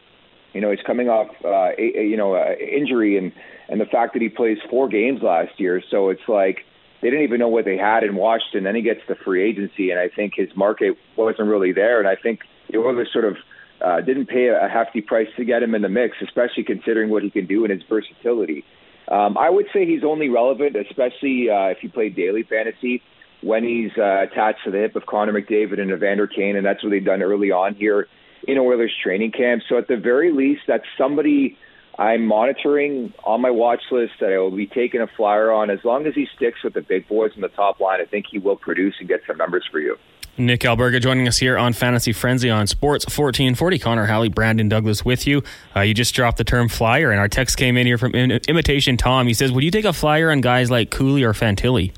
you 0.55 0.61
know, 0.61 0.72
he's 0.72 0.85
coming 0.85 1.09
off 1.09 1.29
uh, 1.44 1.70
a, 1.79 1.98
a, 2.01 2.05
you 2.05 2.16
know 2.16 2.35
uh, 2.35 2.55
injury 2.61 3.16
and 3.16 3.31
and 3.68 3.81
the 3.81 3.87
fact 3.87 4.14
that 4.14 4.22
he 4.22 4.29
plays 4.29 4.59
four 4.68 4.88
games 4.88 5.22
last 5.22 5.53
year, 5.61 5.81
so 5.88 6.09
it's 6.09 6.27
like 6.27 6.64
they 7.01 7.11
didn't 7.11 7.22
even 7.22 7.38
know 7.38 7.48
what 7.48 7.64
they 7.64 7.77
had 7.77 8.03
in 8.03 8.16
Washington. 8.16 8.64
Then 8.64 8.74
he 8.74 8.83
gets 8.83 9.03
the 9.07 9.14
free 9.14 9.48
agency, 9.48 9.92
and 9.92 10.01
I 10.01 10.09
think 10.09 10.33
his 10.35 10.48
market 10.57 10.98
wasn't 11.16 11.46
really 11.46 11.72
there. 11.72 12.01
And 12.01 12.09
I 12.09 12.16
think 12.20 12.40
the 12.72 12.79
Oilers 12.79 13.11
sort 13.12 13.24
of 13.24 13.37
uh, 13.81 14.01
didn't 14.01 14.27
pay 14.27 14.49
a 14.49 14.69
hefty 14.69 15.01
price 15.01 15.29
to 15.37 15.45
get 15.45 15.62
him 15.62 15.75
in 15.75 15.83
the 15.83 15.88
mix, 15.88 16.17
especially 16.23 16.64
considering 16.64 17.11
what 17.11 17.23
he 17.23 17.31
can 17.31 17.47
do 17.47 17.64
and 17.64 17.73
his 17.73 17.83
versatility. 17.88 18.64
Um, 19.09 19.38
I 19.38 19.49
would 19.49 19.67
say 19.73 19.87
he's 19.87 20.05
only 20.05 20.29
relevant, 20.29 20.77
especially 20.77 21.49
uh, 21.49 21.69
if 21.69 21.83
you 21.83 21.88
play 21.88 22.09
daily 22.11 22.43
fantasy, 22.43 23.03
when 23.41 23.64
he's 23.64 23.93
uh, 23.97 24.23
attached 24.23 24.64
to 24.64 24.71
the 24.71 24.79
hip 24.79 24.97
of 24.97 25.07
Connor 25.07 25.33
McDavid 25.33 25.81
and 25.81 25.91
Evander 25.91 26.27
Kane, 26.27 26.57
and 26.57 26.67
that's 26.67 26.83
what 26.83 26.91
they've 26.91 27.05
done 27.05 27.23
early 27.23 27.51
on 27.51 27.75
here 27.75 28.09
in 28.47 28.59
Oilers 28.59 28.93
training 29.03 29.33
camp. 29.33 29.62
So 29.69 29.79
at 29.79 29.88
the 29.88 29.97
very 29.97 30.33
least, 30.33 30.62
that's 30.67 30.85
somebody 30.97 31.57
I'm 31.99 32.27
monitoring 32.27 33.12
on 33.25 33.41
my 33.41 33.51
watch 33.51 33.83
list 33.91 34.14
that 34.21 34.33
I 34.33 34.38
will 34.38 34.51
be 34.51 34.67
taking 34.67 35.01
a 35.01 35.09
flyer 35.17 35.51
on. 35.51 35.71
As 35.71 35.81
long 35.85 36.07
as 36.07 36.14
he 36.14 36.27
sticks 36.37 36.62
with 36.62 36.75
the 36.75 36.83
big 36.83 37.09
boys 37.09 37.33
in 37.35 37.41
the 37.41 37.49
top 37.49 37.81
line, 37.81 38.01
I 38.01 38.05
think 38.05 38.27
he 38.31 38.38
will 38.38 38.57
produce 38.57 38.95
and 39.01 39.09
get 39.09 39.21
some 39.27 39.37
numbers 39.37 39.67
for 39.71 39.81
you. 39.81 39.97
Nick 40.38 40.61
Alberga 40.61 41.01
joining 41.01 41.27
us 41.27 41.38
here 41.38 41.59
on 41.59 41.72
Fantasy 41.72 42.12
Frenzy 42.12 42.48
on 42.48 42.66
Sports 42.68 43.05
1440. 43.05 43.79
Connor 43.79 44.07
Halley, 44.07 44.29
Brandon 44.29 44.68
Douglas 44.68 45.05
with 45.05 45.27
you. 45.27 45.42
Uh, 45.74 45.81
you 45.81 45.94
just 45.94 46.14
dropped 46.14 46.38
the 46.38 46.44
term 46.44 46.68
flyer, 46.68 47.11
and 47.11 47.18
our 47.18 47.29
text 47.29 47.57
came 47.57 47.77
in 47.77 47.87
here 47.87 47.98
from 47.98 48.12
Imitation 48.14 48.96
Tom. 48.96 49.27
He 49.27 49.35
says, 49.35 49.51
Would 49.51 49.64
you 49.64 49.70
take 49.70 49.85
a 49.85 49.92
flyer 49.92 50.31
on 50.31 50.40
guys 50.40 50.70
like 50.70 50.90
Cooley 50.90 51.24
or 51.24 51.33
Fantilli? 51.33 51.92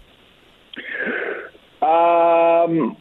Um, 1.82 2.96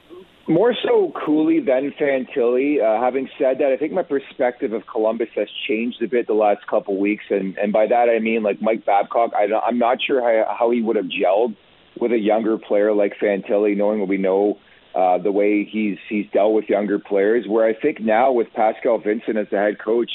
more 0.48 0.76
so 0.84 1.14
Cooley 1.26 1.62
than 1.62 1.92
Fantilli. 1.92 2.82
Uh, 2.82 3.02
having 3.02 3.30
said 3.38 3.60
that, 3.60 3.72
I 3.72 3.78
think 3.78 3.94
my 3.94 4.04
perspective 4.04 4.74
of 4.74 4.88
Columbus 4.88 5.30
has 5.36 5.48
changed 5.68 6.02
a 6.02 6.08
bit 6.08 6.28
the 6.28 6.34
last 6.34 6.68
couple 6.68 7.00
weeks, 7.00 7.24
and, 7.30 7.58
and 7.58 7.72
by 7.72 7.88
that 7.88 8.10
I 8.10 8.20
mean 8.20 8.44
like 8.44 8.62
Mike 8.62 8.86
Babcock. 8.86 9.32
I, 9.34 9.48
I'm 9.66 9.78
not 9.78 10.00
sure 10.02 10.22
how, 10.22 10.54
how 10.54 10.72
he 10.72 10.82
would 10.82 10.98
have 10.98 11.06
gelled 11.06 11.56
with 12.00 12.12
a 12.12 12.18
younger 12.18 12.58
player 12.58 12.94
like 12.94 13.14
Fantilli, 13.22 13.78
knowing 13.78 14.00
what 14.00 14.10
we 14.10 14.18
know 14.18 14.58
uh, 14.96 15.18
the 15.18 15.32
way 15.32 15.64
he's 15.64 15.98
he's 16.08 16.26
dealt 16.32 16.54
with 16.54 16.70
younger 16.70 17.00
players. 17.00 17.46
Where 17.48 17.66
I 17.66 17.74
think 17.74 18.00
now 18.00 18.32
with 18.32 18.48
Pascal 18.54 18.98
Vincent 18.98 19.38
as 19.38 19.48
the 19.52 19.58
head 19.58 19.80
coach, 19.80 20.12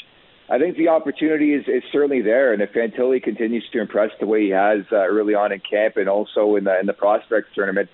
I 0.50 0.58
think 0.58 0.76
the 0.76 0.88
opportunity 0.88 1.54
is, 1.54 1.64
is 1.66 1.82
certainly 1.92 2.22
there. 2.22 2.52
And 2.52 2.60
if 2.60 2.72
Fantilli 2.72 3.22
continues 3.22 3.64
to 3.72 3.80
impress 3.80 4.10
the 4.20 4.26
way 4.26 4.44
he 4.44 4.50
has 4.50 4.80
uh, 4.92 4.96
early 4.96 5.34
on 5.34 5.52
in 5.52 5.60
camp 5.60 5.96
and 5.96 6.08
also 6.08 6.56
in 6.56 6.64
the 6.64 6.78
in 6.78 6.86
the 6.86 6.92
prospects 6.92 7.48
tournament, 7.54 7.88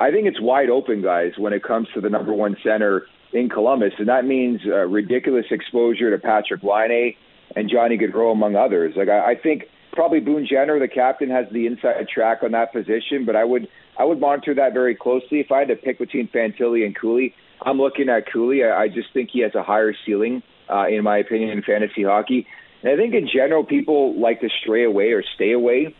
I 0.00 0.10
think 0.10 0.26
it's 0.26 0.40
wide 0.40 0.70
open, 0.70 1.02
guys, 1.02 1.32
when 1.36 1.52
it 1.52 1.62
comes 1.62 1.88
to 1.94 2.00
the 2.00 2.10
number 2.10 2.32
one 2.32 2.56
center 2.62 3.06
in 3.32 3.48
Columbus, 3.48 3.92
and 3.98 4.08
that 4.08 4.24
means 4.24 4.60
uh, 4.66 4.86
ridiculous 4.86 5.46
exposure 5.50 6.10
to 6.10 6.18
Patrik 6.18 6.62
Laine 6.62 7.14
and 7.56 7.70
Johnny 7.70 7.96
Gaudreau, 7.96 8.32
among 8.32 8.56
others. 8.56 8.94
Like 8.96 9.08
I, 9.08 9.32
I 9.32 9.34
think 9.36 9.64
probably 9.92 10.20
Boone 10.20 10.46
Jenner, 10.48 10.78
the 10.78 10.88
captain, 10.88 11.30
has 11.30 11.46
the 11.52 11.66
inside 11.66 12.08
track 12.08 12.42
on 12.42 12.52
that 12.52 12.72
position, 12.72 13.24
but 13.24 13.36
I 13.36 13.44
would 13.44 13.68
I 13.98 14.04
would 14.04 14.20
monitor 14.20 14.54
that 14.54 14.72
very 14.72 14.94
closely. 14.94 15.40
If 15.40 15.52
I 15.52 15.60
had 15.60 15.68
to 15.68 15.76
pick 15.76 15.98
between 15.98 16.28
Fantilli 16.28 16.84
and 16.84 16.96
Cooley, 16.98 17.34
I'm 17.60 17.78
looking 17.78 18.08
at 18.08 18.30
Cooley. 18.32 18.64
I, 18.64 18.84
I 18.84 18.88
just 18.88 19.12
think 19.12 19.30
he 19.32 19.40
has 19.40 19.54
a 19.54 19.62
higher 19.62 19.92
ceiling, 20.06 20.42
uh, 20.70 20.86
in 20.88 21.04
my 21.04 21.18
opinion, 21.18 21.50
in 21.50 21.62
fantasy 21.62 22.02
hockey. 22.02 22.46
And 22.82 22.92
I 22.92 22.96
think 22.96 23.14
in 23.14 23.28
general, 23.32 23.64
people 23.64 24.18
like 24.20 24.40
to 24.40 24.48
stray 24.62 24.84
away 24.84 25.12
or 25.12 25.22
stay 25.34 25.52
away 25.52 25.94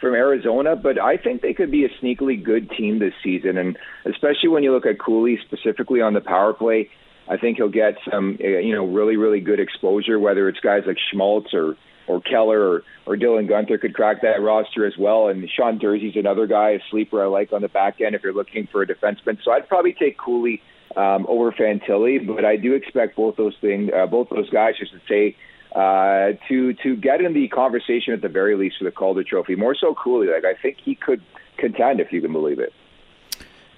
from 0.00 0.14
Arizona, 0.14 0.76
but 0.76 1.00
I 1.00 1.16
think 1.16 1.42
they 1.42 1.54
could 1.54 1.70
be 1.70 1.84
a 1.84 1.88
sneakily 2.00 2.42
good 2.42 2.70
team 2.70 2.98
this 2.98 3.14
season. 3.22 3.58
And 3.58 3.76
especially 4.06 4.48
when 4.48 4.62
you 4.62 4.72
look 4.72 4.86
at 4.86 4.98
Cooley 4.98 5.38
specifically 5.44 6.00
on 6.00 6.14
the 6.14 6.20
power 6.20 6.52
play, 6.52 6.90
I 7.28 7.36
think 7.36 7.56
he'll 7.56 7.68
get 7.68 7.94
some, 8.10 8.38
uh, 8.42 8.46
you 8.46 8.74
know, 8.74 8.86
really, 8.86 9.16
really 9.16 9.40
good 9.40 9.60
exposure, 9.60 10.18
whether 10.18 10.48
it's 10.48 10.60
guys 10.60 10.84
like 10.86 10.96
Schmaltz 11.12 11.52
or 11.52 11.76
or 12.08 12.20
Keller 12.20 12.60
or, 12.60 12.82
or 13.06 13.16
Dylan 13.16 13.48
Guenther 13.48 13.80
could 13.80 13.94
crack 13.94 14.22
that 14.22 14.40
roster 14.40 14.86
as 14.86 14.94
well. 14.98 15.28
And 15.28 15.48
Sean 15.50 15.78
Durzi's 15.78 16.16
another 16.16 16.46
guy, 16.46 16.70
a 16.70 16.78
sleeper 16.90 17.22
I 17.22 17.26
like 17.26 17.52
on 17.52 17.62
the 17.62 17.68
back 17.68 18.00
end 18.00 18.14
if 18.14 18.22
you're 18.22 18.34
looking 18.34 18.66
for 18.70 18.82
a 18.82 18.86
defenseman. 18.86 19.38
So 19.44 19.52
I'd 19.52 19.68
probably 19.68 19.92
take 19.92 20.18
Cooley 20.18 20.62
um, 20.96 21.26
over 21.28 21.52
Fantilli, 21.52 22.26
but 22.26 22.44
I 22.44 22.56
do 22.56 22.74
expect 22.74 23.16
both 23.16 23.36
those 23.36 23.54
things, 23.60 23.90
uh, 23.94 24.06
both 24.06 24.28
those 24.30 24.50
guys, 24.50 24.74
just 24.78 24.92
to 24.92 25.00
say, 25.08 25.36
uh, 25.74 26.32
to 26.48 26.72
to 26.82 26.96
get 26.96 27.20
in 27.20 27.34
the 27.34 27.46
conversation 27.48 28.14
at 28.14 28.22
the 28.22 28.28
very 28.28 28.56
least 28.56 28.76
for 28.78 28.84
the 28.84 28.90
Calder 28.90 29.22
Trophy. 29.22 29.54
More 29.54 29.74
so, 29.74 29.94
Cooley. 29.94 30.28
Like 30.28 30.44
I 30.44 30.60
think 30.60 30.78
he 30.82 30.94
could 30.94 31.20
contend 31.58 32.00
if 32.00 32.10
you 32.10 32.22
can 32.22 32.32
believe 32.32 32.58
it. 32.58 32.72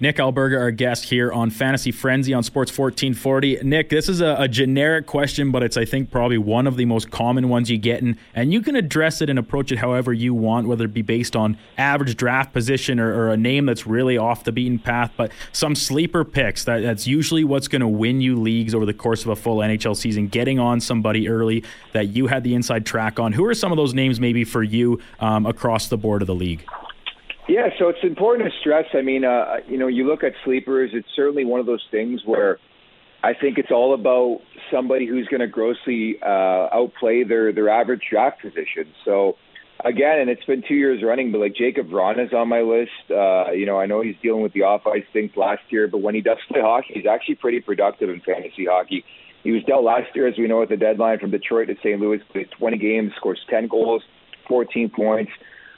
Nick 0.01 0.15
Alberga, 0.15 0.59
our 0.59 0.71
guest 0.71 1.05
here 1.05 1.31
on 1.31 1.51
Fantasy 1.51 1.91
Frenzy 1.91 2.33
on 2.33 2.41
Sports 2.41 2.75
1440. 2.75 3.59
Nick, 3.61 3.89
this 3.89 4.09
is 4.09 4.19
a, 4.19 4.35
a, 4.39 4.47
generic 4.47 5.05
question, 5.05 5.51
but 5.51 5.61
it's, 5.61 5.77
I 5.77 5.85
think, 5.85 6.09
probably 6.09 6.39
one 6.39 6.65
of 6.65 6.75
the 6.75 6.85
most 6.85 7.11
common 7.11 7.49
ones 7.49 7.69
you 7.69 7.77
get. 7.77 8.01
And, 8.01 8.17
and 8.33 8.51
you 8.51 8.61
can 8.61 8.75
address 8.75 9.21
it 9.21 9.29
and 9.29 9.37
approach 9.37 9.71
it 9.71 9.77
however 9.77 10.11
you 10.11 10.33
want, 10.33 10.67
whether 10.67 10.85
it 10.85 10.93
be 10.95 11.03
based 11.03 11.35
on 11.35 11.55
average 11.77 12.17
draft 12.17 12.51
position 12.51 12.99
or, 12.99 13.13
or 13.13 13.29
a 13.29 13.37
name 13.37 13.67
that's 13.67 13.85
really 13.85 14.17
off 14.17 14.43
the 14.43 14.51
beaten 14.51 14.79
path. 14.79 15.11
But 15.15 15.31
some 15.51 15.75
sleeper 15.75 16.25
picks, 16.25 16.63
that, 16.63 16.81
that's 16.81 17.05
usually 17.05 17.43
what's 17.43 17.67
going 17.67 17.81
to 17.81 17.87
win 17.87 18.21
you 18.21 18.41
leagues 18.41 18.73
over 18.73 18.87
the 18.87 18.95
course 18.95 19.21
of 19.21 19.29
a 19.29 19.35
full 19.35 19.57
NHL 19.57 19.95
season, 19.95 20.29
getting 20.29 20.57
on 20.57 20.81
somebody 20.81 21.29
early 21.29 21.63
that 21.93 22.07
you 22.07 22.25
had 22.25 22.43
the 22.43 22.55
inside 22.55 22.87
track 22.87 23.19
on. 23.19 23.33
Who 23.33 23.45
are 23.45 23.53
some 23.53 23.71
of 23.71 23.75
those 23.75 23.93
names 23.93 24.19
maybe 24.19 24.45
for 24.45 24.63
you 24.63 24.99
um, 25.19 25.45
across 25.45 25.89
the 25.89 25.97
board 25.97 26.23
of 26.23 26.27
the 26.27 26.33
league? 26.33 26.65
Yeah, 27.51 27.67
so 27.77 27.89
it's 27.89 27.99
important 28.03 28.49
to 28.49 28.57
stress. 28.61 28.85
I 28.93 29.01
mean, 29.01 29.25
uh, 29.25 29.57
you 29.67 29.77
know, 29.77 29.87
you 29.87 30.07
look 30.07 30.23
at 30.23 30.31
sleepers, 30.45 30.91
it's 30.93 31.09
certainly 31.13 31.43
one 31.43 31.59
of 31.59 31.65
those 31.65 31.85
things 31.91 32.21
where 32.25 32.59
I 33.25 33.33
think 33.33 33.57
it's 33.57 33.71
all 33.71 33.93
about 33.93 34.39
somebody 34.71 35.05
who's 35.05 35.27
going 35.27 35.41
to 35.41 35.47
grossly 35.47 36.15
uh, 36.25 36.69
outplay 36.71 37.25
their, 37.25 37.51
their 37.51 37.67
average 37.67 38.03
draft 38.09 38.41
position. 38.41 38.93
So, 39.03 39.35
again, 39.83 40.19
and 40.19 40.29
it's 40.29 40.45
been 40.45 40.63
two 40.65 40.75
years 40.75 41.03
running, 41.03 41.33
but 41.33 41.41
like 41.41 41.53
Jakub 41.53 41.89
Vrana 41.89 42.25
is 42.25 42.31
on 42.31 42.47
my 42.47 42.61
list. 42.61 43.11
Uh, 43.11 43.51
you 43.51 43.65
know, 43.65 43.77
I 43.77 43.85
know 43.85 43.99
he's 43.99 44.15
dealing 44.23 44.43
with 44.43 44.53
the 44.53 44.61
off 44.61 44.87
ice 44.87 45.03
things 45.11 45.31
last 45.35 45.63
year, 45.71 45.89
but 45.89 45.97
when 45.97 46.15
he 46.15 46.21
does 46.21 46.37
play 46.47 46.61
hockey, 46.61 46.93
he's 46.93 47.05
actually 47.05 47.35
pretty 47.35 47.59
productive 47.59 48.09
in 48.09 48.21
fantasy 48.21 48.63
hockey. 48.63 49.03
He 49.43 49.51
was 49.51 49.61
dealt 49.65 49.83
last 49.83 50.15
year, 50.15 50.25
as 50.25 50.37
we 50.37 50.47
know, 50.47 50.63
at 50.63 50.69
the 50.69 50.77
deadline 50.77 51.19
from 51.19 51.31
Detroit 51.31 51.67
to 51.67 51.75
St. 51.83 51.99
Louis, 51.99 52.19
plays 52.31 52.47
20 52.57 52.77
games, 52.77 53.11
scores 53.17 53.41
10 53.49 53.67
goals, 53.67 54.03
14 54.47 54.89
points. 54.95 55.31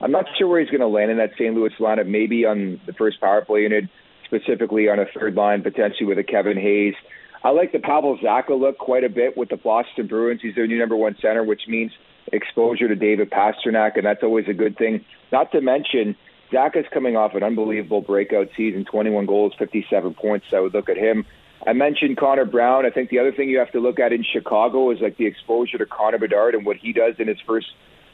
I'm 0.03 0.11
not 0.11 0.25
sure 0.37 0.49
where 0.49 0.59
he's 0.59 0.69
going 0.69 0.81
to 0.81 0.87
land 0.87 1.11
in 1.11 1.17
that 1.17 1.31
St. 1.35 1.55
Louis 1.55 1.71
lineup. 1.79 2.07
Maybe 2.07 2.45
on 2.45 2.81
the 2.85 2.91
first 2.91 3.21
power 3.21 3.43
play 3.45 3.61
unit, 3.61 3.85
specifically 4.25 4.89
on 4.89 4.99
a 4.99 5.05
third 5.17 5.35
line, 5.35 5.63
potentially 5.63 6.05
with 6.05 6.17
a 6.17 6.23
Kevin 6.23 6.57
Hayes. 6.57 6.93
I 7.41 7.51
like 7.51 7.71
the 7.71 7.79
Pavel 7.79 8.17
Zacha 8.17 8.59
look 8.59 8.77
quite 8.77 9.05
a 9.05 9.09
bit 9.09 9.37
with 9.37 9.47
the 9.47 9.55
Boston 9.55 10.07
Bruins. 10.07 10.41
He's 10.41 10.55
their 10.55 10.67
new 10.67 10.77
number 10.77 10.97
one 10.97 11.15
center, 11.21 11.41
which 11.41 11.61
means 11.69 11.93
exposure 12.33 12.89
to 12.89 12.95
David 12.95 13.31
Pastrnak, 13.31 13.95
and 13.95 14.05
that's 14.05 14.23
always 14.23 14.45
a 14.49 14.53
good 14.53 14.77
thing. 14.77 15.05
Not 15.31 15.53
to 15.53 15.61
mention, 15.61 16.17
Zacha's 16.51 16.85
coming 16.93 17.15
off 17.15 17.33
an 17.33 17.43
unbelievable 17.43 18.01
breakout 18.01 18.49
season 18.57 18.83
21 18.83 19.25
goals, 19.25 19.53
57 19.57 20.15
points. 20.15 20.47
So 20.51 20.57
I 20.57 20.59
would 20.59 20.73
look 20.73 20.89
at 20.89 20.97
him. 20.97 21.25
I 21.65 21.71
mentioned 21.71 22.17
Connor 22.17 22.45
Brown. 22.45 22.85
I 22.85 22.89
think 22.89 23.09
the 23.09 23.19
other 23.19 23.31
thing 23.31 23.47
you 23.47 23.59
have 23.59 23.71
to 23.71 23.79
look 23.79 23.99
at 23.99 24.11
in 24.11 24.23
Chicago 24.23 24.91
is 24.91 24.99
like 24.99 25.15
the 25.15 25.27
exposure 25.27 25.77
to 25.77 25.85
Connor 25.85 26.17
Bedard 26.17 26.55
and 26.55 26.65
what 26.65 26.75
he 26.75 26.91
does 26.91 27.15
in 27.19 27.29
his 27.29 27.37
first 27.47 27.67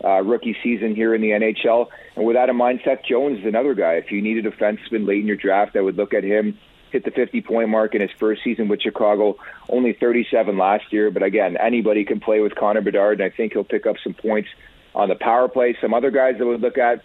uh, 0.04 0.22
rookie 0.22 0.56
season 0.64 0.96
here 0.96 1.14
in 1.14 1.22
the 1.22 1.32
NHL. 1.32 1.88
And 2.16 2.26
with 2.26 2.36
that 2.36 2.50
in 2.50 2.56
mind, 2.56 2.82
Seth 2.84 3.04
Jones 3.04 3.40
is 3.40 3.46
another 3.46 3.74
guy. 3.74 3.94
If 3.94 4.12
you 4.12 4.22
need 4.22 4.46
a 4.46 4.50
defenseman 4.50 5.08
late 5.08 5.20
in 5.20 5.28
your 5.28 5.36
draft, 5.36 5.76
I 5.76 5.82
would 5.82 5.98
look 5.98 6.14
at 6.14 6.24
him. 6.24 6.58
Hit 6.92 7.06
the 7.06 7.12
50 7.12 7.42
point 7.42 7.70
mark 7.70 7.94
in 7.94 8.02
his 8.02 8.10
first 8.18 8.44
season 8.44 8.68
with 8.68 8.82
Chicago, 8.82 9.38
only 9.68 9.94
37 9.94 10.58
last 10.58 10.92
year. 10.92 11.12
But 11.12 11.22
again, 11.22 11.56
anybody 11.58 12.04
can 12.04 12.20
play 12.20 12.40
with 12.40 12.56
Connor 12.56 12.82
Bedard, 12.82 13.22
and 13.22 13.32
I 13.32 13.36
think 13.36 13.54
he'll 13.54 13.64
pick 13.64 13.86
up 13.86 13.98
some 14.04 14.14
points 14.14 14.50
on 14.96 15.10
the 15.10 15.16
power 15.16 15.48
play. 15.48 15.78
Some 15.82 15.94
other 15.94 16.10
guys 16.10 16.36
that 16.40 16.46
would 16.46 16.62
look 16.62 16.80
at 16.80 17.04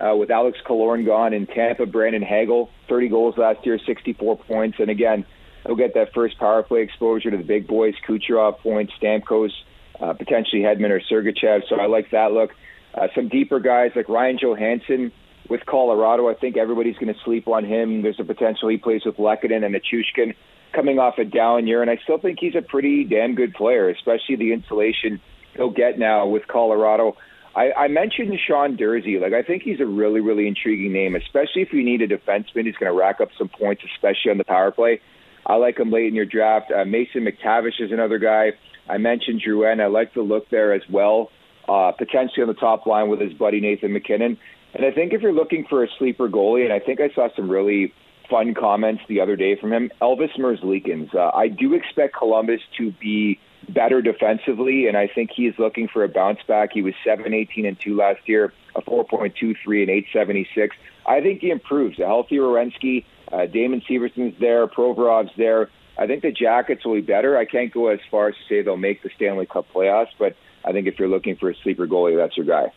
uh, 0.00 0.16
with 0.16 0.30
Alex 0.30 0.58
Killorn 0.66 1.06
gone 1.06 1.32
in 1.32 1.46
Tampa, 1.46 1.86
Brandon 1.86 2.22
Hagel, 2.22 2.70
30 2.88 3.08
goals 3.08 3.38
last 3.38 3.64
year, 3.64 3.78
64 3.78 4.38
points. 4.38 4.78
And 4.80 4.90
again, 4.90 5.24
he'll 5.64 5.76
get 5.76 5.94
that 5.94 6.12
first 6.12 6.38
power 6.38 6.64
play 6.64 6.82
exposure 6.82 7.30
to 7.30 7.36
the 7.36 7.44
big 7.44 7.68
boys, 7.68 7.94
Kucherov 8.06 8.58
points, 8.58 8.92
Stamkos 9.00 9.52
uh, 10.00 10.12
potentially 10.12 10.62
Hedman 10.62 10.90
or 10.90 11.00
Sergachev. 11.00 11.62
So 11.68 11.76
I 11.76 11.86
like 11.86 12.10
that 12.10 12.32
look. 12.32 12.50
Uh, 12.94 13.08
some 13.14 13.28
deeper 13.28 13.60
guys 13.60 13.90
like 13.96 14.08
Ryan 14.08 14.38
Johansen 14.38 15.12
with 15.48 15.64
Colorado. 15.66 16.28
I 16.28 16.34
think 16.34 16.56
everybody's 16.56 16.96
going 16.96 17.12
to 17.12 17.20
sleep 17.24 17.48
on 17.48 17.64
him. 17.64 18.02
There's 18.02 18.20
a 18.20 18.24
potential 18.24 18.68
he 18.68 18.76
plays 18.76 19.02
with 19.04 19.16
Lehkonen 19.16 19.64
and 19.64 19.74
Nichushkin 19.74 20.34
coming 20.72 20.98
off 20.98 21.18
a 21.18 21.24
down 21.24 21.66
year, 21.66 21.82
and 21.82 21.90
I 21.90 21.98
still 22.02 22.18
think 22.18 22.38
he's 22.40 22.54
a 22.54 22.62
pretty 22.62 23.04
damn 23.04 23.34
good 23.34 23.54
player, 23.54 23.88
especially 23.88 24.36
the 24.36 24.52
insulation 24.52 25.20
he'll 25.56 25.70
get 25.70 25.98
now 25.98 26.26
with 26.26 26.46
Colorado. 26.48 27.16
I, 27.56 27.70
I 27.72 27.88
mentioned 27.88 28.36
Sean 28.44 28.76
Durzi. 28.76 29.20
Like 29.20 29.32
I 29.32 29.42
think 29.42 29.62
he's 29.62 29.80
a 29.80 29.86
really, 29.86 30.20
really 30.20 30.48
intriguing 30.48 30.92
name, 30.92 31.14
especially 31.14 31.62
if 31.62 31.72
you 31.72 31.84
need 31.84 32.02
a 32.02 32.08
defenseman 32.08 32.64
who's 32.64 32.76
going 32.76 32.92
to 32.92 32.98
rack 32.98 33.20
up 33.20 33.28
some 33.38 33.48
points, 33.48 33.82
especially 33.94 34.32
on 34.32 34.38
the 34.38 34.44
power 34.44 34.72
play. 34.72 35.00
I 35.46 35.56
like 35.56 35.78
him 35.78 35.92
late 35.92 36.06
in 36.06 36.14
your 36.14 36.24
draft. 36.24 36.72
Uh, 36.72 36.84
Mason 36.84 37.24
McTavish 37.24 37.80
is 37.80 37.92
another 37.92 38.18
guy. 38.18 38.52
I 38.88 38.98
mentioned 38.98 39.42
Drouin. 39.42 39.80
I 39.80 39.86
like 39.86 40.14
the 40.14 40.22
look 40.22 40.50
there 40.50 40.72
as 40.72 40.82
well, 40.90 41.30
uh, 41.68 41.92
potentially 41.92 42.42
on 42.42 42.48
the 42.48 42.54
top 42.54 42.86
line 42.86 43.08
with 43.08 43.20
his 43.20 43.32
buddy 43.32 43.60
Nathan 43.60 43.92
MacKinnon. 43.92 44.38
And 44.74 44.84
I 44.84 44.90
think 44.90 45.12
if 45.12 45.22
you're 45.22 45.32
looking 45.32 45.64
for 45.68 45.84
a 45.84 45.88
sleeper 45.98 46.28
goalie, 46.28 46.64
and 46.64 46.72
I 46.72 46.80
think 46.80 47.00
I 47.00 47.08
saw 47.14 47.28
some 47.36 47.48
really 47.48 47.92
fun 48.28 48.54
comments 48.54 49.02
the 49.08 49.20
other 49.20 49.36
day 49.36 49.56
from 49.56 49.72
him, 49.72 49.90
Elvis 50.00 50.36
Merzlikins. 50.38 51.14
Uh, 51.14 51.30
I 51.34 51.48
do 51.48 51.74
expect 51.74 52.16
Columbus 52.16 52.60
to 52.78 52.90
be 52.92 53.38
better 53.68 54.02
defensively, 54.02 54.88
and 54.88 54.96
I 54.96 55.06
think 55.06 55.30
he's 55.34 55.54
looking 55.58 55.88
for 55.88 56.04
a 56.04 56.08
bounce 56.08 56.40
back. 56.46 56.70
He 56.72 56.82
was 56.82 56.94
7 57.04 57.32
18 57.32 57.66
and 57.66 57.78
2 57.78 57.96
last 57.96 58.28
year, 58.28 58.52
a 58.74 58.82
4.23 58.82 59.54
and 59.82 59.90
876. 59.90 60.76
I 61.06 61.20
think 61.20 61.40
he 61.40 61.50
improves. 61.50 61.98
A 61.98 62.06
healthy 62.06 62.36
Werenski, 62.36 63.04
uh, 63.32 63.46
Damon 63.46 63.82
Severson's 63.86 64.34
there, 64.40 64.66
Provorov's 64.66 65.32
there. 65.36 65.70
I 65.96 66.06
think 66.06 66.22
the 66.22 66.32
Jackets 66.32 66.84
will 66.84 66.94
be 66.94 67.00
better. 67.00 67.36
I 67.36 67.44
can't 67.44 67.72
go 67.72 67.88
as 67.88 68.00
far 68.10 68.28
as 68.28 68.34
to 68.34 68.40
say 68.48 68.62
they'll 68.62 68.76
make 68.76 69.02
the 69.02 69.10
Stanley 69.14 69.46
Cup 69.46 69.66
playoffs, 69.72 70.08
but 70.18 70.36
I 70.64 70.72
think 70.72 70.86
if 70.86 70.98
you're 70.98 71.08
looking 71.08 71.36
for 71.36 71.50
a 71.50 71.54
sleeper 71.62 71.86
goalie, 71.86 72.16
that's 72.16 72.36
your 72.36 72.46
guy. 72.46 72.72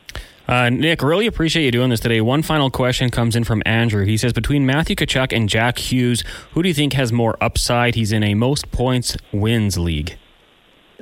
Uh, 0.48 0.70
Nick, 0.70 1.02
really 1.02 1.28
appreciate 1.28 1.66
you 1.66 1.72
doing 1.72 1.90
this 1.90 2.00
today. 2.00 2.22
One 2.22 2.42
final 2.42 2.70
question 2.70 3.10
comes 3.10 3.36
in 3.36 3.44
from 3.44 3.62
Andrew. 3.66 4.06
He 4.06 4.16
says, 4.16 4.32
between 4.32 4.66
Matthew 4.66 4.96
Tkachuk 4.96 5.36
and 5.36 5.50
Jack 5.50 5.78
Hughes, 5.78 6.24
who 6.52 6.64
do 6.64 6.70
you 6.70 6.76
think 6.76 6.94
has 6.94 7.12
more 7.12 7.36
upside? 7.42 7.96
He's 7.96 8.14
in 8.14 8.24
a 8.24 8.34
most 8.34 8.72
points 8.72 9.18
wins 9.34 9.78
league. 9.78 10.18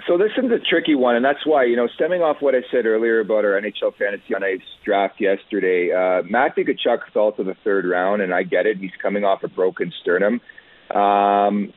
So 0.08 0.18
this 0.18 0.32
is 0.38 0.52
a 0.52 0.60
tricky 0.60 0.94
one, 0.94 1.16
and 1.16 1.26
that's 1.26 1.46
why 1.46 1.66
you 1.66 1.76
know, 1.76 1.88
stemming 1.96 2.22
off 2.22 2.38
what 2.40 2.54
I 2.54 2.62
said 2.72 2.86
earlier 2.86 3.20
about 3.20 3.44
our 3.44 3.60
NHL 3.60 3.96
fantasy 3.98 4.36
on 4.36 4.44
ice 4.44 4.62
draft 4.84 5.20
yesterday, 5.20 5.92
uh, 5.92 6.22
Matthew 6.24 6.64
Tkachuk 6.64 7.00
fell 7.12 7.32
to 7.34 7.44
the 7.44 7.56
third 7.64 7.86
round, 7.86 8.22
and 8.22 8.34
I 8.34 8.44
get 8.44 8.68
it. 8.68 8.78
He's 8.78 8.92
coming 9.02 9.24
off 9.24 9.44
a 9.44 9.48
broken 9.48 9.92
sternum. 10.02 10.42
Um, 10.92 11.74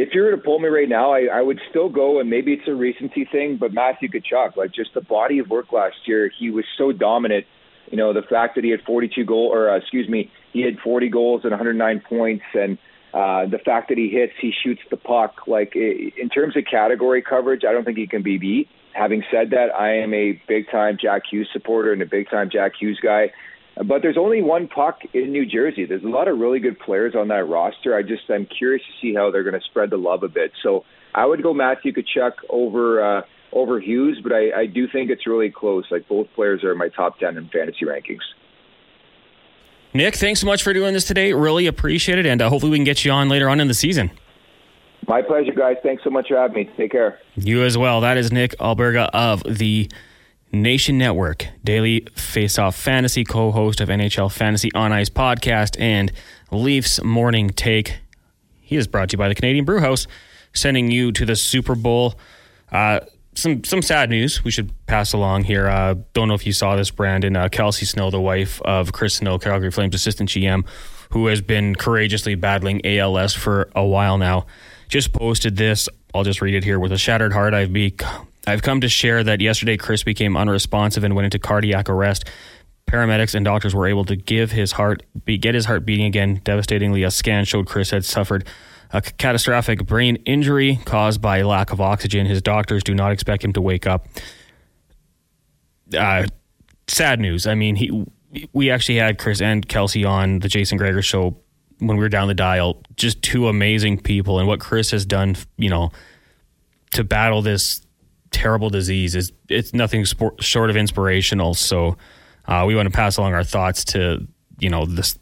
if 0.00 0.14
you 0.14 0.22
were 0.22 0.30
to 0.30 0.38
pull 0.38 0.58
me 0.58 0.68
right 0.68 0.88
now, 0.88 1.12
I, 1.12 1.26
I 1.26 1.42
would 1.42 1.60
still 1.68 1.90
go, 1.90 2.20
and 2.20 2.30
maybe 2.30 2.54
it's 2.54 2.66
a 2.66 2.74
recency 2.74 3.26
thing, 3.30 3.58
but 3.60 3.74
Matthew 3.74 4.08
Tkachuk, 4.08 4.56
like 4.56 4.72
just 4.72 4.94
the 4.94 5.02
body 5.02 5.40
of 5.40 5.50
work 5.50 5.72
last 5.72 5.96
year, 6.06 6.30
he 6.38 6.50
was 6.50 6.64
so 6.78 6.90
dominant. 6.90 7.44
You 7.90 7.98
know, 7.98 8.14
the 8.14 8.22
fact 8.22 8.54
that 8.54 8.64
he 8.64 8.70
had 8.70 8.80
42 8.86 9.24
goal, 9.26 9.50
or 9.52 9.70
uh, 9.70 9.76
excuse 9.76 10.08
me, 10.08 10.30
he 10.54 10.62
had 10.62 10.78
40 10.78 11.10
goals 11.10 11.40
and 11.44 11.50
109 11.50 12.00
points, 12.08 12.44
and 12.54 12.78
uh, 13.12 13.44
the 13.46 13.58
fact 13.62 13.90
that 13.90 13.98
he 13.98 14.08
hits, 14.08 14.32
he 14.40 14.52
shoots 14.64 14.80
the 14.90 14.96
puck. 14.96 15.42
Like 15.46 15.76
in 15.76 16.30
terms 16.32 16.56
of 16.56 16.64
category 16.70 17.20
coverage, 17.20 17.62
I 17.68 17.72
don't 17.72 17.84
think 17.84 17.98
he 17.98 18.06
can 18.06 18.22
be 18.22 18.38
beat. 18.38 18.68
Having 18.94 19.24
said 19.30 19.50
that, 19.50 19.68
I 19.78 19.98
am 19.98 20.14
a 20.14 20.40
big 20.48 20.70
time 20.70 20.96
Jack 21.00 21.22
Hughes 21.30 21.48
supporter 21.52 21.92
and 21.92 22.00
a 22.00 22.06
big 22.06 22.30
time 22.30 22.48
Jack 22.50 22.72
Hughes 22.80 22.98
guy. 23.02 23.32
But 23.86 24.02
there's 24.02 24.18
only 24.18 24.42
one 24.42 24.68
puck 24.68 25.00
in 25.14 25.32
New 25.32 25.46
Jersey. 25.46 25.86
There's 25.86 26.04
a 26.04 26.08
lot 26.08 26.28
of 26.28 26.38
really 26.38 26.58
good 26.58 26.78
players 26.78 27.14
on 27.14 27.28
that 27.28 27.48
roster. 27.48 27.96
I 27.96 28.02
just 28.02 28.22
I'm 28.28 28.44
curious 28.46 28.82
to 28.84 28.92
see 29.00 29.14
how 29.14 29.30
they're 29.30 29.42
going 29.42 29.58
to 29.58 29.66
spread 29.66 29.88
the 29.90 29.96
love 29.96 30.22
a 30.22 30.28
bit. 30.28 30.52
So 30.62 30.84
I 31.14 31.24
would 31.24 31.42
go 31.42 31.54
Matthew 31.54 31.92
Tkachuk 31.92 32.32
over 32.50 33.02
uh, 33.02 33.22
over 33.52 33.80
Hughes, 33.80 34.20
but 34.22 34.32
I, 34.32 34.52
I 34.52 34.66
do 34.66 34.86
think 34.86 35.10
it's 35.10 35.26
really 35.26 35.50
close. 35.50 35.84
Like 35.90 36.06
both 36.08 36.28
players 36.34 36.62
are 36.62 36.72
in 36.72 36.78
my 36.78 36.88
top 36.88 37.18
ten 37.18 37.38
in 37.38 37.48
fantasy 37.48 37.86
rankings. 37.86 38.20
Nick, 39.94 40.14
thanks 40.14 40.40
so 40.40 40.46
much 40.46 40.62
for 40.62 40.72
doing 40.72 40.92
this 40.92 41.04
today. 41.04 41.32
Really 41.32 41.66
appreciate 41.66 42.18
it, 42.18 42.26
and 42.26 42.40
uh, 42.42 42.48
hopefully 42.48 42.70
we 42.70 42.76
can 42.76 42.84
get 42.84 43.04
you 43.04 43.10
on 43.10 43.28
later 43.28 43.48
on 43.48 43.60
in 43.60 43.66
the 43.66 43.74
season. 43.74 44.10
My 45.08 45.22
pleasure, 45.22 45.52
guys. 45.52 45.76
Thanks 45.82 46.04
so 46.04 46.10
much 46.10 46.28
for 46.28 46.36
having 46.36 46.54
me. 46.54 46.70
Take 46.76 46.92
care. 46.92 47.18
You 47.34 47.64
as 47.64 47.76
well. 47.76 48.02
That 48.02 48.18
is 48.18 48.30
Nick 48.30 48.56
Alberga 48.58 49.08
of 49.12 49.42
the 49.42 49.90
Nation 50.52 50.98
Network, 50.98 51.46
daily 51.62 52.06
face-off 52.16 52.74
fantasy 52.74 53.24
co-host 53.24 53.80
of 53.80 53.88
NHL 53.88 54.32
Fantasy 54.32 54.70
on 54.74 54.92
Ice 54.92 55.08
podcast 55.08 55.80
and 55.80 56.10
Leafs 56.50 57.02
Morning 57.02 57.50
Take. 57.50 57.98
He 58.60 58.76
is 58.76 58.88
brought 58.88 59.10
to 59.10 59.14
you 59.14 59.18
by 59.18 59.28
the 59.28 59.34
Canadian 59.34 59.64
Brewhouse, 59.64 60.08
sending 60.52 60.90
you 60.90 61.12
to 61.12 61.24
the 61.24 61.36
Super 61.36 61.76
Bowl. 61.76 62.14
Uh, 62.72 63.00
some 63.34 63.62
some 63.62 63.80
sad 63.80 64.10
news 64.10 64.42
we 64.42 64.50
should 64.50 64.72
pass 64.86 65.12
along 65.12 65.44
here. 65.44 65.68
Uh, 65.68 65.94
don't 66.14 66.26
know 66.26 66.34
if 66.34 66.44
you 66.44 66.52
saw 66.52 66.74
this, 66.74 66.90
Brandon. 66.90 67.36
Uh, 67.36 67.48
Kelsey 67.48 67.86
Snow, 67.86 68.10
the 68.10 68.20
wife 68.20 68.60
of 68.62 68.92
Chris 68.92 69.14
Snow, 69.14 69.38
Calgary 69.38 69.70
Flames 69.70 69.94
assistant 69.94 70.30
GM, 70.30 70.66
who 71.10 71.26
has 71.26 71.40
been 71.40 71.76
courageously 71.76 72.34
battling 72.34 72.84
ALS 72.84 73.34
for 73.34 73.70
a 73.76 73.84
while 73.84 74.18
now, 74.18 74.46
just 74.88 75.12
posted 75.12 75.56
this. 75.56 75.88
I'll 76.12 76.24
just 76.24 76.42
read 76.42 76.54
it 76.54 76.64
here. 76.64 76.80
With 76.80 76.90
a 76.90 76.98
shattered 76.98 77.32
heart, 77.32 77.54
I've 77.54 77.72
become 77.72 78.26
I've 78.46 78.62
come 78.62 78.80
to 78.80 78.88
share 78.88 79.22
that 79.24 79.40
yesterday 79.40 79.76
Chris 79.76 80.02
became 80.02 80.36
unresponsive 80.36 81.04
and 81.04 81.14
went 81.14 81.26
into 81.26 81.38
cardiac 81.38 81.88
arrest. 81.88 82.24
Paramedics 82.86 83.34
and 83.34 83.44
doctors 83.44 83.74
were 83.74 83.86
able 83.86 84.04
to 84.06 84.16
give 84.16 84.50
his 84.50 84.72
heart 84.72 85.02
be, 85.24 85.38
get 85.38 85.54
his 85.54 85.66
heart 85.66 85.84
beating 85.84 86.06
again. 86.06 86.40
Devastatingly, 86.42 87.02
a 87.02 87.10
scan 87.10 87.44
showed 87.44 87.66
Chris 87.66 87.90
had 87.90 88.04
suffered 88.04 88.46
a 88.92 89.00
catastrophic 89.00 89.86
brain 89.86 90.16
injury 90.24 90.80
caused 90.84 91.20
by 91.20 91.42
lack 91.42 91.70
of 91.70 91.80
oxygen. 91.80 92.26
His 92.26 92.42
doctors 92.42 92.82
do 92.82 92.94
not 92.94 93.12
expect 93.12 93.44
him 93.44 93.52
to 93.52 93.60
wake 93.60 93.86
up. 93.86 94.08
Uh, 95.96 96.26
sad 96.88 97.20
news. 97.20 97.46
I 97.46 97.54
mean, 97.54 97.76
he 97.76 98.04
we 98.52 98.70
actually 98.70 98.98
had 98.98 99.18
Chris 99.18 99.40
and 99.40 99.66
Kelsey 99.68 100.04
on 100.04 100.38
the 100.38 100.48
Jason 100.48 100.78
Gregor 100.78 101.02
show 101.02 101.36
when 101.78 101.96
we 101.96 102.02
were 102.02 102.08
down 102.08 102.28
the 102.28 102.34
dial, 102.34 102.82
just 102.96 103.22
two 103.22 103.48
amazing 103.48 103.98
people, 103.98 104.38
and 104.38 104.46
what 104.46 104.60
Chris 104.60 104.90
has 104.90 105.06
done, 105.06 105.34
you 105.56 105.70
know, 105.70 105.90
to 106.92 107.04
battle 107.04 107.42
this 107.42 107.80
terrible 108.30 108.70
disease 108.70 109.14
is 109.14 109.32
it's 109.48 109.74
nothing 109.74 110.04
sport, 110.04 110.42
short 110.42 110.70
of 110.70 110.76
inspirational. 110.76 111.54
So 111.54 111.96
uh, 112.46 112.64
we 112.66 112.74
want 112.74 112.86
to 112.86 112.96
pass 112.96 113.16
along 113.16 113.34
our 113.34 113.44
thoughts 113.44 113.84
to 113.86 114.26
you 114.58 114.70
know 114.70 114.86
this 114.86 115.18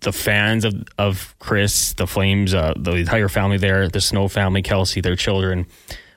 the 0.00 0.12
fans 0.12 0.64
of 0.64 0.74
of 0.96 1.34
Chris, 1.38 1.92
the 1.94 2.06
Flames, 2.06 2.54
uh, 2.54 2.74
the 2.76 2.92
entire 2.92 3.28
family 3.28 3.58
there, 3.58 3.88
the 3.88 4.00
Snow 4.00 4.28
family, 4.28 4.62
Kelsey, 4.62 5.00
their 5.00 5.16
children. 5.16 5.66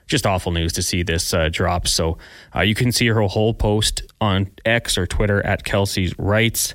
Just 0.06 0.26
awful 0.26 0.52
news 0.52 0.72
to 0.74 0.82
see 0.82 1.02
this 1.02 1.32
uh, 1.32 1.48
drop. 1.50 1.88
So 1.88 2.18
uh, 2.54 2.60
you 2.60 2.74
can 2.74 2.92
see 2.92 3.06
her 3.06 3.22
whole 3.22 3.54
post 3.54 4.02
on 4.20 4.50
X 4.64 4.98
or 4.98 5.06
Twitter 5.06 5.44
at 5.46 5.64
Kelsey's 5.64 6.18
Rights. 6.18 6.74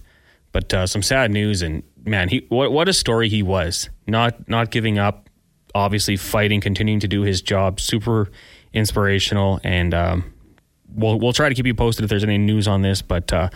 But 0.54 0.74
uh, 0.74 0.88
some 0.88 1.04
sad 1.04 1.30
news, 1.30 1.62
and 1.62 1.84
man, 2.04 2.30
he 2.30 2.46
what 2.50 2.72
what 2.72 2.88
a 2.90 2.94
story 2.94 3.30
he 3.30 3.44
was. 3.44 3.90
Not 4.08 4.50
not 4.50 4.72
giving 4.72 4.98
up, 4.98 5.30
obviously 5.76 6.18
fighting, 6.18 6.62
continuing 6.62 7.02
to 7.02 7.08
do 7.08 7.22
his 7.22 7.42
job. 7.42 7.80
Super 7.80 8.32
inspirational, 8.78 9.60
and 9.64 9.94
um, 9.94 10.34
we'll 10.94 11.20
we'll 11.20 11.34
try 11.34 11.50
to 11.50 11.56
keep 11.56 11.66
you 11.66 11.74
posted 11.74 12.04
if 12.04 12.10
there's 12.10 12.24
any 12.24 12.38
news 12.38 12.68
on 12.68 12.82
this. 12.82 13.02
But 13.02 13.32
uh, 13.34 13.50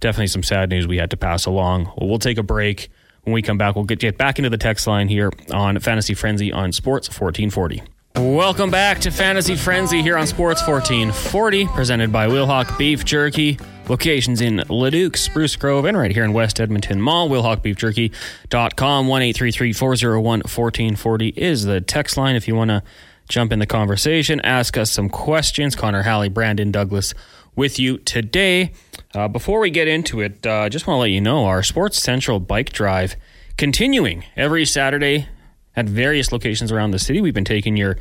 definitely 0.00 0.28
some 0.28 0.42
sad 0.42 0.70
news 0.70 0.86
we 0.86 0.98
had 0.98 1.10
to 1.10 1.16
pass 1.16 1.46
along. 1.46 1.92
Well, 1.96 2.18
take 2.18 2.38
a 2.38 2.42
break. 2.42 2.90
When 3.24 3.34
we 3.34 3.42
come 3.42 3.58
back, 3.58 3.74
we'll 3.74 3.84
get, 3.84 3.98
get 3.98 4.16
back 4.16 4.38
into 4.38 4.48
the 4.48 4.56
text 4.56 4.86
line 4.86 5.08
here 5.08 5.30
on 5.52 5.78
Fantasy 5.80 6.14
Frenzy 6.14 6.50
on 6.50 6.72
Sports 6.72 7.08
1440. 7.08 7.82
Welcome 8.16 8.70
back 8.70 8.98
to 9.00 9.10
Fantasy 9.10 9.54
Frenzy 9.54 10.02
here 10.02 10.16
on 10.16 10.26
Sports 10.26 10.66
1440, 10.66 11.66
presented 11.66 12.10
by 12.10 12.26
Wilhauk 12.26 12.76
Beef 12.78 13.04
Jerky. 13.04 13.58
Locations 13.88 14.40
in 14.40 14.62
Leduc, 14.68 15.16
Spruce 15.16 15.56
Grove, 15.56 15.84
and 15.84 15.96
right 15.96 16.10
here 16.10 16.24
in 16.24 16.32
West 16.32 16.60
Edmonton 16.60 17.00
Mall. 17.00 17.28
WilhaukBeefJerky.com. 17.28 19.06
1 19.06 19.32
401 19.32 20.22
1440 20.22 21.28
is 21.28 21.64
the 21.64 21.80
text 21.80 22.16
line 22.16 22.34
if 22.34 22.48
you 22.48 22.54
want 22.56 22.70
to 22.70 22.82
jump 23.28 23.52
in 23.52 23.58
the 23.58 23.66
conversation, 23.66 24.40
ask 24.40 24.76
us 24.76 24.90
some 24.90 25.08
questions. 25.08 25.76
Connor 25.76 26.02
Halley, 26.02 26.28
Brandon 26.28 26.72
Douglas 26.72 27.14
with 27.54 27.78
you 27.78 27.98
today. 27.98 28.72
Uh, 29.14 29.28
before 29.28 29.60
we 29.60 29.70
get 29.70 29.88
into 29.88 30.20
it, 30.20 30.46
I 30.46 30.66
uh, 30.66 30.68
just 30.68 30.86
want 30.86 30.96
to 30.96 31.00
let 31.00 31.10
you 31.10 31.20
know 31.20 31.44
our 31.44 31.62
Sports 31.62 32.02
Central 32.02 32.40
bike 32.40 32.72
drive 32.72 33.16
continuing 33.56 34.24
every 34.36 34.64
Saturday 34.64 35.28
at 35.76 35.86
various 35.86 36.32
locations 36.32 36.72
around 36.72 36.92
the 36.92 36.98
city. 36.98 37.20
We've 37.20 37.34
been 37.34 37.44
taking 37.44 37.76
your 37.76 37.98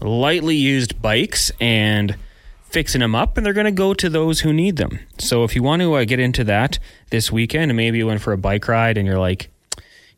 lightly 0.00 0.56
used 0.56 1.00
bikes 1.00 1.50
and 1.60 2.16
fixing 2.62 3.00
them 3.00 3.14
up, 3.14 3.36
and 3.36 3.44
they're 3.44 3.52
going 3.52 3.66
to 3.66 3.72
go 3.72 3.94
to 3.94 4.08
those 4.08 4.40
who 4.40 4.52
need 4.52 4.76
them. 4.76 4.98
So 5.18 5.44
if 5.44 5.54
you 5.54 5.62
want 5.62 5.82
to 5.82 5.94
uh, 5.94 6.04
get 6.04 6.18
into 6.18 6.44
that 6.44 6.78
this 7.10 7.30
weekend, 7.30 7.70
and 7.70 7.76
maybe 7.76 7.98
you 7.98 8.06
went 8.06 8.20
for 8.20 8.32
a 8.32 8.38
bike 8.38 8.66
ride 8.66 8.98
and 8.98 9.06
you're 9.06 9.18
like, 9.18 9.48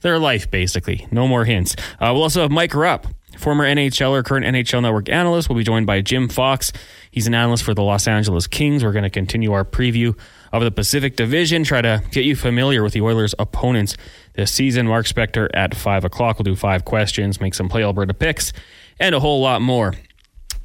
their 0.00 0.18
life, 0.18 0.50
basically. 0.50 1.06
No 1.10 1.28
more 1.28 1.44
hints. 1.44 1.74
Uh, 2.00 2.10
we'll 2.12 2.22
also 2.22 2.42
have 2.42 2.50
Mike 2.50 2.74
Rupp 2.74 3.06
Former 3.38 3.64
NHLer, 3.64 4.24
current 4.24 4.44
NHL 4.44 4.82
Network 4.82 5.08
analyst, 5.08 5.48
We'll 5.48 5.58
be 5.58 5.64
joined 5.64 5.86
by 5.86 6.00
Jim 6.00 6.28
Fox. 6.28 6.72
He's 7.10 7.28
an 7.28 7.34
analyst 7.34 7.62
for 7.62 7.72
the 7.72 7.82
Los 7.82 8.08
Angeles 8.08 8.48
Kings. 8.48 8.82
We're 8.82 8.92
going 8.92 9.04
to 9.04 9.10
continue 9.10 9.52
our 9.52 9.64
preview 9.64 10.18
of 10.52 10.62
the 10.64 10.72
Pacific 10.72 11.14
Division, 11.14 11.62
try 11.62 11.80
to 11.80 12.02
get 12.10 12.24
you 12.24 12.34
familiar 12.34 12.82
with 12.82 12.94
the 12.94 13.00
Oilers' 13.00 13.34
opponents 13.38 13.96
this 14.32 14.50
season. 14.50 14.88
Mark 14.88 15.06
Spector 15.06 15.48
at 15.54 15.76
5 15.76 16.04
o'clock 16.04 16.38
We'll 16.38 16.44
do 16.44 16.56
five 16.56 16.84
questions, 16.84 17.40
make 17.40 17.54
some 17.54 17.68
Play 17.68 17.84
Alberta 17.84 18.14
picks, 18.14 18.52
and 18.98 19.14
a 19.14 19.20
whole 19.20 19.40
lot 19.40 19.62
more. 19.62 19.94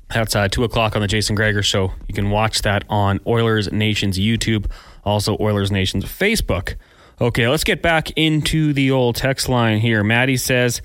That's 0.09 0.35
uh, 0.35 0.47
2 0.47 0.63
o'clock 0.63 0.95
on 0.95 1.01
the 1.01 1.07
Jason 1.07 1.35
Gregor 1.35 1.61
Show. 1.61 1.91
You 2.07 2.13
can 2.15 2.31
watch 2.31 2.63
that 2.63 2.85
on 2.89 3.19
Oilers 3.27 3.71
Nation's 3.71 4.17
YouTube, 4.17 4.71
also 5.03 5.37
Oilers 5.39 5.71
Nation's 5.71 6.05
Facebook. 6.05 6.75
Okay, 7.21 7.47
let's 7.47 7.63
get 7.63 7.81
back 7.81 8.11
into 8.11 8.73
the 8.73 8.91
old 8.91 9.15
text 9.15 9.47
line 9.47 9.79
here. 9.79 10.03
Maddie 10.03 10.37
says, 10.37 10.81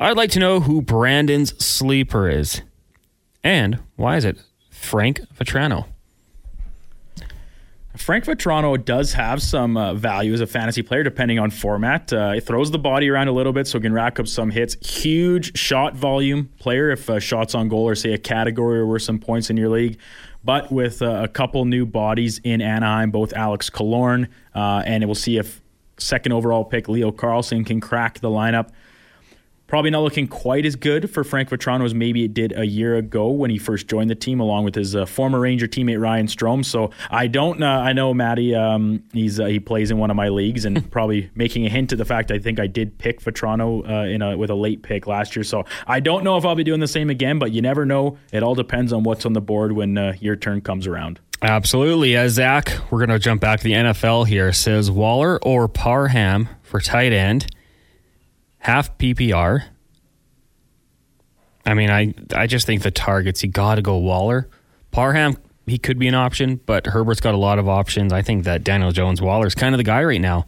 I'd 0.00 0.16
like 0.16 0.30
to 0.32 0.40
know 0.40 0.60
who 0.60 0.82
Brandon's 0.82 1.56
sleeper 1.64 2.28
is. 2.28 2.62
And 3.44 3.80
why 3.96 4.16
is 4.16 4.24
it 4.24 4.38
Frank 4.70 5.20
Vatrano? 5.34 5.86
Frank 7.96 8.24
Vatrano 8.24 8.82
does 8.82 9.12
have 9.14 9.42
some 9.42 9.76
uh, 9.76 9.94
value 9.94 10.32
as 10.32 10.40
a 10.40 10.46
fantasy 10.46 10.82
player, 10.82 11.02
depending 11.02 11.38
on 11.38 11.50
format. 11.50 12.12
Uh, 12.12 12.32
he 12.32 12.40
throws 12.40 12.70
the 12.70 12.78
body 12.78 13.08
around 13.08 13.26
a 13.26 13.32
little 13.32 13.52
bit, 13.52 13.66
so 13.66 13.78
he 13.78 13.82
can 13.82 13.92
rack 13.92 14.20
up 14.20 14.28
some 14.28 14.50
hits. 14.50 14.76
Huge 14.86 15.56
shot 15.58 15.96
volume 15.96 16.48
player 16.58 16.90
if 16.90 17.10
uh, 17.10 17.18
shots 17.18 17.54
on 17.56 17.68
goal 17.68 17.88
or 17.88 17.96
say 17.96 18.12
a 18.12 18.18
category 18.18 18.78
or 18.78 18.86
worth 18.86 19.02
some 19.02 19.18
points 19.18 19.50
in 19.50 19.56
your 19.56 19.68
league. 19.68 19.98
But 20.44 20.70
with 20.70 21.02
uh, 21.02 21.22
a 21.24 21.28
couple 21.28 21.64
new 21.64 21.86
bodies 21.86 22.40
in 22.44 22.62
Anaheim, 22.62 23.10
both 23.10 23.32
Alex 23.32 23.68
Killorn, 23.68 24.28
uh, 24.54 24.82
and 24.86 25.04
we'll 25.04 25.16
see 25.16 25.36
if 25.36 25.60
second 25.98 26.32
overall 26.32 26.64
pick 26.64 26.88
Leo 26.88 27.10
Carlsson 27.12 27.64
can 27.64 27.80
crack 27.80 28.20
the 28.20 28.28
lineup. 28.28 28.70
Probably 29.68 29.90
not 29.90 30.00
looking 30.00 30.26
quite 30.26 30.64
as 30.64 30.76
good 30.76 31.10
for 31.10 31.22
Frank 31.22 31.50
Vatrano 31.50 31.84
as 31.84 31.94
maybe 31.94 32.24
it 32.24 32.32
did 32.32 32.56
a 32.56 32.64
year 32.64 32.96
ago 32.96 33.28
when 33.28 33.50
he 33.50 33.58
first 33.58 33.86
joined 33.86 34.08
the 34.08 34.14
team, 34.14 34.40
along 34.40 34.64
with 34.64 34.74
his 34.74 34.96
uh, 34.96 35.04
former 35.04 35.38
Ranger 35.38 35.68
teammate 35.68 36.00
Ryan 36.00 36.26
Strome. 36.26 36.64
So 36.64 36.90
I 37.10 37.26
don't. 37.26 37.62
Uh, 37.62 37.66
I 37.66 37.92
know 37.92 38.14
Matty. 38.14 38.54
Um, 38.54 39.02
he's 39.12 39.38
uh, 39.38 39.44
he 39.44 39.60
plays 39.60 39.90
in 39.90 39.98
one 39.98 40.08
of 40.08 40.16
my 40.16 40.30
leagues, 40.30 40.64
and 40.64 40.90
probably 40.90 41.30
making 41.34 41.66
a 41.66 41.68
hint 41.68 41.90
to 41.90 41.96
the 41.96 42.06
fact 42.06 42.30
I 42.30 42.38
think 42.38 42.58
I 42.58 42.66
did 42.66 42.96
pick 42.96 43.20
Vatrano 43.20 43.86
uh, 43.86 44.08
in 44.08 44.22
a 44.22 44.38
with 44.38 44.48
a 44.48 44.54
late 44.54 44.82
pick 44.82 45.06
last 45.06 45.36
year. 45.36 45.44
So 45.44 45.66
I 45.86 46.00
don't 46.00 46.24
know 46.24 46.38
if 46.38 46.46
I'll 46.46 46.54
be 46.54 46.64
doing 46.64 46.80
the 46.80 46.88
same 46.88 47.10
again, 47.10 47.38
but 47.38 47.52
you 47.52 47.60
never 47.60 47.84
know. 47.84 48.16
It 48.32 48.42
all 48.42 48.54
depends 48.54 48.90
on 48.94 49.02
what's 49.02 49.26
on 49.26 49.34
the 49.34 49.42
board 49.42 49.72
when 49.72 49.98
uh, 49.98 50.14
your 50.18 50.36
turn 50.36 50.62
comes 50.62 50.86
around. 50.86 51.20
Absolutely. 51.40 52.16
As 52.16 52.32
Zach, 52.32 52.76
we're 52.90 52.98
going 52.98 53.10
to 53.10 53.18
jump 53.18 53.40
back 53.40 53.60
to 53.60 53.64
the 53.64 53.72
NFL 53.72 54.26
here. 54.26 54.52
Says 54.52 54.90
Waller 54.90 55.38
or 55.42 55.68
Parham 55.68 56.48
for 56.62 56.80
tight 56.80 57.12
end 57.12 57.46
half 58.58 58.98
PPR. 58.98 59.64
I 61.64 61.74
mean, 61.74 61.90
I 61.90 62.14
I 62.34 62.46
just 62.46 62.66
think 62.66 62.82
the 62.82 62.90
targets 62.90 63.42
you 63.42 63.50
got 63.50 63.76
to 63.76 63.82
go 63.82 63.98
Waller, 63.98 64.48
Parham. 64.90 65.36
He 65.66 65.76
could 65.76 65.98
be 65.98 66.08
an 66.08 66.14
option, 66.14 66.58
but 66.64 66.86
Herbert's 66.86 67.20
got 67.20 67.34
a 67.34 67.38
lot 67.38 67.58
of 67.58 67.68
options. 67.68 68.10
I 68.10 68.22
think 68.22 68.44
that 68.44 68.64
Daniel 68.64 68.90
Jones 68.90 69.20
Waller 69.20 69.46
is 69.46 69.54
kind 69.54 69.74
of 69.74 69.78
the 69.78 69.84
guy 69.84 70.02
right 70.02 70.20
now. 70.20 70.46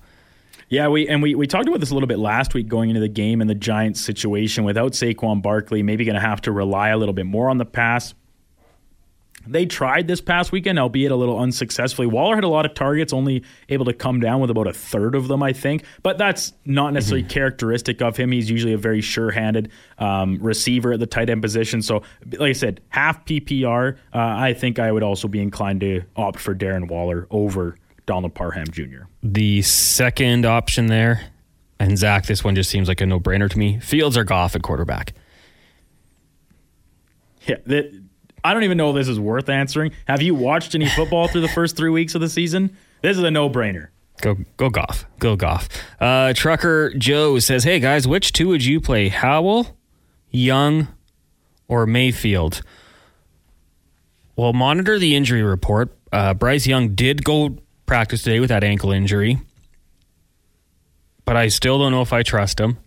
Yeah, 0.70 0.88
we 0.88 1.08
and 1.08 1.22
we, 1.22 1.34
we 1.34 1.46
talked 1.46 1.68
about 1.68 1.80
this 1.80 1.90
a 1.90 1.94
little 1.94 2.06
bit 2.06 2.18
last 2.18 2.54
week 2.54 2.68
going 2.68 2.88
into 2.88 3.00
the 3.00 3.08
game 3.08 3.42
and 3.42 3.50
the 3.50 3.54
Giants 3.54 4.00
situation 4.00 4.64
without 4.64 4.92
Saquon 4.92 5.42
Barkley, 5.42 5.82
maybe 5.82 6.04
going 6.04 6.14
to 6.14 6.20
have 6.20 6.40
to 6.42 6.52
rely 6.52 6.88
a 6.88 6.96
little 6.96 7.12
bit 7.12 7.26
more 7.26 7.50
on 7.50 7.58
the 7.58 7.66
pass. 7.66 8.14
They 9.46 9.66
tried 9.66 10.06
this 10.06 10.20
past 10.20 10.52
weekend, 10.52 10.78
albeit 10.78 11.10
a 11.10 11.16
little 11.16 11.38
unsuccessfully. 11.38 12.06
Waller 12.06 12.34
had 12.34 12.44
a 12.44 12.48
lot 12.48 12.66
of 12.66 12.74
targets, 12.74 13.12
only 13.12 13.42
able 13.68 13.86
to 13.86 13.92
come 13.92 14.20
down 14.20 14.40
with 14.40 14.50
about 14.50 14.66
a 14.66 14.72
third 14.72 15.14
of 15.14 15.28
them, 15.28 15.42
I 15.42 15.52
think. 15.52 15.84
But 16.02 16.18
that's 16.18 16.52
not 16.64 16.92
necessarily 16.92 17.22
mm-hmm. 17.22 17.30
characteristic 17.30 18.02
of 18.02 18.16
him. 18.16 18.32
He's 18.32 18.50
usually 18.50 18.74
a 18.74 18.78
very 18.78 19.00
sure 19.00 19.30
handed 19.30 19.70
um, 19.98 20.38
receiver 20.40 20.92
at 20.92 21.00
the 21.00 21.06
tight 21.06 21.30
end 21.30 21.42
position. 21.42 21.80
So, 21.80 22.02
like 22.32 22.50
I 22.50 22.52
said, 22.52 22.80
half 22.90 23.24
PPR, 23.24 23.96
uh, 23.96 24.18
I 24.18 24.52
think 24.52 24.78
I 24.78 24.92
would 24.92 25.02
also 25.02 25.26
be 25.26 25.40
inclined 25.40 25.80
to 25.80 26.02
opt 26.16 26.38
for 26.38 26.54
Darren 26.54 26.88
Waller 26.88 27.26
over 27.30 27.76
Donald 28.06 28.34
Parham 28.34 28.68
Jr. 28.68 29.04
The 29.22 29.62
second 29.62 30.44
option 30.44 30.86
there, 30.86 31.28
and 31.78 31.96
Zach, 31.96 32.26
this 32.26 32.44
one 32.44 32.54
just 32.54 32.68
seems 32.68 32.88
like 32.88 33.00
a 33.00 33.06
no 33.06 33.18
brainer 33.18 33.48
to 33.48 33.58
me. 33.58 33.78
Fields 33.80 34.16
or 34.16 34.24
Goff 34.24 34.54
at 34.54 34.62
quarterback. 34.62 35.14
Yeah, 37.46 37.56
that 37.66 38.02
I 38.44 38.54
don't 38.54 38.64
even 38.64 38.78
know 38.78 38.90
if 38.90 38.96
this 38.96 39.08
is 39.08 39.20
worth 39.20 39.48
answering. 39.48 39.92
Have 40.06 40.22
you 40.22 40.34
watched 40.34 40.74
any 40.74 40.88
football 40.88 41.28
through 41.28 41.42
the 41.42 41.48
first 41.48 41.76
three 41.76 41.90
weeks 41.90 42.14
of 42.14 42.20
the 42.20 42.28
season? 42.28 42.76
This 43.02 43.16
is 43.16 43.22
a 43.22 43.30
no 43.30 43.48
brainer. 43.50 43.88
Go 44.20 44.36
go 44.56 44.68
Goff. 44.68 45.06
Go 45.18 45.36
golf. 45.36 45.68
Uh, 45.98 46.32
Trucker 46.34 46.92
Joe 46.94 47.38
says, 47.38 47.64
Hey 47.64 47.80
guys, 47.80 48.06
which 48.06 48.32
two 48.32 48.48
would 48.48 48.64
you 48.64 48.80
play? 48.80 49.08
Howell, 49.08 49.76
Young, 50.30 50.88
or 51.68 51.86
Mayfield? 51.86 52.62
Well, 54.36 54.52
monitor 54.52 54.98
the 54.98 55.16
injury 55.16 55.42
report. 55.42 55.96
Uh, 56.12 56.34
Bryce 56.34 56.66
Young 56.66 56.94
did 56.94 57.24
go 57.24 57.58
practice 57.86 58.22
today 58.22 58.40
with 58.40 58.48
that 58.48 58.64
ankle 58.64 58.90
injury, 58.92 59.38
but 61.24 61.36
I 61.36 61.48
still 61.48 61.78
don't 61.78 61.92
know 61.92 62.02
if 62.02 62.12
I 62.12 62.22
trust 62.22 62.58
him. 62.60 62.78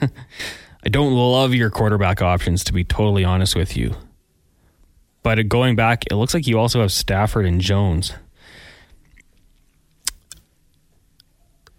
I 0.00 0.88
don't 0.88 1.12
love 1.12 1.54
your 1.54 1.70
quarterback 1.70 2.22
options, 2.22 2.62
to 2.64 2.72
be 2.72 2.84
totally 2.84 3.24
honest 3.24 3.56
with 3.56 3.76
you. 3.76 3.94
But 5.22 5.48
going 5.48 5.76
back, 5.76 6.04
it 6.10 6.14
looks 6.14 6.34
like 6.34 6.46
you 6.46 6.58
also 6.58 6.80
have 6.80 6.92
Stafford 6.92 7.46
and 7.46 7.60
Jones. 7.60 8.12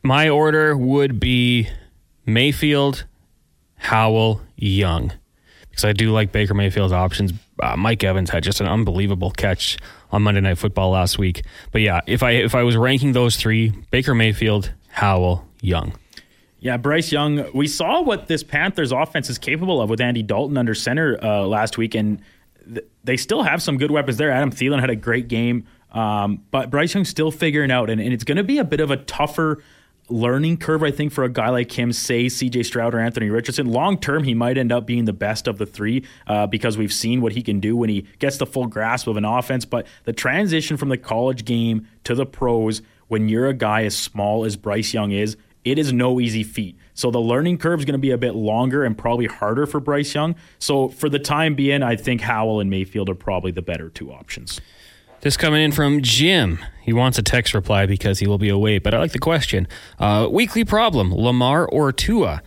My 0.03 0.29
order 0.29 0.75
would 0.77 1.19
be 1.19 1.69
Mayfield, 2.25 3.05
Howell, 3.75 4.41
Young. 4.55 5.11
Because 5.69 5.85
I 5.85 5.93
do 5.93 6.11
like 6.11 6.31
Baker 6.31 6.53
Mayfield's 6.53 6.93
options. 6.93 7.33
Uh, 7.61 7.75
Mike 7.75 8.03
Evans 8.03 8.29
had 8.29 8.43
just 8.43 8.61
an 8.61 8.67
unbelievable 8.67 9.31
catch 9.31 9.77
on 10.11 10.23
Monday 10.23 10.41
Night 10.41 10.57
Football 10.57 10.91
last 10.91 11.17
week. 11.17 11.43
But 11.71 11.81
yeah, 11.81 12.01
if 12.07 12.23
I 12.23 12.31
if 12.31 12.55
I 12.55 12.63
was 12.63 12.75
ranking 12.75 13.13
those 13.13 13.35
three, 13.35 13.69
Baker 13.91 14.15
Mayfield, 14.15 14.73
Howell, 14.89 15.45
Young. 15.61 15.93
Yeah, 16.59 16.77
Bryce 16.77 17.11
Young. 17.11 17.49
We 17.53 17.67
saw 17.67 18.01
what 18.01 18.27
this 18.27 18.43
Panthers 18.43 18.91
offense 18.91 19.29
is 19.29 19.37
capable 19.37 19.81
of 19.81 19.89
with 19.89 20.01
Andy 20.01 20.23
Dalton 20.23 20.57
under 20.57 20.75
center 20.75 21.17
uh, 21.23 21.45
last 21.45 21.77
week, 21.77 21.95
and 21.95 22.21
they 23.03 23.17
still 23.17 23.43
have 23.43 23.61
some 23.61 23.77
good 23.77 23.91
weapons 23.91 24.17
there. 24.17 24.31
Adam 24.31 24.51
Thielen 24.51 24.79
had 24.79 24.89
a 24.89 24.95
great 24.95 25.27
game, 25.27 25.65
um, 25.91 26.43
but 26.51 26.69
Bryce 26.69 26.93
Young's 26.93 27.09
still 27.09 27.31
figuring 27.31 27.71
out, 27.71 27.89
and, 27.89 27.99
and 27.99 28.13
it's 28.13 28.23
going 28.23 28.37
to 28.37 28.43
be 28.43 28.57
a 28.57 28.63
bit 28.63 28.79
of 28.79 28.91
a 28.91 28.97
tougher 28.97 29.61
learning 30.09 30.57
curve, 30.57 30.83
I 30.83 30.91
think, 30.91 31.11
for 31.11 31.23
a 31.23 31.29
guy 31.29 31.49
like 31.49 31.77
him, 31.77 31.93
say 31.93 32.25
CJ 32.25 32.65
Stroud 32.65 32.93
or 32.93 32.99
Anthony 32.99 33.29
Richardson. 33.29 33.67
Long 33.67 33.97
term, 33.97 34.23
he 34.23 34.33
might 34.33 34.57
end 34.57 34.71
up 34.71 34.85
being 34.85 35.05
the 35.05 35.13
best 35.13 35.47
of 35.47 35.57
the 35.57 35.65
three 35.65 36.03
uh, 36.27 36.47
because 36.47 36.77
we've 36.77 36.93
seen 36.93 37.21
what 37.21 37.33
he 37.33 37.41
can 37.41 37.59
do 37.59 37.75
when 37.75 37.89
he 37.89 38.07
gets 38.19 38.37
the 38.37 38.45
full 38.45 38.67
grasp 38.67 39.07
of 39.07 39.17
an 39.17 39.25
offense. 39.25 39.65
But 39.65 39.87
the 40.05 40.13
transition 40.13 40.77
from 40.77 40.89
the 40.89 40.97
college 40.97 41.45
game 41.45 41.87
to 42.05 42.15
the 42.15 42.25
pros, 42.25 42.81
when 43.07 43.29
you're 43.29 43.47
a 43.47 43.53
guy 43.53 43.83
as 43.83 43.97
small 43.97 44.45
as 44.45 44.55
Bryce 44.55 44.93
Young 44.93 45.11
is, 45.11 45.37
it 45.63 45.77
is 45.77 45.93
no 45.93 46.19
easy 46.19 46.43
feat. 46.43 46.77
So 46.99 47.11
the 47.11 47.21
learning 47.21 47.59
curve 47.59 47.79
is 47.79 47.85
going 47.85 47.93
to 47.93 47.97
be 47.97 48.11
a 48.11 48.17
bit 48.17 48.35
longer 48.35 48.83
and 48.83 48.97
probably 48.97 49.25
harder 49.25 49.65
for 49.65 49.79
Bryce 49.79 50.13
Young. 50.13 50.35
So 50.59 50.89
for 50.89 51.07
the 51.07 51.17
time 51.17 51.55
being, 51.55 51.81
I 51.81 51.95
think 51.95 52.19
Howell 52.19 52.59
and 52.59 52.69
Mayfield 52.69 53.09
are 53.09 53.15
probably 53.15 53.51
the 53.51 53.61
better 53.61 53.87
two 53.89 54.11
options. 54.11 54.59
This 55.21 55.37
coming 55.37 55.61
in 55.61 55.71
from 55.71 56.01
Jim. 56.01 56.59
He 56.81 56.91
wants 56.91 57.17
a 57.17 57.23
text 57.23 57.53
reply 57.53 57.85
because 57.85 58.19
he 58.19 58.27
will 58.27 58.37
be 58.37 58.49
away, 58.49 58.79
but 58.79 58.93
I 58.93 58.99
like 58.99 59.13
the 59.13 59.19
question. 59.19 59.65
Uh, 59.97 60.27
weekly 60.29 60.65
problem 60.65 61.13
Lamar 61.13 61.65
or 61.65 61.93
Tua? 61.93 62.43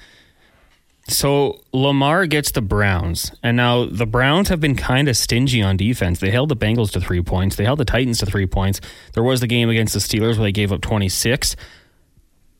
So 1.08 1.62
Lamar 1.72 2.26
gets 2.26 2.50
the 2.50 2.60
Browns, 2.60 3.32
and 3.42 3.56
now 3.56 3.86
the 3.86 4.06
Browns 4.06 4.50
have 4.50 4.60
been 4.60 4.76
kind 4.76 5.08
of 5.08 5.16
stingy 5.16 5.62
on 5.62 5.78
defense. 5.78 6.20
They 6.20 6.30
held 6.30 6.50
the 6.50 6.56
Bengals 6.56 6.90
to 6.92 7.00
three 7.00 7.22
points. 7.22 7.56
They 7.56 7.64
held 7.64 7.78
the 7.78 7.86
Titans 7.86 8.18
to 8.18 8.26
three 8.26 8.46
points. 8.46 8.82
There 9.14 9.22
was 9.22 9.40
the 9.40 9.46
game 9.46 9.70
against 9.70 9.94
the 9.94 10.00
Steelers 10.00 10.36
where 10.36 10.44
they 10.44 10.52
gave 10.52 10.72
up 10.72 10.82
26. 10.82 11.56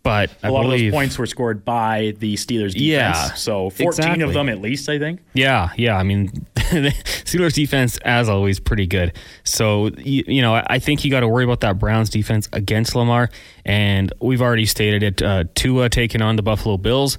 But 0.03 0.31
a 0.43 0.47
I 0.47 0.49
lot 0.49 0.63
believe, 0.63 0.89
of 0.89 0.93
those 0.93 0.99
points 0.99 1.19
were 1.19 1.27
scored 1.27 1.65
by 1.65 2.15
the 2.19 2.35
Steelers 2.35 2.73
defense. 2.73 2.81
Yeah, 2.81 3.35
so 3.35 3.71
14 3.71 3.87
exactly. 3.87 4.23
of 4.25 4.33
them 4.33 4.49
at 4.49 4.61
least, 4.61 4.89
I 4.89 4.99
think. 4.99 5.21
Yeah, 5.33 5.71
yeah. 5.77 5.97
I 5.97 6.03
mean, 6.03 6.29
Steelers 6.57 7.55
defense, 7.55 7.99
as 7.99 8.29
always, 8.29 8.59
pretty 8.59 8.89
good. 8.89 9.17
So, 9.45 9.91
you, 9.99 10.25
you 10.27 10.43
know, 10.43 10.61
I 10.67 10.81
think 10.81 11.05
you 11.05 11.11
got 11.11 11.21
to 11.21 11.29
worry 11.29 11.45
about 11.45 11.61
that 11.61 11.79
Browns 11.79 12.11
defense 12.11 12.49
against 12.53 12.97
Lamar. 12.97 13.31
And 13.65 14.13
we've 14.21 14.43
already 14.43 14.67
stated 14.67 15.05
it. 15.05 15.23
Uh, 15.23 15.45
Tua 15.55 15.89
taking 15.89 16.21
on 16.21 16.35
the 16.35 16.43
Buffalo 16.43 16.77
Bills. 16.79 17.17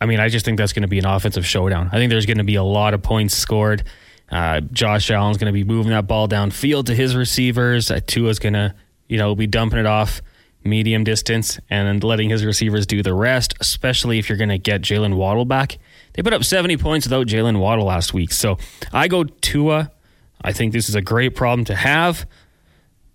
I 0.00 0.06
mean, 0.06 0.18
I 0.18 0.30
just 0.30 0.46
think 0.46 0.56
that's 0.56 0.72
going 0.72 0.82
to 0.82 0.88
be 0.88 0.98
an 0.98 1.06
offensive 1.06 1.44
showdown. 1.44 1.90
I 1.92 1.96
think 1.96 2.08
there's 2.08 2.26
going 2.26 2.38
to 2.38 2.44
be 2.44 2.54
a 2.54 2.62
lot 2.62 2.94
of 2.94 3.02
points 3.02 3.36
scored. 3.36 3.82
Uh, 4.30 4.60
Josh 4.60 5.10
Allen's 5.10 5.36
going 5.36 5.52
to 5.52 5.52
be 5.52 5.64
moving 5.64 5.90
that 5.90 6.06
ball 6.06 6.26
downfield 6.26 6.86
to 6.86 6.94
his 6.94 7.14
receivers. 7.16 7.90
Uh, 7.90 8.00
Tua's 8.06 8.38
going 8.38 8.52
to, 8.54 8.74
you 9.08 9.18
know, 9.18 9.34
be 9.34 9.46
dumping 9.46 9.78
it 9.78 9.86
off 9.86 10.22
medium 10.64 11.04
distance 11.04 11.58
and 11.70 12.02
letting 12.04 12.30
his 12.30 12.44
receivers 12.44 12.86
do 12.86 13.02
the 13.02 13.14
rest, 13.14 13.54
especially 13.60 14.18
if 14.18 14.28
you're 14.28 14.38
going 14.38 14.48
to 14.50 14.58
get 14.58 14.82
Jaylen 14.82 15.14
Waddle 15.14 15.44
back. 15.44 15.78
They 16.14 16.22
put 16.22 16.32
up 16.32 16.44
70 16.44 16.76
points 16.76 17.06
without 17.06 17.26
Jaylen 17.26 17.58
Waddle 17.58 17.86
last 17.86 18.12
week. 18.12 18.32
So 18.32 18.58
I 18.92 19.08
go 19.08 19.24
Tua. 19.24 19.90
I 20.42 20.52
think 20.52 20.72
this 20.72 20.88
is 20.88 20.94
a 20.94 21.02
great 21.02 21.34
problem 21.34 21.64
to 21.66 21.74
have. 21.74 22.26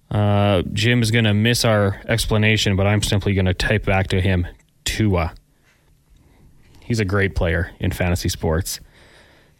Uh, 0.09 0.61
Jim 0.73 1.01
is 1.01 1.11
going 1.11 1.25
to 1.25 1.33
miss 1.33 1.65
our 1.65 2.01
explanation, 2.07 2.75
but 2.75 2.85
I'm 2.85 3.01
simply 3.01 3.33
going 3.33 3.45
to 3.45 3.53
type 3.53 3.85
back 3.85 4.07
to 4.07 4.21
him 4.21 4.47
Tua. 4.85 5.33
He's 6.81 6.99
a 6.99 7.05
great 7.05 7.35
player 7.35 7.71
in 7.79 7.91
fantasy 7.91 8.29
sports. 8.29 8.79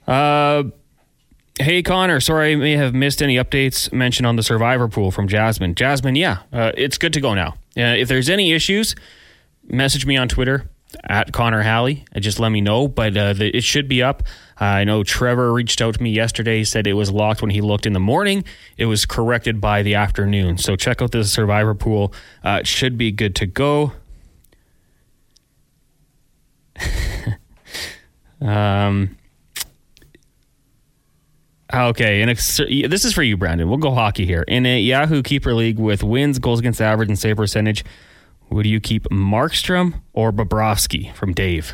Uh, 0.06 0.64
Hey, 1.60 1.84
Connor, 1.84 2.20
sorry 2.20 2.54
I 2.54 2.56
may 2.56 2.72
have 2.72 2.96
missed 2.96 3.22
any 3.22 3.36
updates 3.36 3.94
mentioned 3.94 4.26
on 4.26 4.38
the 4.38 4.42
survivor 4.42 4.88
pool 4.88 5.12
from 5.12 5.28
Jasmine. 5.28 5.76
Jasmine, 5.76 6.16
yeah, 6.16 6.40
uh, 6.52 6.72
it's 6.76 6.98
good 6.98 7.14
to 7.14 7.22
go 7.22 7.36
now. 7.36 7.54
Uh, 7.78 7.98
if 7.98 8.08
there's 8.08 8.30
any 8.30 8.54
issues, 8.54 8.96
message 9.68 10.06
me 10.06 10.18
on 10.18 10.28
Twitter 10.28 10.70
at 11.06 11.32
Connor 11.34 11.62
Halley. 11.62 12.06
Uh, 12.16 12.20
just 12.20 12.40
let 12.40 12.50
me 12.50 12.62
know, 12.62 12.88
but 12.88 13.18
uh, 13.18 13.34
the, 13.34 13.56
it 13.56 13.64
should 13.64 13.88
be 13.88 14.04
up. 14.04 14.24
Uh, 14.60 14.66
I 14.66 14.84
know 14.84 15.04
Trevor 15.04 15.52
reached 15.52 15.82
out 15.82 15.96
to 15.96 16.04
me 16.04 16.12
yesterday, 16.12 16.64
said 16.64 16.86
it 16.88 16.94
was 16.94 17.12
locked 17.12 17.42
when 17.42 17.52
he 17.52 17.62
looked 17.62 17.86
in 17.86 17.94
the 17.94 18.00
morning. 18.00 18.44
It 18.78 18.86
was 18.86 19.06
corrected 19.06 19.60
by 19.60 19.82
the 19.82 19.96
afternoon. 19.96 20.58
So 20.58 20.76
check 20.76 21.02
out 21.02 21.12
the 21.12 21.24
survivor 21.24 21.74
pool. 21.74 22.14
Uh, 22.44 22.60
it 22.62 22.68
should 22.68 22.98
be 22.98 23.12
good 23.12 23.36
to 23.38 23.46
go. 23.46 23.94
um, 28.42 29.18
Okay, 31.74 32.22
and 32.22 32.30
this 32.30 33.06
is 33.06 33.14
for 33.14 33.24
you, 33.24 33.36
Brandon. 33.36 33.68
We'll 33.68 33.80
go 33.80 33.92
hockey 33.92 34.28
here. 34.28 34.44
In 34.48 34.66
a 34.66 34.80
Yahoo 34.80 35.24
Keeper 35.24 35.56
League 35.56 35.80
with 35.80 36.04
wins, 36.04 36.38
goals 36.38 36.60
against 36.60 36.80
average, 36.80 37.10
and 37.10 37.18
save 37.18 37.38
percentage, 37.38 37.84
would 38.52 38.68
you 38.68 38.80
keep 38.80 39.06
Markstrom 39.06 40.02
or 40.14 40.32
Bobrovsky 40.32 41.14
from 41.16 41.34
Dave? 41.34 41.74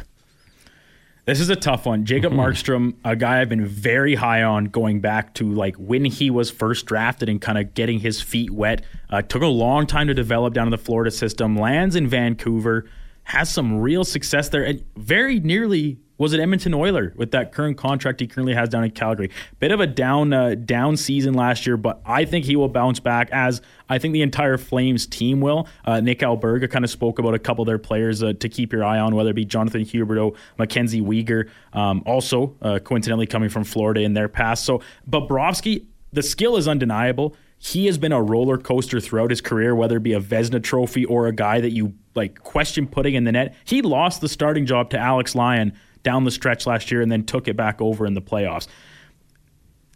This 1.26 1.42
is 1.42 1.50
a 1.50 1.56
tough 1.56 1.86
one. 1.86 2.06
Jacob 2.06 2.32
mm-hmm. 2.32 2.40
Markstrom, 2.40 2.96
a 3.04 3.16
guy 3.16 3.42
I've 3.42 3.50
been 3.50 3.66
very 3.66 4.16
high 4.16 4.42
on 4.42 4.66
going 4.66 5.02
back 5.02 5.34
to 5.36 5.52
like 5.52 5.76
when 5.76 6.06
he 6.06 6.32
was 6.32 6.50
first 6.50 6.86
drafted 6.86 7.28
and 7.28 7.42
kind 7.42 7.58
of 7.58 7.74
getting 7.74 8.00
his 8.00 8.22
feet 8.22 8.52
wet. 8.52 8.84
Uh, 9.10 9.22
took 9.22 9.42
a 9.42 9.48
long 9.48 9.86
time 9.86 10.08
to 10.08 10.14
develop 10.14 10.54
down 10.54 10.68
in 10.68 10.72
the 10.72 10.78
Florida 10.78 11.12
system. 11.12 11.58
Lands 11.58 11.96
in 11.98 12.08
Vancouver, 12.08 12.86
has 13.30 13.48
some 13.48 13.80
real 13.80 14.04
success 14.04 14.50
there, 14.50 14.64
and 14.64 14.84
very 14.98 15.40
nearly 15.40 16.00
was 16.20 16.34
it 16.34 16.40
Edmonton 16.40 16.76
Oiler 16.76 17.14
with 17.16 17.32
that 17.32 17.52
current 17.52 17.78
contract 17.78 18.20
he 18.20 18.28
currently 18.28 18.54
has 18.54 18.70
down 18.70 18.84
in 18.84 18.92
Calgary. 18.92 19.32
Bit 19.60 19.72
of 19.72 19.80
a 19.80 19.88
down 19.88 20.32
uh, 20.34 20.54
down 20.54 20.98
season 20.98 21.34
last 21.34 21.66
year, 21.66 21.78
but 21.78 22.02
I 22.06 22.26
think 22.26 22.46
he 22.46 22.56
will 22.56 22.68
bounce 22.68 23.00
back 23.00 23.30
as 23.32 23.62
I 23.90 23.98
think 23.98 24.14
the 24.14 24.22
entire 24.22 24.58
Flames 24.58 25.08
team 25.08 25.42
will. 25.42 25.68
Uh, 25.86 26.02
Nick 26.02 26.20
Alberga 26.20 26.70
kind 26.70 26.86
of 26.86 26.92
spoke 26.92 27.18
about 27.18 27.34
a 27.34 27.40
couple 27.40 27.64
of 27.64 27.68
their 27.68 27.80
players 27.80 28.22
uh, 28.22 28.34
to 28.34 28.50
keep 28.50 28.72
your 28.72 28.84
eye 28.84 29.00
on, 29.00 29.16
whether 29.16 29.32
it 29.32 29.36
be 29.36 29.46
Jonathan 29.46 29.82
Huberdeau, 29.82 30.36
Mackenzie 30.58 31.02
Weegar, 31.02 31.50
um, 31.74 32.04
also 32.06 32.56
uh, 32.62 32.78
coincidentally 32.80 33.26
coming 33.26 33.50
from 33.50 33.64
Florida 33.64 34.02
in 34.02 34.14
their 34.14 34.28
past. 34.28 34.66
So, 34.66 34.82
Bobrovsky, 35.10 35.86
the 36.12 36.22
skill 36.22 36.58
is 36.58 36.68
undeniable 36.68 37.36
he 37.60 37.88
has 37.88 37.98
been 37.98 38.14
a 38.14 38.22
roller 38.22 38.58
coaster 38.58 39.02
throughout 39.02 39.30
his 39.30 39.42
career, 39.42 39.76
whether 39.76 39.98
it 39.98 40.04
be 40.04 40.14
a 40.14 40.22
Vezina 40.22 40.64
trophy 40.64 41.04
or 41.06 41.28
a 41.28 41.34
guy 41.34 41.60
that 41.60 41.72
you 41.72 41.94
like 42.16 42.42
question 42.42 42.88
putting 42.88 43.16
in 43.16 43.26
the 43.26 43.34
net. 43.34 43.54
He 43.66 43.82
lost 43.82 44.22
the 44.22 44.30
starting 44.30 44.66
job 44.66 44.90
to 44.92 44.98
Alex 44.98 45.36
Lyon 45.36 45.74
down 46.04 46.24
the 46.24 46.32
stretch 46.32 46.66
last 46.66 46.92
year 46.92 47.02
and 47.02 47.12
then 47.12 47.24
took 47.24 47.48
it 47.48 47.56
back 47.56 47.82
over 47.82 48.06
in 48.06 48.14
the 48.14 48.22
playoffs. 48.22 48.68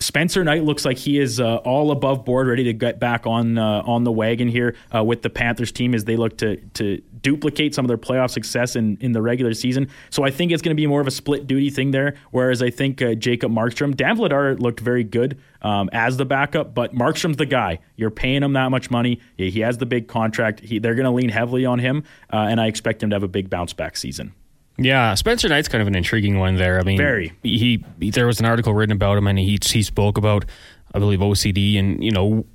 Spencer 0.03 0.43
Knight 0.43 0.65
looks 0.65 0.83
like 0.83 0.97
he 0.97 1.17
is 1.17 1.39
uh, 1.39 1.57
all 1.57 1.91
above 1.91 2.25
board, 2.25 2.47
ready 2.47 2.65
to 2.65 2.73
get 2.73 2.99
back 2.99 3.25
on 3.25 3.57
uh, 3.57 3.83
on 3.85 4.03
the 4.03 4.11
wagon 4.11 4.49
here 4.49 4.75
uh, 4.93 5.01
with 5.01 5.21
the 5.21 5.29
Panthers 5.29 5.71
team 5.71 5.95
as 5.95 6.03
they 6.03 6.17
look 6.17 6.37
to 6.39 6.57
to 6.73 7.01
duplicate 7.21 7.73
some 7.73 7.85
of 7.85 7.87
their 7.87 7.97
playoff 7.97 8.29
success 8.29 8.75
in, 8.75 8.97
in 8.99 9.13
the 9.13 9.21
regular 9.21 9.53
season. 9.53 9.87
So 10.09 10.25
I 10.25 10.29
think 10.29 10.51
it's 10.51 10.61
going 10.61 10.75
to 10.75 10.79
be 10.79 10.87
more 10.87 10.99
of 10.99 11.07
a 11.07 11.11
split 11.11 11.47
duty 11.47 11.69
thing 11.69 11.91
there. 11.91 12.15
Whereas 12.31 12.61
I 12.61 12.69
think 12.69 13.01
uh, 13.01 13.15
Jacob 13.15 13.53
Markstrom, 13.53 13.95
Dan 13.95 14.17
Vladar 14.17 14.59
looked 14.59 14.81
very 14.81 15.05
good 15.05 15.39
um, 15.61 15.89
as 15.93 16.17
the 16.17 16.25
backup, 16.25 16.73
but 16.73 16.93
Markstrom's 16.93 17.37
the 17.37 17.45
guy. 17.45 17.79
You're 17.95 18.11
paying 18.11 18.43
him 18.43 18.51
that 18.53 18.71
much 18.71 18.91
money. 18.91 19.21
He 19.37 19.61
has 19.61 19.77
the 19.77 19.85
big 19.85 20.09
contract. 20.09 20.59
He, 20.59 20.79
they're 20.79 20.95
going 20.95 21.05
to 21.05 21.11
lean 21.11 21.29
heavily 21.29 21.65
on 21.65 21.79
him, 21.79 22.03
uh, 22.31 22.47
and 22.49 22.59
I 22.59 22.67
expect 22.67 23.01
him 23.01 23.09
to 23.11 23.15
have 23.15 23.23
a 23.23 23.29
big 23.29 23.49
bounce 23.49 23.71
back 23.71 23.95
season. 23.95 24.33
Yeah, 24.77 25.13
Spencer 25.13 25.49
Knight's 25.49 25.67
kind 25.67 25.81
of 25.81 25.87
an 25.87 25.95
intriguing 25.95 26.39
one 26.39 26.55
there. 26.55 26.79
I 26.79 26.83
mean, 26.83 26.97
very. 26.97 27.33
He, 27.43 27.83
he 27.99 28.09
there 28.09 28.25
was 28.25 28.39
an 28.39 28.45
article 28.45 28.73
written 28.73 28.95
about 28.95 29.17
him, 29.17 29.27
and 29.27 29.37
he 29.37 29.59
he 29.63 29.83
spoke 29.83 30.17
about 30.17 30.45
I 30.93 30.99
believe 30.99 31.19
OCD 31.19 31.77
and 31.77 32.03
you 32.03 32.11
know 32.11 32.45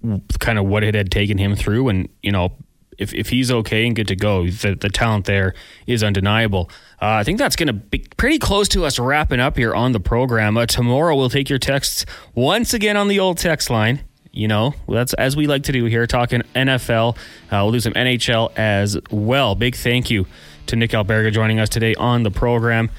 kind 0.41 0.59
of 0.59 0.67
what 0.67 0.83
it 0.83 0.95
had 0.95 1.11
taken 1.11 1.39
him 1.39 1.55
through, 1.55 1.89
and 1.89 2.09
you 2.23 2.33
know 2.33 2.53
if 2.99 3.15
if 3.15 3.29
he's 3.29 3.51
okay 3.51 3.87
and 3.87 3.95
good 3.95 4.09
to 4.09 4.17
go, 4.17 4.47
the 4.47 4.75
the 4.75 4.89
talent 4.89 5.27
there 5.27 5.55
is 5.87 6.03
undeniable. 6.03 6.71
Uh, 7.01 7.07
I 7.07 7.25
think 7.25 7.39
that's 7.39 7.55
going 7.55 7.69
to 7.69 7.73
be 7.73 8.05
pretty 8.17 8.41
close 8.41 8.69
to 8.71 8.85
us 8.85 8.99
wrapping 8.99 9.39
up 9.39 9.57
here 9.57 9.73
on 9.75 9.93
the 9.93 10.01
program. 10.01 10.57
Uh, 10.57 10.67
tomorrow 10.67 11.17
we'll 11.17 11.31
take 11.31 11.49
your 11.49 11.61
texts 11.61 12.05
once 12.35 12.75
again 12.75 12.97
on 12.97 13.07
the 13.07 13.21
old 13.21 13.39
text 13.39 13.71
line. 13.71 14.01
You 14.33 14.47
know, 14.47 14.75
that's 14.89 15.15
as 15.15 15.37
we 15.37 15.47
like 15.47 15.65
to 15.65 15.73
do 15.73 15.85
here, 15.87 16.07
talking 16.07 16.43
NFL. 16.55 17.17
Uh, 17.17 17.63
we'll 17.63 17.73
do 17.73 17.81
some 17.81 17.95
NHL 17.95 18.53
as 18.57 18.99
well. 19.11 19.55
Big 19.55 19.75
thank 19.75 20.11
you 20.11 20.27
to 20.69 20.77
Nick 20.77 20.91
Alberga 20.91 21.33
joining 21.33 21.59
us 21.59 21.69
today 21.69 21.95
on 21.95 22.23
the 22.23 22.31
program 22.31 22.91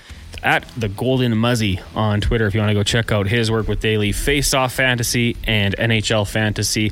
at 0.43 0.67
the 0.76 0.89
Golden 0.89 1.38
Muzzy 1.38 1.80
on 1.95 2.20
Twitter 2.20 2.47
if 2.47 2.53
you 2.53 2.59
want 2.59 2.70
to 2.70 2.74
go 2.74 2.84
check 2.84 3.11
out 3.11 3.28
his 3.28 3.51
work 3.51 3.67
with 3.67 3.80
daily 3.80 4.11
face 4.11 4.53
off 4.53 4.74
fantasy 4.74 5.38
and 5.43 5.76
NHL 5.78 6.28
fantasy. 6.28 6.91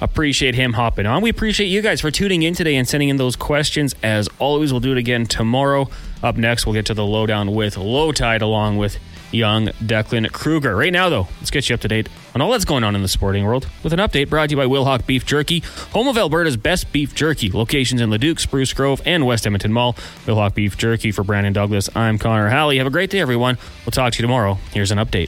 Appreciate 0.00 0.54
him 0.54 0.72
hopping 0.72 1.06
on. 1.06 1.22
We 1.22 1.30
appreciate 1.30 1.68
you 1.68 1.80
guys 1.80 2.00
for 2.00 2.10
tuning 2.10 2.42
in 2.42 2.54
today 2.54 2.76
and 2.76 2.86
sending 2.86 3.08
in 3.08 3.16
those 3.16 3.36
questions. 3.36 3.94
As 4.02 4.28
always, 4.38 4.72
we'll 4.72 4.80
do 4.80 4.92
it 4.92 4.98
again 4.98 5.26
tomorrow. 5.26 5.88
Up 6.22 6.36
next, 6.36 6.66
we'll 6.66 6.74
get 6.74 6.86
to 6.86 6.94
the 6.94 7.06
lowdown 7.06 7.54
with 7.54 7.76
Low 7.76 8.12
Tide 8.12 8.42
along 8.42 8.78
with 8.78 8.98
young 9.30 9.66
Declan 9.66 10.30
Kruger. 10.32 10.76
Right 10.76 10.92
now, 10.92 11.08
though, 11.08 11.28
let's 11.40 11.50
get 11.50 11.68
you 11.68 11.74
up 11.74 11.80
to 11.80 11.88
date 11.88 12.08
on 12.34 12.40
all 12.40 12.50
that's 12.50 12.64
going 12.64 12.84
on 12.84 12.94
in 12.94 13.02
the 13.02 13.08
sporting 13.08 13.44
world 13.44 13.68
with 13.82 13.92
an 13.92 13.98
update 13.98 14.28
brought 14.28 14.48
to 14.48 14.50
you 14.52 14.56
by 14.56 14.66
Wilhauk 14.66 15.06
Beef 15.06 15.24
Jerky, 15.24 15.60
home 15.92 16.08
of 16.08 16.18
Alberta's 16.18 16.56
best 16.56 16.92
beef 16.92 17.14
jerky. 17.14 17.50
Locations 17.50 18.00
in 18.00 18.10
Leduc, 18.10 18.38
Spruce 18.38 18.72
Grove, 18.72 19.00
and 19.06 19.26
West 19.26 19.46
Edmonton 19.46 19.72
Mall. 19.72 19.94
Wilhauk 20.26 20.54
Beef 20.54 20.76
Jerky 20.76 21.12
for 21.12 21.24
Brandon 21.24 21.52
Douglas. 21.52 21.88
I'm 21.96 22.18
Connor 22.18 22.48
Halley. 22.48 22.78
Have 22.78 22.86
a 22.86 22.90
great 22.90 23.10
day, 23.10 23.20
everyone. 23.20 23.58
We'll 23.84 23.92
talk 23.92 24.12
to 24.12 24.18
you 24.18 24.22
tomorrow. 24.22 24.58
Here's 24.72 24.90
an 24.90 24.98
update. 24.98 25.24